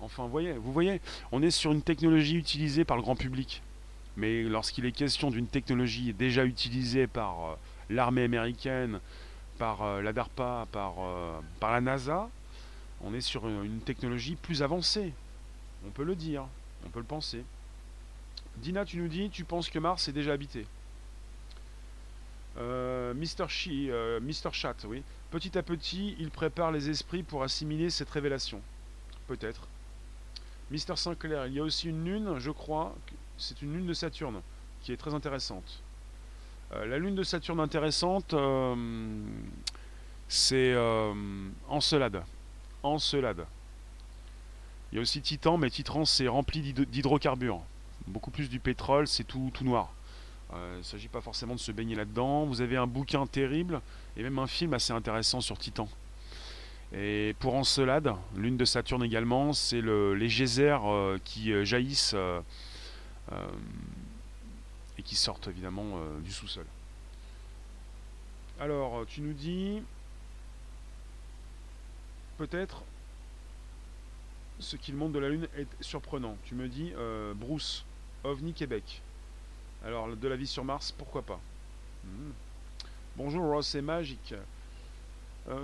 Enfin, 0.00 0.24
vous 0.24 0.30
voyez, 0.30 0.52
vous 0.52 0.72
voyez, 0.72 1.00
on 1.32 1.42
est 1.42 1.50
sur 1.50 1.72
une 1.72 1.82
technologie 1.82 2.36
utilisée 2.36 2.84
par 2.84 2.96
le 2.96 3.02
grand 3.02 3.16
public. 3.16 3.62
Mais 4.16 4.42
lorsqu'il 4.42 4.86
est 4.86 4.92
question 4.92 5.30
d'une 5.30 5.46
technologie 5.46 6.14
déjà 6.14 6.44
utilisée 6.44 7.06
par 7.06 7.44
euh, 7.44 7.54
l'armée 7.90 8.22
américaine, 8.22 9.00
par 9.58 9.82
euh, 9.82 10.00
la 10.02 10.12
DARPA, 10.12 10.66
par 10.70 10.94
la 11.62 11.80
NASA, 11.80 12.28
on 13.02 13.12
est 13.12 13.20
sur 13.20 13.46
une 13.46 13.80
technologie 13.80 14.36
plus 14.36 14.62
avancée. 14.62 15.12
On 15.86 15.90
peut 15.90 16.04
le 16.04 16.14
dire, 16.14 16.46
on 16.86 16.88
peut 16.88 17.00
le 17.00 17.04
penser. 17.04 17.44
Dina, 18.56 18.84
tu 18.86 18.96
nous 18.96 19.08
dis, 19.08 19.28
tu 19.28 19.44
penses 19.44 19.68
que 19.68 19.78
Mars 19.78 20.08
est 20.08 20.12
déjà 20.12 20.32
habité? 20.32 20.66
Euh, 22.58 23.14
Mr. 23.14 23.46
Euh, 23.68 24.20
Mr. 24.20 24.50
Chat, 24.52 24.84
oui. 24.84 25.02
Petit 25.30 25.56
à 25.58 25.62
petit, 25.62 26.16
il 26.18 26.30
prépare 26.30 26.72
les 26.72 26.88
esprits 26.88 27.22
pour 27.22 27.42
assimiler 27.42 27.90
cette 27.90 28.10
révélation. 28.10 28.60
Peut-être. 29.26 29.68
Mr. 30.70 30.96
Sinclair, 30.96 31.46
il 31.46 31.54
y 31.54 31.60
a 31.60 31.62
aussi 31.62 31.88
une 31.88 32.04
lune, 32.04 32.38
je 32.38 32.50
crois, 32.50 32.94
c'est 33.38 33.62
une 33.62 33.74
lune 33.74 33.86
de 33.86 33.94
Saturne, 33.94 34.40
qui 34.82 34.92
est 34.92 34.96
très 34.96 35.14
intéressante. 35.14 35.82
Euh, 36.72 36.86
la 36.86 36.98
lune 36.98 37.14
de 37.14 37.22
Saturne 37.22 37.60
intéressante, 37.60 38.34
c'est 40.28 40.74
Encelade. 41.68 42.22
Encelade. 42.82 43.46
Il 44.90 44.96
y 44.96 44.98
a 44.98 45.02
aussi 45.02 45.20
Titan, 45.20 45.58
mais 45.58 45.70
Titan 45.70 46.04
c'est 46.04 46.28
rempli 46.28 46.72
d'hydrocarbures. 46.72 47.60
Beaucoup 48.06 48.30
plus 48.30 48.48
du 48.48 48.60
pétrole, 48.60 49.06
c'est 49.06 49.24
tout 49.24 49.50
noir. 49.62 49.92
Euh, 50.52 50.74
il 50.74 50.78
ne 50.78 50.82
s'agit 50.82 51.08
pas 51.08 51.20
forcément 51.20 51.54
de 51.54 51.60
se 51.60 51.72
baigner 51.72 51.94
là-dedans. 51.94 52.44
Vous 52.44 52.60
avez 52.60 52.76
un 52.76 52.86
bouquin 52.86 53.26
terrible 53.26 53.80
et 54.16 54.22
même 54.22 54.38
un 54.38 54.46
film 54.46 54.74
assez 54.74 54.92
intéressant 54.92 55.40
sur 55.40 55.58
Titan. 55.58 55.88
Et 56.92 57.34
pour 57.40 57.54
Encelade, 57.54 58.14
lune 58.36 58.56
de 58.56 58.64
Saturne 58.64 59.02
également, 59.02 59.52
c'est 59.52 59.80
le, 59.80 60.14
les 60.14 60.28
geysers 60.28 60.78
euh, 60.84 61.18
qui 61.24 61.52
euh, 61.52 61.64
jaillissent 61.64 62.14
et 64.98 65.02
qui 65.02 65.16
sortent 65.16 65.48
évidemment 65.48 65.98
du 66.22 66.30
sous-sol. 66.30 66.64
Alors, 68.60 69.04
tu 69.06 69.20
nous 69.20 69.32
dis 69.32 69.82
peut-être 72.38 72.84
ce 74.60 74.76
qu'il 74.76 74.94
montre 74.94 75.12
de 75.12 75.18
la 75.18 75.28
Lune 75.28 75.48
est 75.56 75.66
surprenant. 75.82 76.36
Tu 76.44 76.54
me 76.54 76.68
dis 76.68 76.92
Bruce, 77.34 77.84
OVNI 78.22 78.54
Québec. 78.54 79.02
Alors, 79.86 80.08
de 80.08 80.26
la 80.26 80.34
vie 80.34 80.48
sur 80.48 80.64
Mars, 80.64 80.92
pourquoi 80.98 81.22
pas 81.22 81.38
hmm. 82.02 82.32
Bonjour 83.14 83.44
Ross, 83.44 83.68
c'est 83.68 83.82
magique. 83.82 84.34
Euh, 85.48 85.56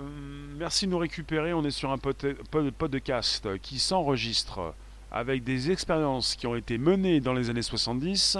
merci 0.55 0.85
de 0.85 0.91
nous 0.91 0.97
récupérer. 0.97 1.51
On 1.51 1.65
est 1.65 1.71
sur 1.71 1.91
un 1.91 1.97
podcast 1.97 3.59
qui 3.61 3.79
s'enregistre 3.79 4.73
avec 5.11 5.43
des 5.43 5.71
expériences 5.71 6.37
qui 6.37 6.47
ont 6.47 6.55
été 6.55 6.77
menées 6.77 7.19
dans 7.19 7.33
les 7.33 7.49
années 7.49 7.61
70, 7.61 8.37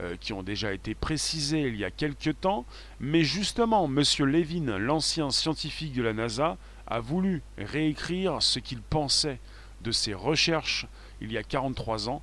euh, 0.00 0.16
qui 0.18 0.32
ont 0.32 0.42
déjà 0.42 0.72
été 0.72 0.94
précisées 0.94 1.68
il 1.68 1.76
y 1.76 1.84
a 1.84 1.90
quelques 1.90 2.40
temps, 2.40 2.64
mais 2.98 3.22
justement, 3.22 3.84
M. 3.84 4.02
Levin, 4.20 4.78
l'ancien 4.78 5.30
scientifique 5.30 5.92
de 5.92 6.02
la 6.02 6.14
NASA, 6.14 6.56
a 6.86 7.00
voulu 7.00 7.42
réécrire 7.58 8.42
ce 8.42 8.60
qu'il 8.60 8.80
pensait 8.80 9.40
de 9.82 9.92
ses 9.92 10.14
recherches 10.14 10.86
il 11.20 11.30
y 11.30 11.36
a 11.36 11.42
43 11.42 12.08
ans, 12.08 12.22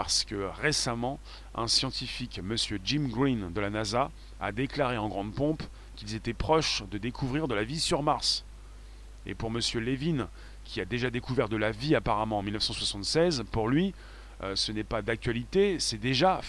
parce 0.00 0.24
que 0.24 0.48
récemment, 0.62 1.20
un 1.54 1.68
scientifique, 1.68 2.38
M. 2.38 2.56
Jim 2.82 3.08
Green 3.08 3.52
de 3.52 3.60
la 3.60 3.68
NASA, 3.68 4.10
a 4.40 4.50
déclaré 4.50 4.96
en 4.96 5.10
grande 5.10 5.34
pompe 5.34 5.62
qu'ils 5.94 6.14
étaient 6.14 6.32
proches 6.32 6.82
de 6.90 6.96
découvrir 6.96 7.48
de 7.48 7.54
la 7.54 7.64
vie 7.64 7.78
sur 7.78 8.02
Mars. 8.02 8.46
Et 9.26 9.34
pour 9.34 9.50
M. 9.50 9.60
Levin, 9.74 10.26
qui 10.64 10.80
a 10.80 10.86
déjà 10.86 11.10
découvert 11.10 11.50
de 11.50 11.58
la 11.58 11.70
vie 11.70 11.94
apparemment 11.94 12.38
en 12.38 12.42
1976, 12.42 13.44
pour 13.52 13.68
lui, 13.68 13.92
euh, 14.42 14.56
ce 14.56 14.72
n'est 14.72 14.84
pas 14.84 15.02
d'actualité, 15.02 15.78
c'est 15.78 15.98
déjà, 15.98 16.40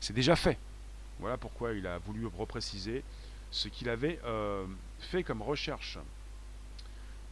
c'est 0.00 0.12
déjà 0.12 0.34
fait. 0.34 0.58
Voilà 1.20 1.36
pourquoi 1.36 1.74
il 1.74 1.86
a 1.86 1.98
voulu 1.98 2.26
repréciser 2.26 3.04
ce 3.52 3.68
qu'il 3.68 3.88
avait 3.88 4.18
euh, 4.24 4.66
fait 4.98 5.22
comme 5.22 5.42
recherche. 5.42 5.96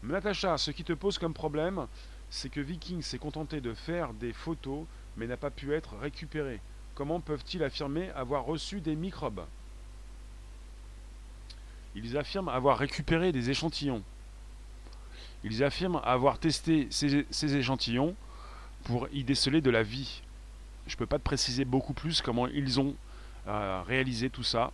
Natacha, 0.04 0.56
ce 0.56 0.70
qui 0.70 0.84
te 0.84 0.92
pose 0.92 1.18
comme 1.18 1.34
problème, 1.34 1.88
c'est 2.30 2.48
que 2.48 2.60
Viking 2.60 3.02
s'est 3.02 3.18
contenté 3.18 3.60
de 3.60 3.74
faire 3.74 4.14
des 4.14 4.32
photos 4.32 4.86
mais 5.16 5.26
n'a 5.26 5.36
pas 5.36 5.50
pu 5.50 5.74
être 5.74 5.96
récupéré. 5.96 6.60
Comment 6.94 7.20
peuvent-ils 7.20 7.62
affirmer 7.62 8.10
avoir 8.10 8.44
reçu 8.44 8.80
des 8.80 8.96
microbes? 8.96 9.44
Ils 11.94 12.16
affirment 12.16 12.48
avoir 12.48 12.78
récupéré 12.78 13.32
des 13.32 13.50
échantillons. 13.50 14.02
Ils 15.42 15.64
affirment 15.64 16.00
avoir 16.04 16.38
testé 16.38 16.88
ces, 16.90 17.56
échantillons 17.56 18.14
pour 18.84 19.08
y 19.12 19.24
déceler 19.24 19.60
de 19.60 19.70
la 19.70 19.82
vie. 19.82 20.22
Je 20.86 20.94
ne 20.94 20.98
peux 20.98 21.06
pas 21.06 21.18
te 21.18 21.24
préciser 21.24 21.64
beaucoup 21.64 21.94
plus 21.94 22.20
comment 22.20 22.46
ils 22.46 22.78
ont 22.80 22.94
euh, 23.46 23.82
réalisé 23.86 24.28
tout 24.28 24.42
ça, 24.42 24.70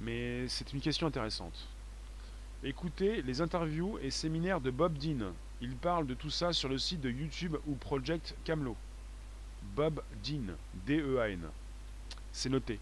mais 0.00 0.46
c'est 0.48 0.72
une 0.72 0.80
question 0.80 1.06
intéressante. 1.06 1.68
Écoutez 2.62 3.22
les 3.22 3.40
interviews 3.40 3.98
et 4.02 4.10
séminaires 4.10 4.60
de 4.60 4.70
Bob 4.70 4.98
Dean. 4.98 5.32
Il 5.60 5.76
parle 5.76 6.06
de 6.06 6.14
tout 6.14 6.30
ça 6.30 6.52
sur 6.52 6.68
le 6.68 6.78
site 6.78 7.00
de 7.00 7.10
YouTube 7.10 7.56
ou 7.66 7.74
Project 7.74 8.34
Camelot. 8.44 8.76
Bob 9.74 10.02
Dean, 10.24 10.54
D-E-A-N. 10.86 11.40
C'est 12.32 12.48
noté. 12.48 12.78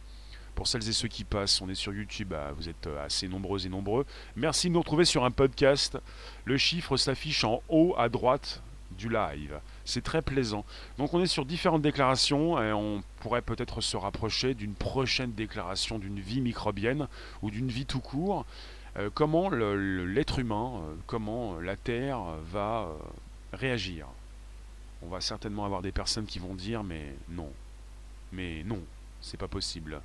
Pour 0.55 0.67
celles 0.67 0.87
et 0.87 0.93
ceux 0.93 1.09
qui 1.09 1.25
passent, 1.25 1.63
on 1.63 1.69
est 1.71 1.75
sur 1.75 1.95
YouTube, 1.95 2.29
bah, 2.29 2.53
vous 2.55 2.69
êtes 2.69 2.87
euh, 2.87 3.05
assez 3.05 3.29
nombreux 3.29 3.65
et 3.65 3.71
nombreux. 3.71 4.05
Merci 4.37 4.69
de 4.69 4.75
nous 4.75 4.81
retrouver 4.81 5.07
sur 5.07 5.25
un 5.25 5.31
podcast. 5.31 5.99
Le 6.45 6.59
chiffre 6.59 6.99
s'affiche 6.99 7.45
en 7.45 7.63
haut 7.71 7.95
à 7.97 8.11
droite 8.11 8.63
du 8.99 9.09
live. 9.09 9.59
C'est 9.87 10.05
très 10.05 10.21
plaisant. 10.21 10.67
Donc 10.99 11.15
on 11.15 11.23
est 11.23 11.27
sur 11.27 11.47
différentes 11.47 11.81
déclarations 11.81 12.63
et 12.63 12.73
on 12.73 13.03
pourrait 13.21 13.41
peut-être 13.41 13.81
se 13.81 13.97
rapprocher 13.97 14.53
d'une 14.53 14.75
prochaine 14.75 15.33
déclaration 15.33 15.99
d'une 15.99 16.21
vie 16.21 16.43
microbienne 16.43 17.09
ou 17.41 17.51
d'une 17.51 17.69
vie 17.69 17.87
tout 17.87 18.01
court. 18.01 18.45
Euh, 18.99 19.09
comment 19.13 19.49
l'être 19.49 20.39
humain, 20.39 20.73
euh, 20.75 20.95
comment 21.07 21.59
la 21.59 21.77
Terre 21.77 22.21
va 22.51 22.89
réagir? 23.55 24.07
On 25.05 25.09
va 25.09 25.21
certainement 25.21 25.65
avoir 25.65 25.83
des 25.83 25.93
personnes 25.93 26.27
qui 26.27 26.39
vont 26.39 26.55
dire 26.55 26.85
mais 26.85 27.15
non, 27.29 27.51
mais 28.33 28.63
non, 28.65 28.81
c'est 29.21 29.37
pas 29.37 29.49
possible. 29.49 30.01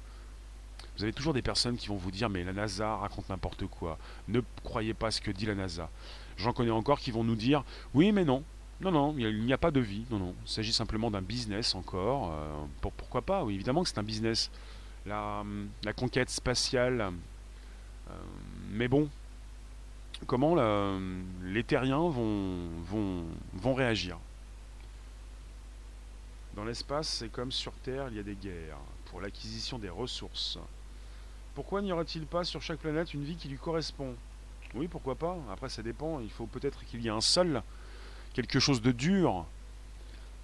Vous 0.95 1.03
avez 1.03 1.13
toujours 1.13 1.33
des 1.33 1.41
personnes 1.41 1.77
qui 1.77 1.87
vont 1.87 1.95
vous 1.95 2.11
dire 2.11 2.29
mais 2.29 2.43
la 2.43 2.53
NASA 2.53 2.97
raconte 2.97 3.29
n'importe 3.29 3.67
quoi. 3.67 3.97
Ne 4.27 4.41
croyez 4.63 4.93
pas 4.93 5.11
ce 5.11 5.21
que 5.21 5.31
dit 5.31 5.45
la 5.45 5.55
NASA. 5.55 5.89
J'en 6.37 6.53
connais 6.53 6.71
encore 6.71 6.99
qui 6.99 7.11
vont 7.11 7.23
nous 7.23 7.35
dire 7.35 7.63
oui 7.93 8.11
mais 8.11 8.25
non. 8.25 8.43
Non, 8.79 8.91
non, 8.91 9.15
il 9.17 9.43
n'y 9.43 9.53
a 9.53 9.57
pas 9.57 9.71
de 9.71 9.79
vie. 9.79 10.05
Non, 10.11 10.19
non. 10.19 10.35
Il 10.45 10.49
s'agit 10.49 10.71
simplement 10.71 11.09
d'un 11.09 11.23
business 11.23 11.73
encore. 11.73 12.31
Euh, 12.31 12.65
pour, 12.79 12.91
pourquoi 12.91 13.23
pas? 13.23 13.43
Oui, 13.43 13.55
évidemment 13.55 13.81
que 13.81 13.89
c'est 13.89 13.97
un 13.97 14.03
business. 14.03 14.51
La, 15.07 15.43
la 15.83 15.93
conquête 15.93 16.29
spatiale. 16.29 17.01
Euh, 17.01 18.13
mais 18.69 18.87
bon, 18.87 19.09
comment 20.27 20.55
les 21.43 21.63
terriens 21.63 21.97
vont, 21.97 22.69
vont, 22.85 23.23
vont 23.53 23.73
réagir? 23.73 24.19
Dans 26.57 26.65
l'espace, 26.65 27.07
c'est 27.07 27.29
comme 27.29 27.51
sur 27.51 27.71
Terre, 27.83 28.07
il 28.09 28.17
y 28.17 28.19
a 28.19 28.23
des 28.23 28.33
guerres 28.33 28.79
pour 29.05 29.21
l'acquisition 29.21 29.77
des 29.77 29.89
ressources. 29.89 30.57
Pourquoi 31.53 31.83
n'y 31.83 31.91
aurait-il 31.91 32.25
pas 32.25 32.43
sur 32.43 32.63
chaque 32.63 32.79
planète 32.79 33.13
une 33.13 33.23
vie 33.23 33.35
qui 33.35 33.47
lui 33.47 33.59
correspond? 33.59 34.15
Oui, 34.73 34.87
pourquoi 34.87 35.13
pas 35.13 35.37
Après, 35.51 35.69
ça 35.69 35.83
dépend. 35.83 36.19
Il 36.19 36.31
faut 36.31 36.47
peut-être 36.47 36.83
qu'il 36.85 36.99
y 37.03 37.09
ait 37.09 37.11
un 37.11 37.21
sol, 37.21 37.61
quelque 38.33 38.59
chose 38.59 38.81
de 38.81 38.91
dur. 38.91 39.45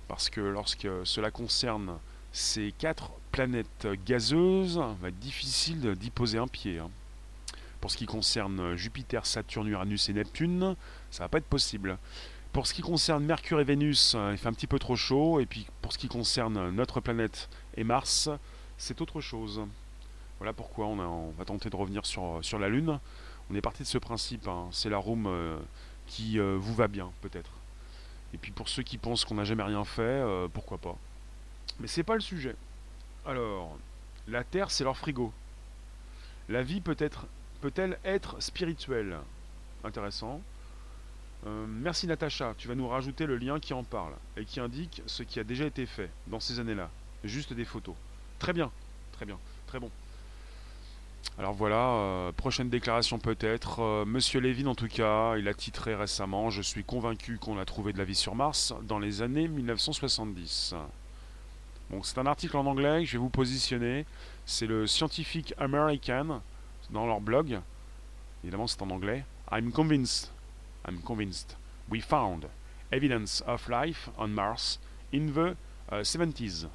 Parce 0.07 0.29
que 0.29 0.39
lorsque 0.39 0.87
cela 1.03 1.31
concerne 1.31 1.97
ces 2.31 2.75
quatre 2.77 3.09
planètes 3.31 3.87
gazeuses, 4.05 4.79
il 4.79 5.01
va 5.01 5.07
être 5.07 5.19
difficile 5.19 5.95
d'y 5.95 6.11
poser 6.11 6.37
un 6.37 6.47
pied. 6.47 6.77
Hein. 6.77 6.91
Pour 7.81 7.89
ce 7.89 7.97
qui 7.97 8.05
concerne 8.05 8.75
Jupiter, 8.75 9.25
Saturne, 9.25 9.67
Uranus 9.67 10.09
et 10.09 10.13
Neptune, 10.13 10.75
ça 11.09 11.23
va 11.23 11.29
pas 11.29 11.39
être 11.39 11.45
possible. 11.45 11.97
Pour 12.53 12.67
ce 12.67 12.73
qui 12.75 12.83
concerne 12.83 13.25
Mercure 13.25 13.59
et 13.59 13.63
Vénus, 13.63 14.15
il 14.31 14.37
fait 14.37 14.47
un 14.47 14.53
petit 14.53 14.67
peu 14.67 14.77
trop 14.77 14.95
chaud. 14.95 15.39
Et 15.39 15.45
puis 15.45 15.65
pour 15.81 15.91
ce 15.91 15.97
qui 15.97 16.07
concerne 16.07 16.69
notre 16.69 17.01
planète 17.01 17.49
et 17.75 17.83
Mars, 17.83 18.29
c'est 18.77 19.01
autre 19.01 19.21
chose. 19.21 19.65
Voilà 20.37 20.53
pourquoi 20.53 20.85
on, 20.85 21.31
va 21.31 21.45
tenter 21.45 21.69
de 21.69 21.75
revenir 21.75 22.05
sur, 22.05 22.39
sur 22.41 22.59
la 22.59 22.69
Lune. 22.69 22.99
On 23.49 23.55
est 23.55 23.61
parti 23.61 23.83
de 23.83 23.87
ce 23.87 23.97
principe, 23.97 24.47
hein. 24.47 24.67
c'est 24.71 24.89
la 24.89 24.97
room 24.97 25.25
euh, 25.25 25.57
qui 26.05 26.39
euh, 26.39 26.55
vous 26.59 26.75
va 26.75 26.87
bien, 26.87 27.11
peut-être. 27.21 27.51
Et 28.33 28.37
puis 28.37 28.51
pour 28.51 28.69
ceux 28.69 28.83
qui 28.83 28.97
pensent 28.97 29.25
qu'on 29.25 29.35
n'a 29.35 29.45
jamais 29.45 29.63
rien 29.63 29.83
fait, 29.83 30.01
euh, 30.01 30.47
pourquoi 30.47 30.77
pas. 30.77 30.95
Mais 31.79 31.87
c'est 31.87 32.03
pas 32.03 32.15
le 32.15 32.21
sujet. 32.21 32.55
Alors, 33.25 33.77
la 34.27 34.43
Terre, 34.43 34.69
c'est 34.69 34.83
leur 34.83 34.97
frigo. 34.97 35.31
La 36.49 36.61
vie 36.61 36.81
peut-elle 36.81 37.97
être 38.03 38.41
spirituelle? 38.41 39.17
Intéressant. 39.83 40.41
Merci 41.45 42.07
Natacha, 42.07 42.53
tu 42.57 42.67
vas 42.67 42.75
nous 42.75 42.87
rajouter 42.87 43.25
le 43.25 43.37
lien 43.37 43.59
qui 43.59 43.73
en 43.73 43.83
parle 43.83 44.13
et 44.37 44.45
qui 44.45 44.59
indique 44.59 45.01
ce 45.05 45.23
qui 45.23 45.39
a 45.39 45.43
déjà 45.43 45.65
été 45.65 45.85
fait 45.85 46.09
dans 46.27 46.39
ces 46.39 46.59
années-là. 46.59 46.89
Juste 47.23 47.53
des 47.53 47.65
photos. 47.65 47.95
Très 48.39 48.53
bien, 48.53 48.71
très 49.13 49.25
bien, 49.25 49.37
très 49.67 49.79
bon. 49.79 49.89
Alors 51.37 51.53
voilà, 51.53 51.89
euh, 51.89 52.31
prochaine 52.31 52.69
déclaration 52.69 53.17
peut-être. 53.17 53.81
Euh, 53.81 54.05
Monsieur 54.05 54.39
Lévin 54.39 54.67
en 54.67 54.75
tout 54.75 54.87
cas, 54.87 55.35
il 55.37 55.47
a 55.47 55.53
titré 55.53 55.95
récemment 55.95 56.49
Je 56.49 56.61
suis 56.61 56.83
convaincu 56.83 57.37
qu'on 57.37 57.57
a 57.57 57.65
trouvé 57.65 57.93
de 57.93 57.97
la 57.97 58.03
vie 58.03 58.15
sur 58.15 58.35
Mars 58.35 58.73
dans 58.83 58.99
les 58.99 59.21
années 59.21 59.47
1970. 59.47 60.75
Bon, 61.89 62.03
c'est 62.03 62.17
un 62.17 62.25
article 62.25 62.57
en 62.57 62.65
anglais 62.65 63.05
je 63.05 63.13
vais 63.13 63.17
vous 63.17 63.29
positionner. 63.29 64.05
C'est 64.45 64.67
le 64.67 64.85
Scientific 64.85 65.53
American 65.57 66.41
dans 66.91 67.07
leur 67.07 67.21
blog. 67.21 67.59
Évidemment, 68.43 68.67
c'est 68.67 68.81
en 68.81 68.89
anglais. 68.89 69.25
I'm 69.51 69.71
convinced. 69.71 70.32
I'm 70.87 71.01
convinced. 71.01 71.55
We 71.89 72.01
found 72.01 72.45
evidence 72.91 73.41
of 73.47 73.67
life 73.69 74.09
on 74.17 74.29
Mars 74.29 74.79
in 75.13 75.27
the 75.33 75.55
70s. 75.91 76.65
Euh, 76.65 76.67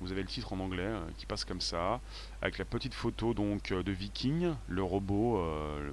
vous 0.00 0.12
avez 0.12 0.22
le 0.22 0.28
titre 0.28 0.52
en 0.52 0.60
anglais 0.60 0.82
euh, 0.82 1.00
qui 1.16 1.24
passe 1.24 1.44
comme 1.44 1.60
ça, 1.60 2.00
avec 2.42 2.58
la 2.58 2.64
petite 2.64 2.94
photo 2.94 3.32
donc 3.32 3.72
euh, 3.72 3.82
de 3.82 3.92
Viking, 3.92 4.54
le 4.68 4.82
robot, 4.82 5.38
euh, 5.38 5.90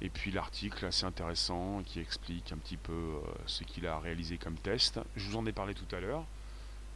et 0.00 0.08
puis 0.08 0.30
l'article 0.30 0.86
assez 0.86 1.04
intéressant 1.04 1.82
qui 1.84 2.00
explique 2.00 2.50
un 2.50 2.56
petit 2.56 2.76
peu 2.76 3.20
ce 3.46 3.62
qu'il 3.62 3.86
a 3.86 4.00
réalisé 4.00 4.36
comme 4.36 4.56
test. 4.56 4.98
Je 5.14 5.28
vous 5.28 5.36
en 5.36 5.46
ai 5.46 5.52
parlé 5.52 5.74
tout 5.74 5.94
à 5.94 6.00
l'heure. 6.00 6.24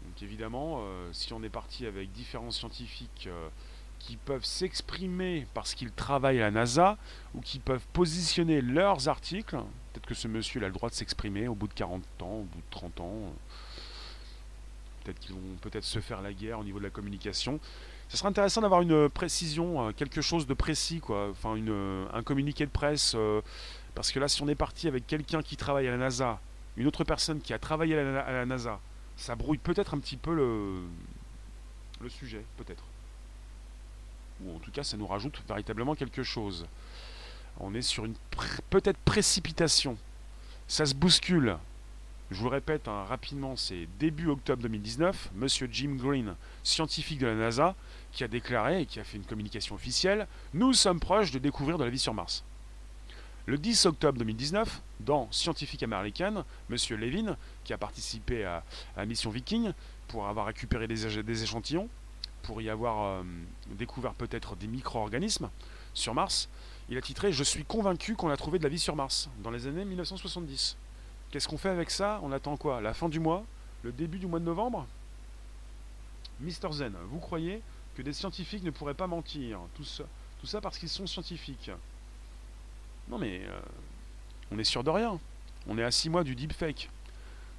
Donc 0.05 0.23
évidemment, 0.23 0.85
si 1.13 1.33
on 1.33 1.41
est 1.45 1.49
parti 1.49 1.87
avec 1.87 2.11
différents 2.11 2.51
scientifiques 2.51 3.29
qui 3.99 4.17
peuvent 4.17 4.45
s'exprimer 4.45 5.47
parce 5.55 5.75
qu'ils 5.75 5.93
travaillent 5.93 6.39
à 6.39 6.43
la 6.43 6.51
NASA 6.51 6.97
ou 7.35 7.41
qui 7.41 7.59
peuvent 7.59 7.87
positionner 7.93 8.61
leurs 8.61 9.09
articles, 9.09 9.57
peut-être 9.93 10.07
que 10.07 10.15
ce 10.15 10.29
monsieur 10.29 10.63
a 10.63 10.69
le 10.69 10.73
droit 10.73 10.91
de 10.91 10.95
s'exprimer 10.95 11.49
au 11.49 11.55
bout 11.55 11.69
de 11.69 11.75
40 11.75 12.03
ans, 12.23 12.27
au 12.27 12.43
bout 12.43 12.59
de 12.59 12.71
30 12.71 13.01
ans 13.01 13.33
peut-être 15.07 15.21
qu'ils 15.21 15.35
vont 15.35 15.57
peut-être 15.61 15.85
se 15.85 16.01
faire 16.01 16.21
la 16.21 16.33
guerre 16.33 16.59
au 16.59 16.65
niveau 16.65 16.79
de 16.79 16.85
la 16.85 16.91
communication. 16.91 17.61
Ce 18.09 18.17
serait 18.17 18.29
intéressant 18.29 18.61
d'avoir 18.61 18.83
une 18.83 19.09
précision, 19.09 19.89
euh, 19.89 19.93
quelque 19.93 20.21
chose 20.21 20.47
de 20.47 20.55
précis, 20.55 21.01
quoi. 21.01 21.29
Enfin, 21.31 21.57
euh, 21.57 22.07
un 22.13 22.23
communiqué 22.23 22.67
de 22.67 22.71
presse. 22.71 23.13
Euh, 23.15 23.41
parce 23.95 24.13
que 24.13 24.19
là, 24.19 24.29
si 24.29 24.43
on 24.43 24.49
est 24.49 24.55
parti 24.57 24.89
avec 24.89 25.07
quelqu'un 25.07 25.43
qui 25.43 25.57
travaille 25.57 25.89
à 25.89 25.91
la 25.91 25.97
NASA, 25.97 26.41
une 26.77 26.87
autre 26.87 27.05
personne 27.05 27.41
qui 27.41 27.53
a 27.55 27.59
travaillé 27.59 27.97
à 27.99 28.33
la, 28.33 28.47
NASA, 28.47 28.79
ça 29.17 29.35
brouille 29.35 29.59
peut-être 29.59 29.95
un 29.95 29.99
petit 29.99 30.17
peu 30.17 30.35
le, 30.35 30.83
le 32.03 32.09
sujet, 32.09 32.45
peut-être. 32.59 32.85
Ou 34.45 34.57
en 34.57 34.59
tout 34.59 34.71
cas, 34.71 34.83
ça 34.83 34.97
nous 34.97 35.07
rajoute 35.07 35.43
véritablement 35.49 35.95
quelque 35.95 36.23
chose. 36.23 36.67
On 37.59 37.75
est 37.75 37.83
sur 37.83 38.05
une 38.05 38.15
peut-être 38.71 38.99
précipitation. 38.99 39.97
Ça 40.69 40.85
se 40.85 40.95
bouscule. 40.95 41.57
Je 42.31 42.41
vous 42.41 42.49
répète 42.49 42.89
hein, 42.89 43.05
rapidement, 43.05 43.55
c'est 43.55 43.87
début 44.01 44.29
octobre 44.29 44.61
2019, 44.63 45.31
Monsieur 45.37 45.69
Jim 45.71 45.95
Green, 45.97 46.35
scientifique 46.65 47.21
de 47.21 47.27
la 47.29 47.37
NASA, 47.37 47.77
qui 48.11 48.25
a 48.25 48.29
déclaré 48.29 48.83
et 48.83 48.87
qui 48.87 48.99
a 48.99 49.05
fait 49.05 49.17
une 49.17 49.25
communication 49.25 49.77
officielle 49.77 50.27
Nous 50.53 50.73
sommes 50.73 50.99
proches 50.99 51.31
de 51.31 51.39
découvrir 51.39 51.79
de 51.79 51.85
la 51.85 51.91
vie 51.91 52.01
sur 52.01 52.15
Mars. 52.15 52.43
Le 53.47 53.59
10 53.59 53.87
octobre 53.87 54.19
2019, 54.19 54.83
dans 54.99 55.31
Scientifique 55.31 55.85
American, 55.85 56.45
M. 56.69 56.77
Levin, 56.99 57.37
qui 57.63 57.73
a 57.73 57.79
participé 57.79 58.45
à, 58.45 58.65
la 58.97 59.07
mission 59.07 59.31
Viking 59.31 59.73
pour 60.09 60.27
avoir 60.27 60.47
récupéré 60.47 60.89
des, 60.89 61.43
échantillons, 61.45 61.89
pour 62.47 62.63
y 62.63 62.71
avoir 62.71 63.05
euh, 63.05 63.23
découvert 63.73 64.15
peut-être 64.15 64.55
des 64.55 64.69
micro-organismes 64.69 65.51
sur 65.95 66.15
Mars, 66.15 66.49
il 66.89 66.97
a 66.97 67.03
titré 67.03 67.33
Je 67.33 67.43
suis 67.43 67.65
convaincu 67.65 68.15
qu'on 68.15 68.31
a 68.31 68.37
trouvé 68.37 68.59
de 68.59 68.63
la 68.63 68.69
vie 68.69 68.79
sur 68.79 68.95
Mars 68.95 69.29
dans 69.43 69.51
les 69.51 69.67
années 69.67 69.85
1970. 69.85 70.77
Qu'est-ce 71.31 71.49
qu'on 71.49 71.59
fait 71.59 71.69
avec 71.69 71.91
ça? 71.91 72.21
On 72.23 72.31
attend 72.31 72.57
quoi? 72.57 72.81
La 72.81 72.95
fin 72.95 73.09
du 73.09 73.19
mois? 73.19 73.45
Le 73.83 73.91
début 73.91 74.19
du 74.19 74.27
mois 74.27 74.39
de 74.39 74.45
novembre? 74.45 74.87
Mister 76.41 76.69
Zen, 76.71 76.95
vous 77.11 77.19
croyez 77.19 77.63
que 77.97 78.03
des 78.03 78.13
scientifiques 78.13 78.63
ne 78.63 78.71
pourraient 78.71 78.95
pas 78.95 79.09
mentir? 79.09 79.59
Tout 79.75 79.85
ça, 80.47 80.61
parce 80.61 80.79
qu'ils 80.79 80.89
sont 80.89 81.07
scientifiques. 81.07 81.71
Non 83.09 83.19
mais 83.19 83.41
euh, 83.45 83.61
on 84.53 84.59
est 84.59 84.65
sûr 84.65 84.85
de 84.85 84.91
rien. 84.91 85.19
On 85.67 85.79
est 85.79 85.85
à 85.85 85.91
6 85.91 86.11
mois 86.11 86.23
du 86.23 86.37
deepfake, 86.37 86.91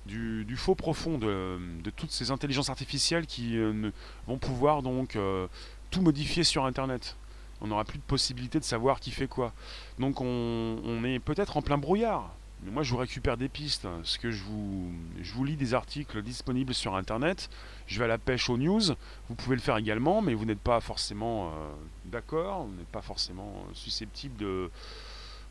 du, 0.08 0.55
faux 0.58 0.76
profond 0.76 1.18
de, 1.18 1.89
toutes 1.95 2.12
ces 2.12 2.32
intelligences 2.32 2.70
artificielles 2.70 3.26
qui 3.26 3.58
euh, 3.58 3.91
vont 4.28 4.38
pouvoir 4.38 4.82
donc 4.82 5.16
euh, 5.16 5.47
tout 5.91 6.01
modifier 6.01 6.43
sur 6.43 6.66
Internet. 6.66 7.16
On 7.62 7.68
n'aura 7.68 7.86
plus 7.86 7.97
de 7.97 8.03
possibilité 8.03 8.60
de 8.60 8.64
savoir 8.64 8.99
qui 8.99 9.12
fait 9.12 9.28
quoi. 9.28 9.53
Donc 9.99 10.22
on 10.22 11.03
est 11.03 11.20
peut-être 11.20 11.58
en 11.58 11.62
plein 11.62 11.78
brouillard. 11.78 12.32
Mais 12.64 12.72
moi, 12.72 12.84
je 12.84 12.91
vous 12.91 12.97
récupère 12.97 13.38
des 13.38 13.49
pistes. 13.49 13.88
Ce 14.03 14.18
que 14.18 14.32
je 14.32 14.43
vous, 14.43 14.91
je 15.22 15.34
vous 15.34 15.45
lis 15.45 15.55
des 15.55 15.74
articles 15.74 16.22
disponibles 16.24 16.74
sur 16.74 16.95
Internet. 16.95 17.49
Je 17.86 17.99
vais 17.99 18.05
à 18.05 18.08
la 18.08 18.18
pêche 18.18 18.49
aux 18.49 18.58
news. 18.58 18.82
Vous 19.30 19.36
pouvez 19.36 19.55
le 19.55 19.62
faire 19.62 19.78
également, 19.78 20.22
mais 20.22 20.34
vous 20.34 20.45
n'êtes 20.45 20.60
pas 20.60 20.80
forcément 20.80 21.47
euh, 21.47 21.51
d'accord. 22.05 22.64
Vous 22.64 22.76
n'êtes 22.76 22.88
pas 22.88 23.01
forcément 23.01 23.64
susceptible 23.74 24.38
de, 24.38 24.72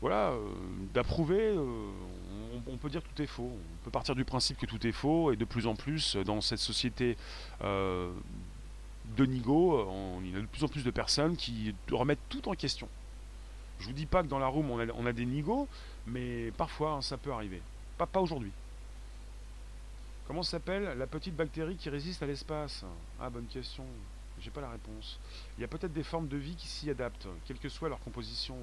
voilà, 0.01 0.31
euh, 0.31 0.49
d'approuver. 0.93 1.55
Euh, 1.55 1.63
on, 2.67 2.77
peut 2.77 2.89
dire 2.89 3.01
tout 3.01 3.21
est 3.21 3.27
faux. 3.27 3.51
On 3.51 3.85
peut 3.85 3.91
partir 3.91 4.15
du 4.15 4.25
principe 4.25 4.57
que 4.57 4.65
tout 4.65 4.85
est 4.85 4.91
faux, 4.91 5.31
et 5.31 5.35
de 5.35 5.45
plus 5.45 5.67
en 5.67 5.75
plus 5.75 6.15
dans 6.17 6.41
cette 6.41 6.59
société 6.59 7.17
de 7.61 9.25
Nigo, 9.25 10.19
il 10.23 10.31
y 10.31 10.35
a 10.35 10.41
de 10.41 10.45
plus 10.45 10.63
en 10.63 10.67
plus 10.67 10.83
de 10.83 10.91
personnes 10.91 11.35
qui 11.37 11.73
remettent 11.91 12.29
tout 12.29 12.47
en 12.49 12.53
question. 12.53 12.89
Je 13.79 13.85
vous 13.85 13.93
dis 13.93 14.05
pas 14.05 14.23
que 14.23 14.27
dans 14.27 14.39
la 14.39 14.47
room 14.47 14.71
on 14.71 15.05
a, 15.05 15.13
des 15.13 15.25
nigos, 15.25 15.67
mais 16.07 16.51
parfois 16.57 16.93
hein, 16.93 17.01
ça 17.01 17.17
peut 17.17 17.31
arriver. 17.31 17.61
Pas, 17.97 18.05
pas 18.05 18.19
aujourd'hui. 18.19 18.51
Comment 20.27 20.43
s'appelle 20.43 20.97
la 20.97 21.07
petite 21.07 21.35
bactérie 21.35 21.77
qui 21.77 21.89
résiste 21.89 22.21
à 22.21 22.25
l'espace? 22.25 22.83
Ah, 23.19 23.29
bonne 23.29 23.45
question. 23.45 23.85
J'ai 24.41 24.51
pas 24.51 24.61
la 24.61 24.69
réponse. 24.69 25.19
Il 25.57 25.61
y 25.61 25.63
a 25.63 25.67
peut-être 25.67 25.93
des 25.93 26.03
formes 26.03 26.27
de 26.27 26.37
vie 26.37 26.55
qui 26.55 26.67
s'y 26.67 26.89
adaptent, 26.89 27.27
quelle 27.45 27.57
que 27.57 27.69
soit 27.69 27.89
leur 27.89 27.99
composition. 28.01 28.57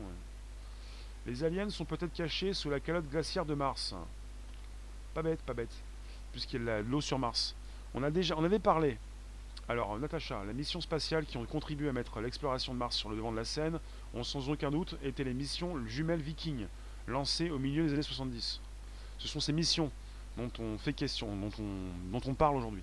Les 1.26 1.42
aliens 1.44 1.70
sont 1.70 1.84
peut-être 1.84 2.12
cachés 2.12 2.52
sous 2.52 2.70
la 2.70 2.80
calotte 2.80 3.08
glaciaire 3.08 3.44
de 3.44 3.54
Mars. 3.54 3.94
Pas 5.14 5.22
bête, 5.22 5.40
pas 5.42 5.54
bête. 5.54 5.74
Puisqu'il 6.32 6.64
y 6.64 6.68
a 6.68 6.82
de 6.82 6.88
l'eau 6.88 7.00
sur 7.00 7.18
Mars. 7.18 7.54
On, 7.94 8.02
a 8.02 8.10
déjà, 8.10 8.34
on 8.36 8.44
avait 8.44 8.58
parlé 8.58 8.98
alors, 9.66 9.98
Natacha, 9.98 10.44
la 10.44 10.52
mission 10.52 10.82
spatiale 10.82 11.24
qui 11.24 11.38
ont 11.38 11.46
contribué 11.46 11.88
à 11.88 11.92
mettre 11.94 12.20
l'exploration 12.20 12.74
de 12.74 12.78
Mars 12.78 12.96
sur 12.96 13.08
le 13.08 13.16
devant 13.16 13.32
de 13.32 13.36
la 13.36 13.46
scène 13.46 13.80
ont 14.12 14.22
sans 14.22 14.50
aucun 14.50 14.70
doute 14.70 14.96
été 15.02 15.24
les 15.24 15.32
missions 15.32 15.86
jumelles 15.86 16.20
Viking, 16.20 16.66
lancées 17.06 17.48
au 17.48 17.58
milieu 17.58 17.84
des 17.84 17.94
années 17.94 18.02
70. 18.02 18.60
Ce 19.16 19.26
sont 19.26 19.40
ces 19.40 19.54
missions 19.54 19.90
dont 20.36 20.50
on 20.58 20.76
fait 20.76 20.92
question, 20.92 21.34
dont 21.34 21.50
on, 21.58 22.12
dont 22.12 22.20
on 22.26 22.34
parle 22.34 22.56
aujourd'hui. 22.56 22.82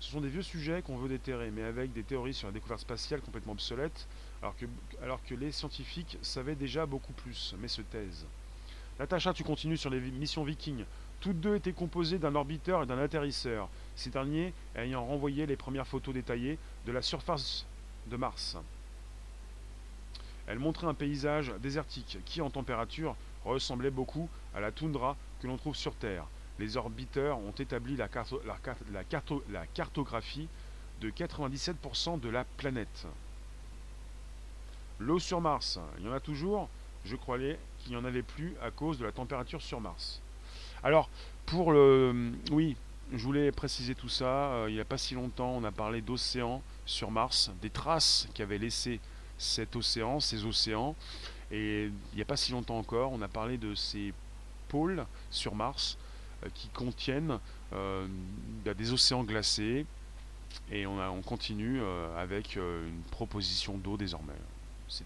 Ce 0.00 0.10
sont 0.10 0.20
des 0.20 0.28
vieux 0.28 0.42
sujets 0.42 0.82
qu'on 0.82 0.98
veut 0.98 1.08
déterrer, 1.08 1.50
mais 1.50 1.62
avec 1.62 1.94
des 1.94 2.02
théories 2.02 2.34
sur 2.34 2.48
la 2.48 2.52
découverte 2.52 2.80
spatiale 2.80 3.22
complètement 3.22 3.52
obsolètes, 3.52 4.06
alors 4.42 5.22
que, 5.24 5.34
les 5.34 5.52
scientifiques 5.52 6.18
savaient 6.20 6.56
déjà 6.56 6.84
beaucoup 6.84 7.12
plus, 7.12 7.54
mais 7.58 7.68
se 7.68 7.82
taisent. 7.82 8.26
Natacha, 8.98 9.32
tu 9.32 9.44
continues 9.44 9.76
sur 9.76 9.90
les 9.90 10.00
missions 10.00 10.44
Viking. 10.44 10.84
Toutes 11.20 11.40
deux 11.40 11.54
étaient 11.54 11.72
composées 11.72 12.18
d'un 12.18 12.34
orbiteur 12.34 12.82
et 12.82 12.86
d'un 12.86 12.98
atterrisseur, 12.98 13.68
ces 13.94 14.10
derniers 14.10 14.52
ayant 14.74 15.06
renvoyé 15.06 15.46
les 15.46 15.56
premières 15.56 15.86
photos 15.86 16.12
détaillées 16.12 16.58
de 16.86 16.92
la 16.92 17.02
surface 17.02 17.64
de 18.08 18.16
Mars. 18.16 18.56
Elles 20.48 20.58
montraient 20.58 20.88
un 20.88 20.94
paysage 20.94 21.52
désertique 21.60 22.18
qui, 22.24 22.40
en 22.40 22.50
température, 22.50 23.14
ressemblait 23.44 23.90
beaucoup 23.90 24.28
à 24.54 24.60
la 24.60 24.72
toundra 24.72 25.16
que 25.40 25.46
l'on 25.46 25.56
trouve 25.56 25.76
sur 25.76 25.94
Terre. 25.94 26.26
Les 26.58 26.76
orbiteurs 26.76 27.38
ont 27.38 27.52
établi 27.52 27.96
la 27.96 28.08
cartographie 29.74 30.48
de 31.00 31.10
97% 31.10 32.20
de 32.20 32.28
la 32.28 32.44
planète. 32.44 33.06
L'eau 35.02 35.18
sur 35.18 35.40
Mars, 35.40 35.80
il 35.98 36.06
y 36.06 36.08
en 36.08 36.12
a 36.12 36.20
toujours 36.20 36.68
Je 37.04 37.16
croyais 37.16 37.58
qu'il 37.78 37.90
n'y 37.90 37.98
en 37.98 38.04
avait 38.04 38.22
plus 38.22 38.54
à 38.62 38.70
cause 38.70 38.98
de 38.98 39.04
la 39.04 39.10
température 39.10 39.60
sur 39.60 39.80
Mars. 39.80 40.20
Alors, 40.84 41.10
pour 41.44 41.72
le. 41.72 42.32
Oui, 42.52 42.76
je 43.12 43.18
voulais 43.24 43.50
préciser 43.50 43.96
tout 43.96 44.08
ça. 44.08 44.52
Euh, 44.52 44.66
il 44.68 44.74
n'y 44.74 44.80
a 44.80 44.84
pas 44.84 44.98
si 44.98 45.14
longtemps, 45.14 45.50
on 45.56 45.64
a 45.64 45.72
parlé 45.72 46.02
d'océans 46.02 46.62
sur 46.86 47.10
Mars, 47.10 47.50
des 47.60 47.70
traces 47.70 48.28
qu'avait 48.34 48.58
laissé 48.58 49.00
cet 49.38 49.74
océan, 49.74 50.20
ces 50.20 50.44
océans. 50.44 50.94
Et 51.50 51.86
il 51.86 52.16
n'y 52.16 52.22
a 52.22 52.24
pas 52.24 52.36
si 52.36 52.52
longtemps 52.52 52.78
encore, 52.78 53.12
on 53.12 53.22
a 53.22 53.28
parlé 53.28 53.58
de 53.58 53.74
ces 53.74 54.14
pôles 54.68 55.04
sur 55.32 55.56
Mars 55.56 55.98
euh, 56.44 56.48
qui 56.54 56.68
contiennent 56.68 57.40
euh, 57.72 58.06
des 58.64 58.92
océans 58.92 59.24
glacés. 59.24 59.84
Et 60.70 60.86
on 60.86 61.22
continue 61.22 61.80
avec 62.18 62.56
une 62.56 63.02
proposition 63.10 63.78
d'eau 63.78 63.96
désormais. 63.96 64.34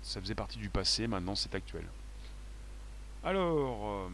Ça 0.03 0.21
faisait 0.21 0.35
partie 0.35 0.59
du 0.59 0.69
passé, 0.69 1.07
maintenant 1.07 1.35
c'est 1.35 1.55
actuel. 1.55 1.87
Alors. 3.25 4.09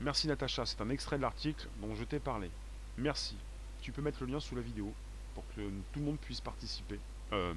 Merci 0.00 0.28
Natacha, 0.28 0.64
c'est 0.64 0.80
un 0.80 0.88
extrait 0.88 1.18
de 1.18 1.22
l'article 1.22 1.68
dont 1.82 1.94
je 1.94 2.04
t'ai 2.04 2.20
parlé. 2.20 2.50
Merci. 2.96 3.36
Tu 3.82 3.92
peux 3.92 4.00
mettre 4.00 4.24
le 4.24 4.32
lien 4.32 4.40
sous 4.40 4.56
la 4.56 4.62
vidéo 4.62 4.94
pour 5.34 5.44
que 5.54 5.60
tout 5.92 5.98
le 5.98 6.06
monde 6.06 6.18
puisse 6.18 6.40
participer. 6.40 6.98
Euh, 7.34 7.52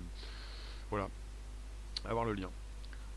voilà. 0.90 1.08
Avoir 2.04 2.26
le 2.26 2.34
lien. 2.34 2.50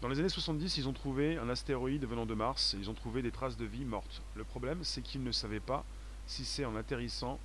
Dans 0.01 0.07
les 0.07 0.21
années 0.21 0.29
70, 0.29 0.77
ils 0.77 0.89
ont 0.89 0.93
trouvé 0.93 1.39
un 1.39 1.49
astéroïde 1.49 2.05
venant 2.05 2.25
de 2.25 2.35
Mars 2.35 2.75
et 2.75 2.77
ils 2.77 2.89
ont 2.89 2.95
trouvé 2.95 3.21
des 3.21 3.33
traces 3.33 3.57
de 3.57 3.64
vie 3.64 3.85
mortes. 3.85 4.23
Le 4.37 4.45
problème, 4.45 4.85
c'est 4.85 5.03
qu'ils 5.03 5.25
ne 5.25 5.33
savaient 5.33 5.59
pas 5.59 5.85
si 6.29 6.45
c'est 6.45 6.64
en 6.64 6.77
atterrissant 6.77 7.41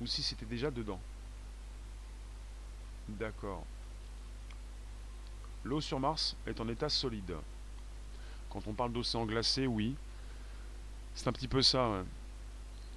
ou 0.00 0.06
si 0.06 0.22
c'était 0.22 0.44
déjà 0.44 0.70
dedans. 0.70 1.00
D'accord. 3.08 3.64
L'eau 5.64 5.80
sur 5.80 5.98
Mars 5.98 6.36
est 6.46 6.60
en 6.60 6.68
état 6.68 6.88
solide. 6.88 7.34
Quand 8.50 8.66
on 8.66 8.74
parle 8.74 8.92
d'océan 8.92 9.24
glacé, 9.24 9.66
oui, 9.66 9.96
c'est 11.14 11.26
un 11.28 11.32
petit 11.32 11.48
peu 11.48 11.62
ça. 11.62 12.04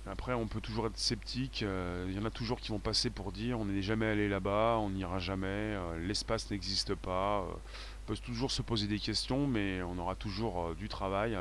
Après, 0.10 0.34
on 0.34 0.48
peut 0.48 0.62
toujours 0.62 0.88
être 0.88 0.98
sceptique. 0.98 1.64
Euh, 1.64 2.06
il 2.10 2.16
y 2.16 2.20
en 2.20 2.26
a 2.26 2.30
toujours 2.30 2.60
qui 2.60 2.70
vont 2.70 2.80
passer 2.80 3.10
pour 3.10 3.32
dire 3.32 3.60
on 3.60 3.66
n'est 3.66 3.82
jamais 3.82 4.06
allé 4.06 4.30
là-bas, 4.30 4.78
on 4.80 4.90
n'ira 4.90 5.20
jamais, 5.20 5.48
euh, 5.48 6.00
l'espace 6.00 6.50
n'existe 6.50 6.96
pas. 6.96 7.40
Euh, 7.40 7.52
on 7.52 8.08
peut 8.08 8.18
toujours 8.18 8.52
se 8.52 8.62
poser 8.62 8.88
des 8.88 9.00
questions, 9.00 9.48
mais 9.48 9.82
on 9.82 9.98
aura 9.98 10.16
toujours 10.16 10.76
du 10.76 10.88
travail 10.88 11.38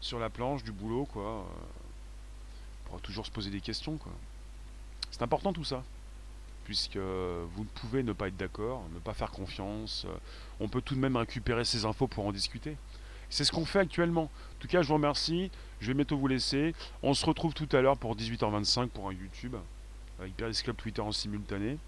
sur 0.00 0.20
la 0.20 0.30
planche, 0.30 0.62
du 0.62 0.70
boulot, 0.70 1.06
quoi. 1.06 1.44
on 1.44 2.88
pourra 2.88 3.00
toujours 3.00 3.26
se 3.26 3.32
poser 3.32 3.50
des 3.50 3.60
questions. 3.60 3.98
C'est 5.10 5.22
important 5.22 5.52
tout 5.52 5.64
ça, 5.64 5.82
puisque 6.64 6.96
vous 6.96 7.64
pouvez 7.74 8.02
ne 8.02 8.12
pas 8.12 8.28
être 8.28 8.36
d'accord, 8.36 8.84
ne 8.94 8.98
pas 8.98 9.14
faire 9.14 9.30
confiance. 9.30 10.06
on 10.60 10.68
peut 10.68 10.80
tout 10.80 10.94
de 10.94 11.00
même 11.00 11.16
récupérer 11.16 11.64
ces 11.64 11.84
infos 11.84 12.06
pour 12.06 12.26
en 12.26 12.32
discuter. 12.32 12.76
C'est 13.32 13.44
ce 13.44 13.52
qu'on 13.52 13.64
fait 13.64 13.78
actuellement. 13.78 14.24
En 14.24 14.60
tout 14.60 14.68
cas, 14.68 14.82
je 14.82 14.88
vous 14.88 14.94
remercie. 14.94 15.50
Je 15.80 15.86
vais 15.86 15.94
bientôt 15.94 16.18
vous 16.18 16.28
laisser. 16.28 16.74
On 17.02 17.14
se 17.14 17.24
retrouve 17.24 17.54
tout 17.54 17.68
à 17.72 17.80
l'heure 17.80 17.96
pour 17.96 18.14
18h25 18.14 18.88
pour 18.88 19.08
un 19.08 19.14
YouTube 19.14 19.56
avec 20.20 20.36
Periscope 20.36 20.76
Twitter 20.76 21.00
en 21.00 21.12
simultané. 21.12 21.78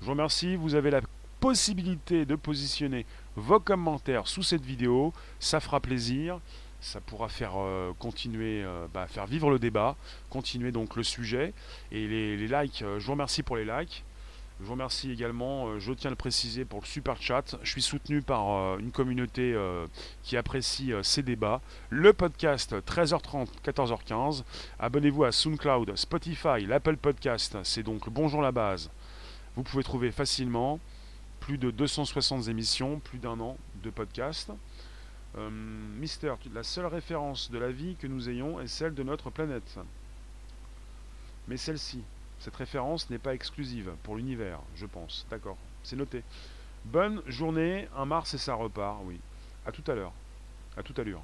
Je 0.00 0.04
vous 0.04 0.10
remercie. 0.10 0.56
Vous 0.56 0.74
avez 0.74 0.90
la 0.90 1.00
possibilité 1.40 2.26
de 2.26 2.36
positionner 2.36 3.06
vos 3.34 3.60
commentaires 3.60 4.28
sous 4.28 4.42
cette 4.42 4.64
vidéo. 4.64 5.14
Ça 5.40 5.58
fera 5.58 5.80
plaisir. 5.80 6.38
Ça 6.80 7.00
pourra 7.00 7.28
faire 7.28 7.52
euh, 7.56 7.92
continuer, 7.98 8.62
euh, 8.62 8.86
bah, 8.92 9.06
faire 9.08 9.26
vivre 9.26 9.50
le 9.50 9.58
débat, 9.58 9.96
continuer 10.30 10.70
donc 10.70 10.94
le 10.94 11.02
sujet. 11.02 11.52
Et 11.90 12.06
les, 12.06 12.36
likes, 12.46 12.82
euh, 12.82 13.00
je 13.00 13.06
vous 13.06 13.12
remercie 13.12 13.42
pour 13.42 13.56
les 13.56 13.64
likes. 13.64 14.04
Je 14.60 14.64
vous 14.64 14.72
remercie 14.72 15.12
également, 15.12 15.78
je 15.78 15.92
tiens 15.92 16.08
à 16.08 16.10
le 16.10 16.16
préciser, 16.16 16.64
pour 16.64 16.80
le 16.80 16.86
super 16.86 17.22
chat. 17.22 17.56
Je 17.62 17.70
suis 17.70 17.82
soutenu 17.82 18.22
par 18.22 18.76
une 18.80 18.90
communauté 18.90 19.56
qui 20.24 20.36
apprécie 20.36 20.92
ces 21.04 21.22
débats. 21.22 21.60
Le 21.90 22.12
podcast 22.12 22.74
13h30, 22.74 23.46
14h15. 23.64 24.42
Abonnez-vous 24.80 25.22
à 25.22 25.30
SoundCloud, 25.30 25.94
Spotify, 25.94 26.66
l'Apple 26.66 26.96
Podcast. 26.96 27.56
C'est 27.62 27.84
donc 27.84 28.08
Bonjour 28.08 28.42
la 28.42 28.50
base. 28.50 28.90
Vous 29.54 29.62
pouvez 29.62 29.84
trouver 29.84 30.10
facilement 30.10 30.80
plus 31.38 31.56
de 31.56 31.70
260 31.70 32.48
émissions, 32.48 32.98
plus 32.98 33.20
d'un 33.20 33.38
an 33.38 33.56
de 33.84 33.90
podcast. 35.38 35.52
Mister, 35.98 36.34
la 36.54 36.62
seule 36.62 36.86
référence 36.86 37.50
de 37.50 37.58
la 37.58 37.70
vie 37.70 37.96
que 37.96 38.06
nous 38.06 38.28
ayons 38.28 38.60
est 38.60 38.68
celle 38.68 38.94
de 38.94 39.02
notre 39.02 39.30
planète. 39.30 39.78
Mais 41.48 41.56
celle-ci, 41.56 42.02
cette 42.38 42.56
référence 42.56 43.10
n'est 43.10 43.18
pas 43.18 43.34
exclusive 43.34 43.92
pour 44.02 44.16
l'univers, 44.16 44.60
je 44.76 44.86
pense. 44.86 45.26
D'accord, 45.30 45.56
c'est 45.82 45.96
noté. 45.96 46.22
Bonne 46.84 47.22
journée, 47.26 47.88
un 47.96 48.04
Mars 48.04 48.34
et 48.34 48.38
ça 48.38 48.54
repart, 48.54 49.00
oui. 49.04 49.18
À 49.66 49.72
tout 49.72 49.82
à 49.90 49.94
l'heure. 49.94 50.12
À 50.76 50.82
toute 50.82 50.98
allure. 50.98 51.22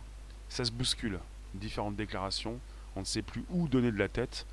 ça 0.49 0.65
se 0.65 0.73
bouscule. 0.73 1.21
Différentes 1.55 1.95
déclarations, 1.95 2.59
on 2.97 3.01
ne 3.01 3.05
sait 3.05 3.23
plus 3.23 3.45
où 3.51 3.69
donner 3.69 3.93
de 3.93 3.99
la 3.99 4.09
tête. 4.09 4.45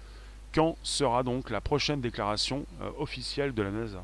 Quand 0.53 0.77
sera 0.83 1.23
donc 1.23 1.49
la 1.49 1.61
prochaine 1.61 2.01
déclaration 2.01 2.65
euh, 2.81 2.91
officielle 2.99 3.53
de 3.53 3.63
la 3.63 3.71
NASA? 3.71 4.03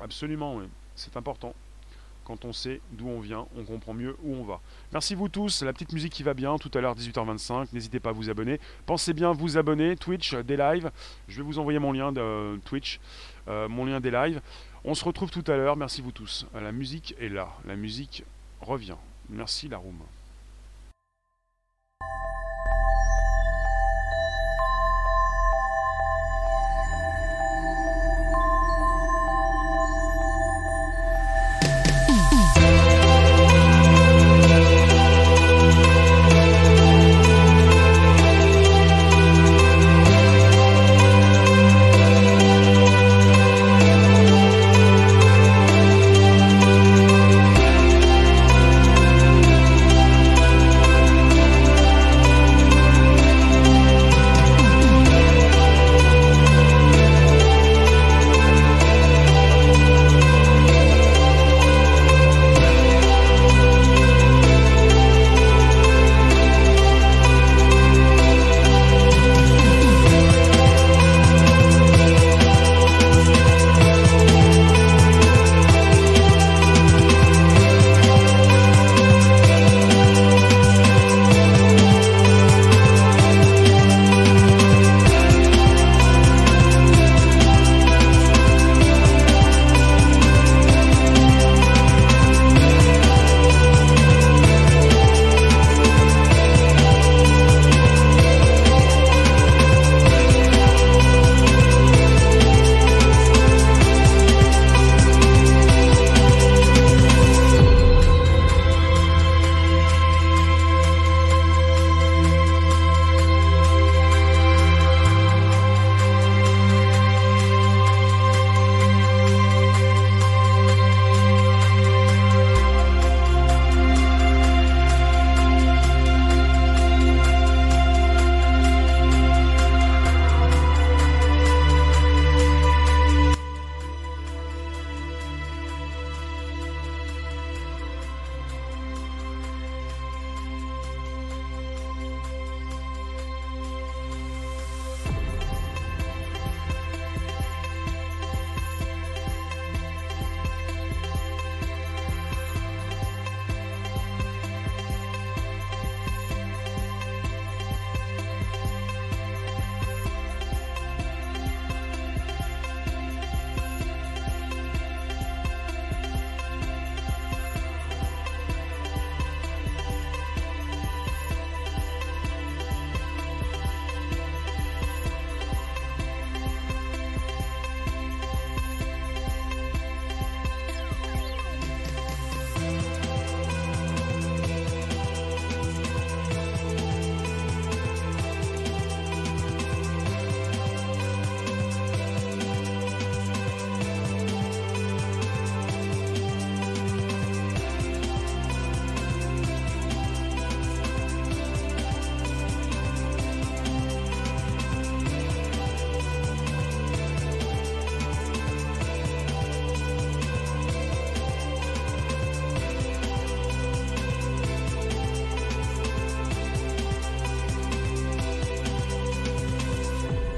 Absolument, 0.00 0.56
oui. 0.56 0.64
C'est 0.94 1.16
important. 1.16 1.54
Quand 2.28 2.44
on 2.44 2.52
sait 2.52 2.82
d'où 2.92 3.08
on 3.08 3.20
vient, 3.20 3.46
on 3.56 3.64
comprend 3.64 3.94
mieux 3.94 4.14
où 4.22 4.34
on 4.34 4.44
va. 4.44 4.60
Merci 4.92 5.14
vous 5.14 5.30
tous, 5.30 5.62
la 5.62 5.72
petite 5.72 5.94
musique 5.94 6.12
qui 6.12 6.22
va 6.22 6.34
bien, 6.34 6.58
tout 6.58 6.70
à 6.74 6.82
l'heure 6.82 6.94
18h25, 6.94 7.68
n'hésitez 7.72 8.00
pas 8.00 8.10
à 8.10 8.12
vous 8.12 8.28
abonner. 8.28 8.60
Pensez 8.84 9.14
bien 9.14 9.32
vous 9.32 9.56
abonner, 9.56 9.96
Twitch, 9.96 10.34
euh, 10.34 10.42
des 10.42 10.58
lives. 10.58 10.90
Je 11.26 11.38
vais 11.38 11.42
vous 11.42 11.58
envoyer 11.58 11.78
mon 11.78 11.90
lien 11.90 12.12
de 12.12 12.20
euh, 12.20 12.56
Twitch, 12.66 13.00
euh, 13.48 13.66
mon 13.66 13.86
lien 13.86 13.98
des 13.98 14.10
lives. 14.10 14.42
On 14.84 14.94
se 14.94 15.06
retrouve 15.06 15.30
tout 15.30 15.44
à 15.46 15.56
l'heure, 15.56 15.76
merci 15.76 16.02
vous 16.02 16.12
tous. 16.12 16.44
La 16.52 16.70
musique 16.70 17.14
est 17.18 17.30
là, 17.30 17.48
la 17.66 17.76
musique 17.76 18.24
revient. 18.60 18.96
Merci 19.30 19.68
la 19.68 19.78
room. 19.78 19.96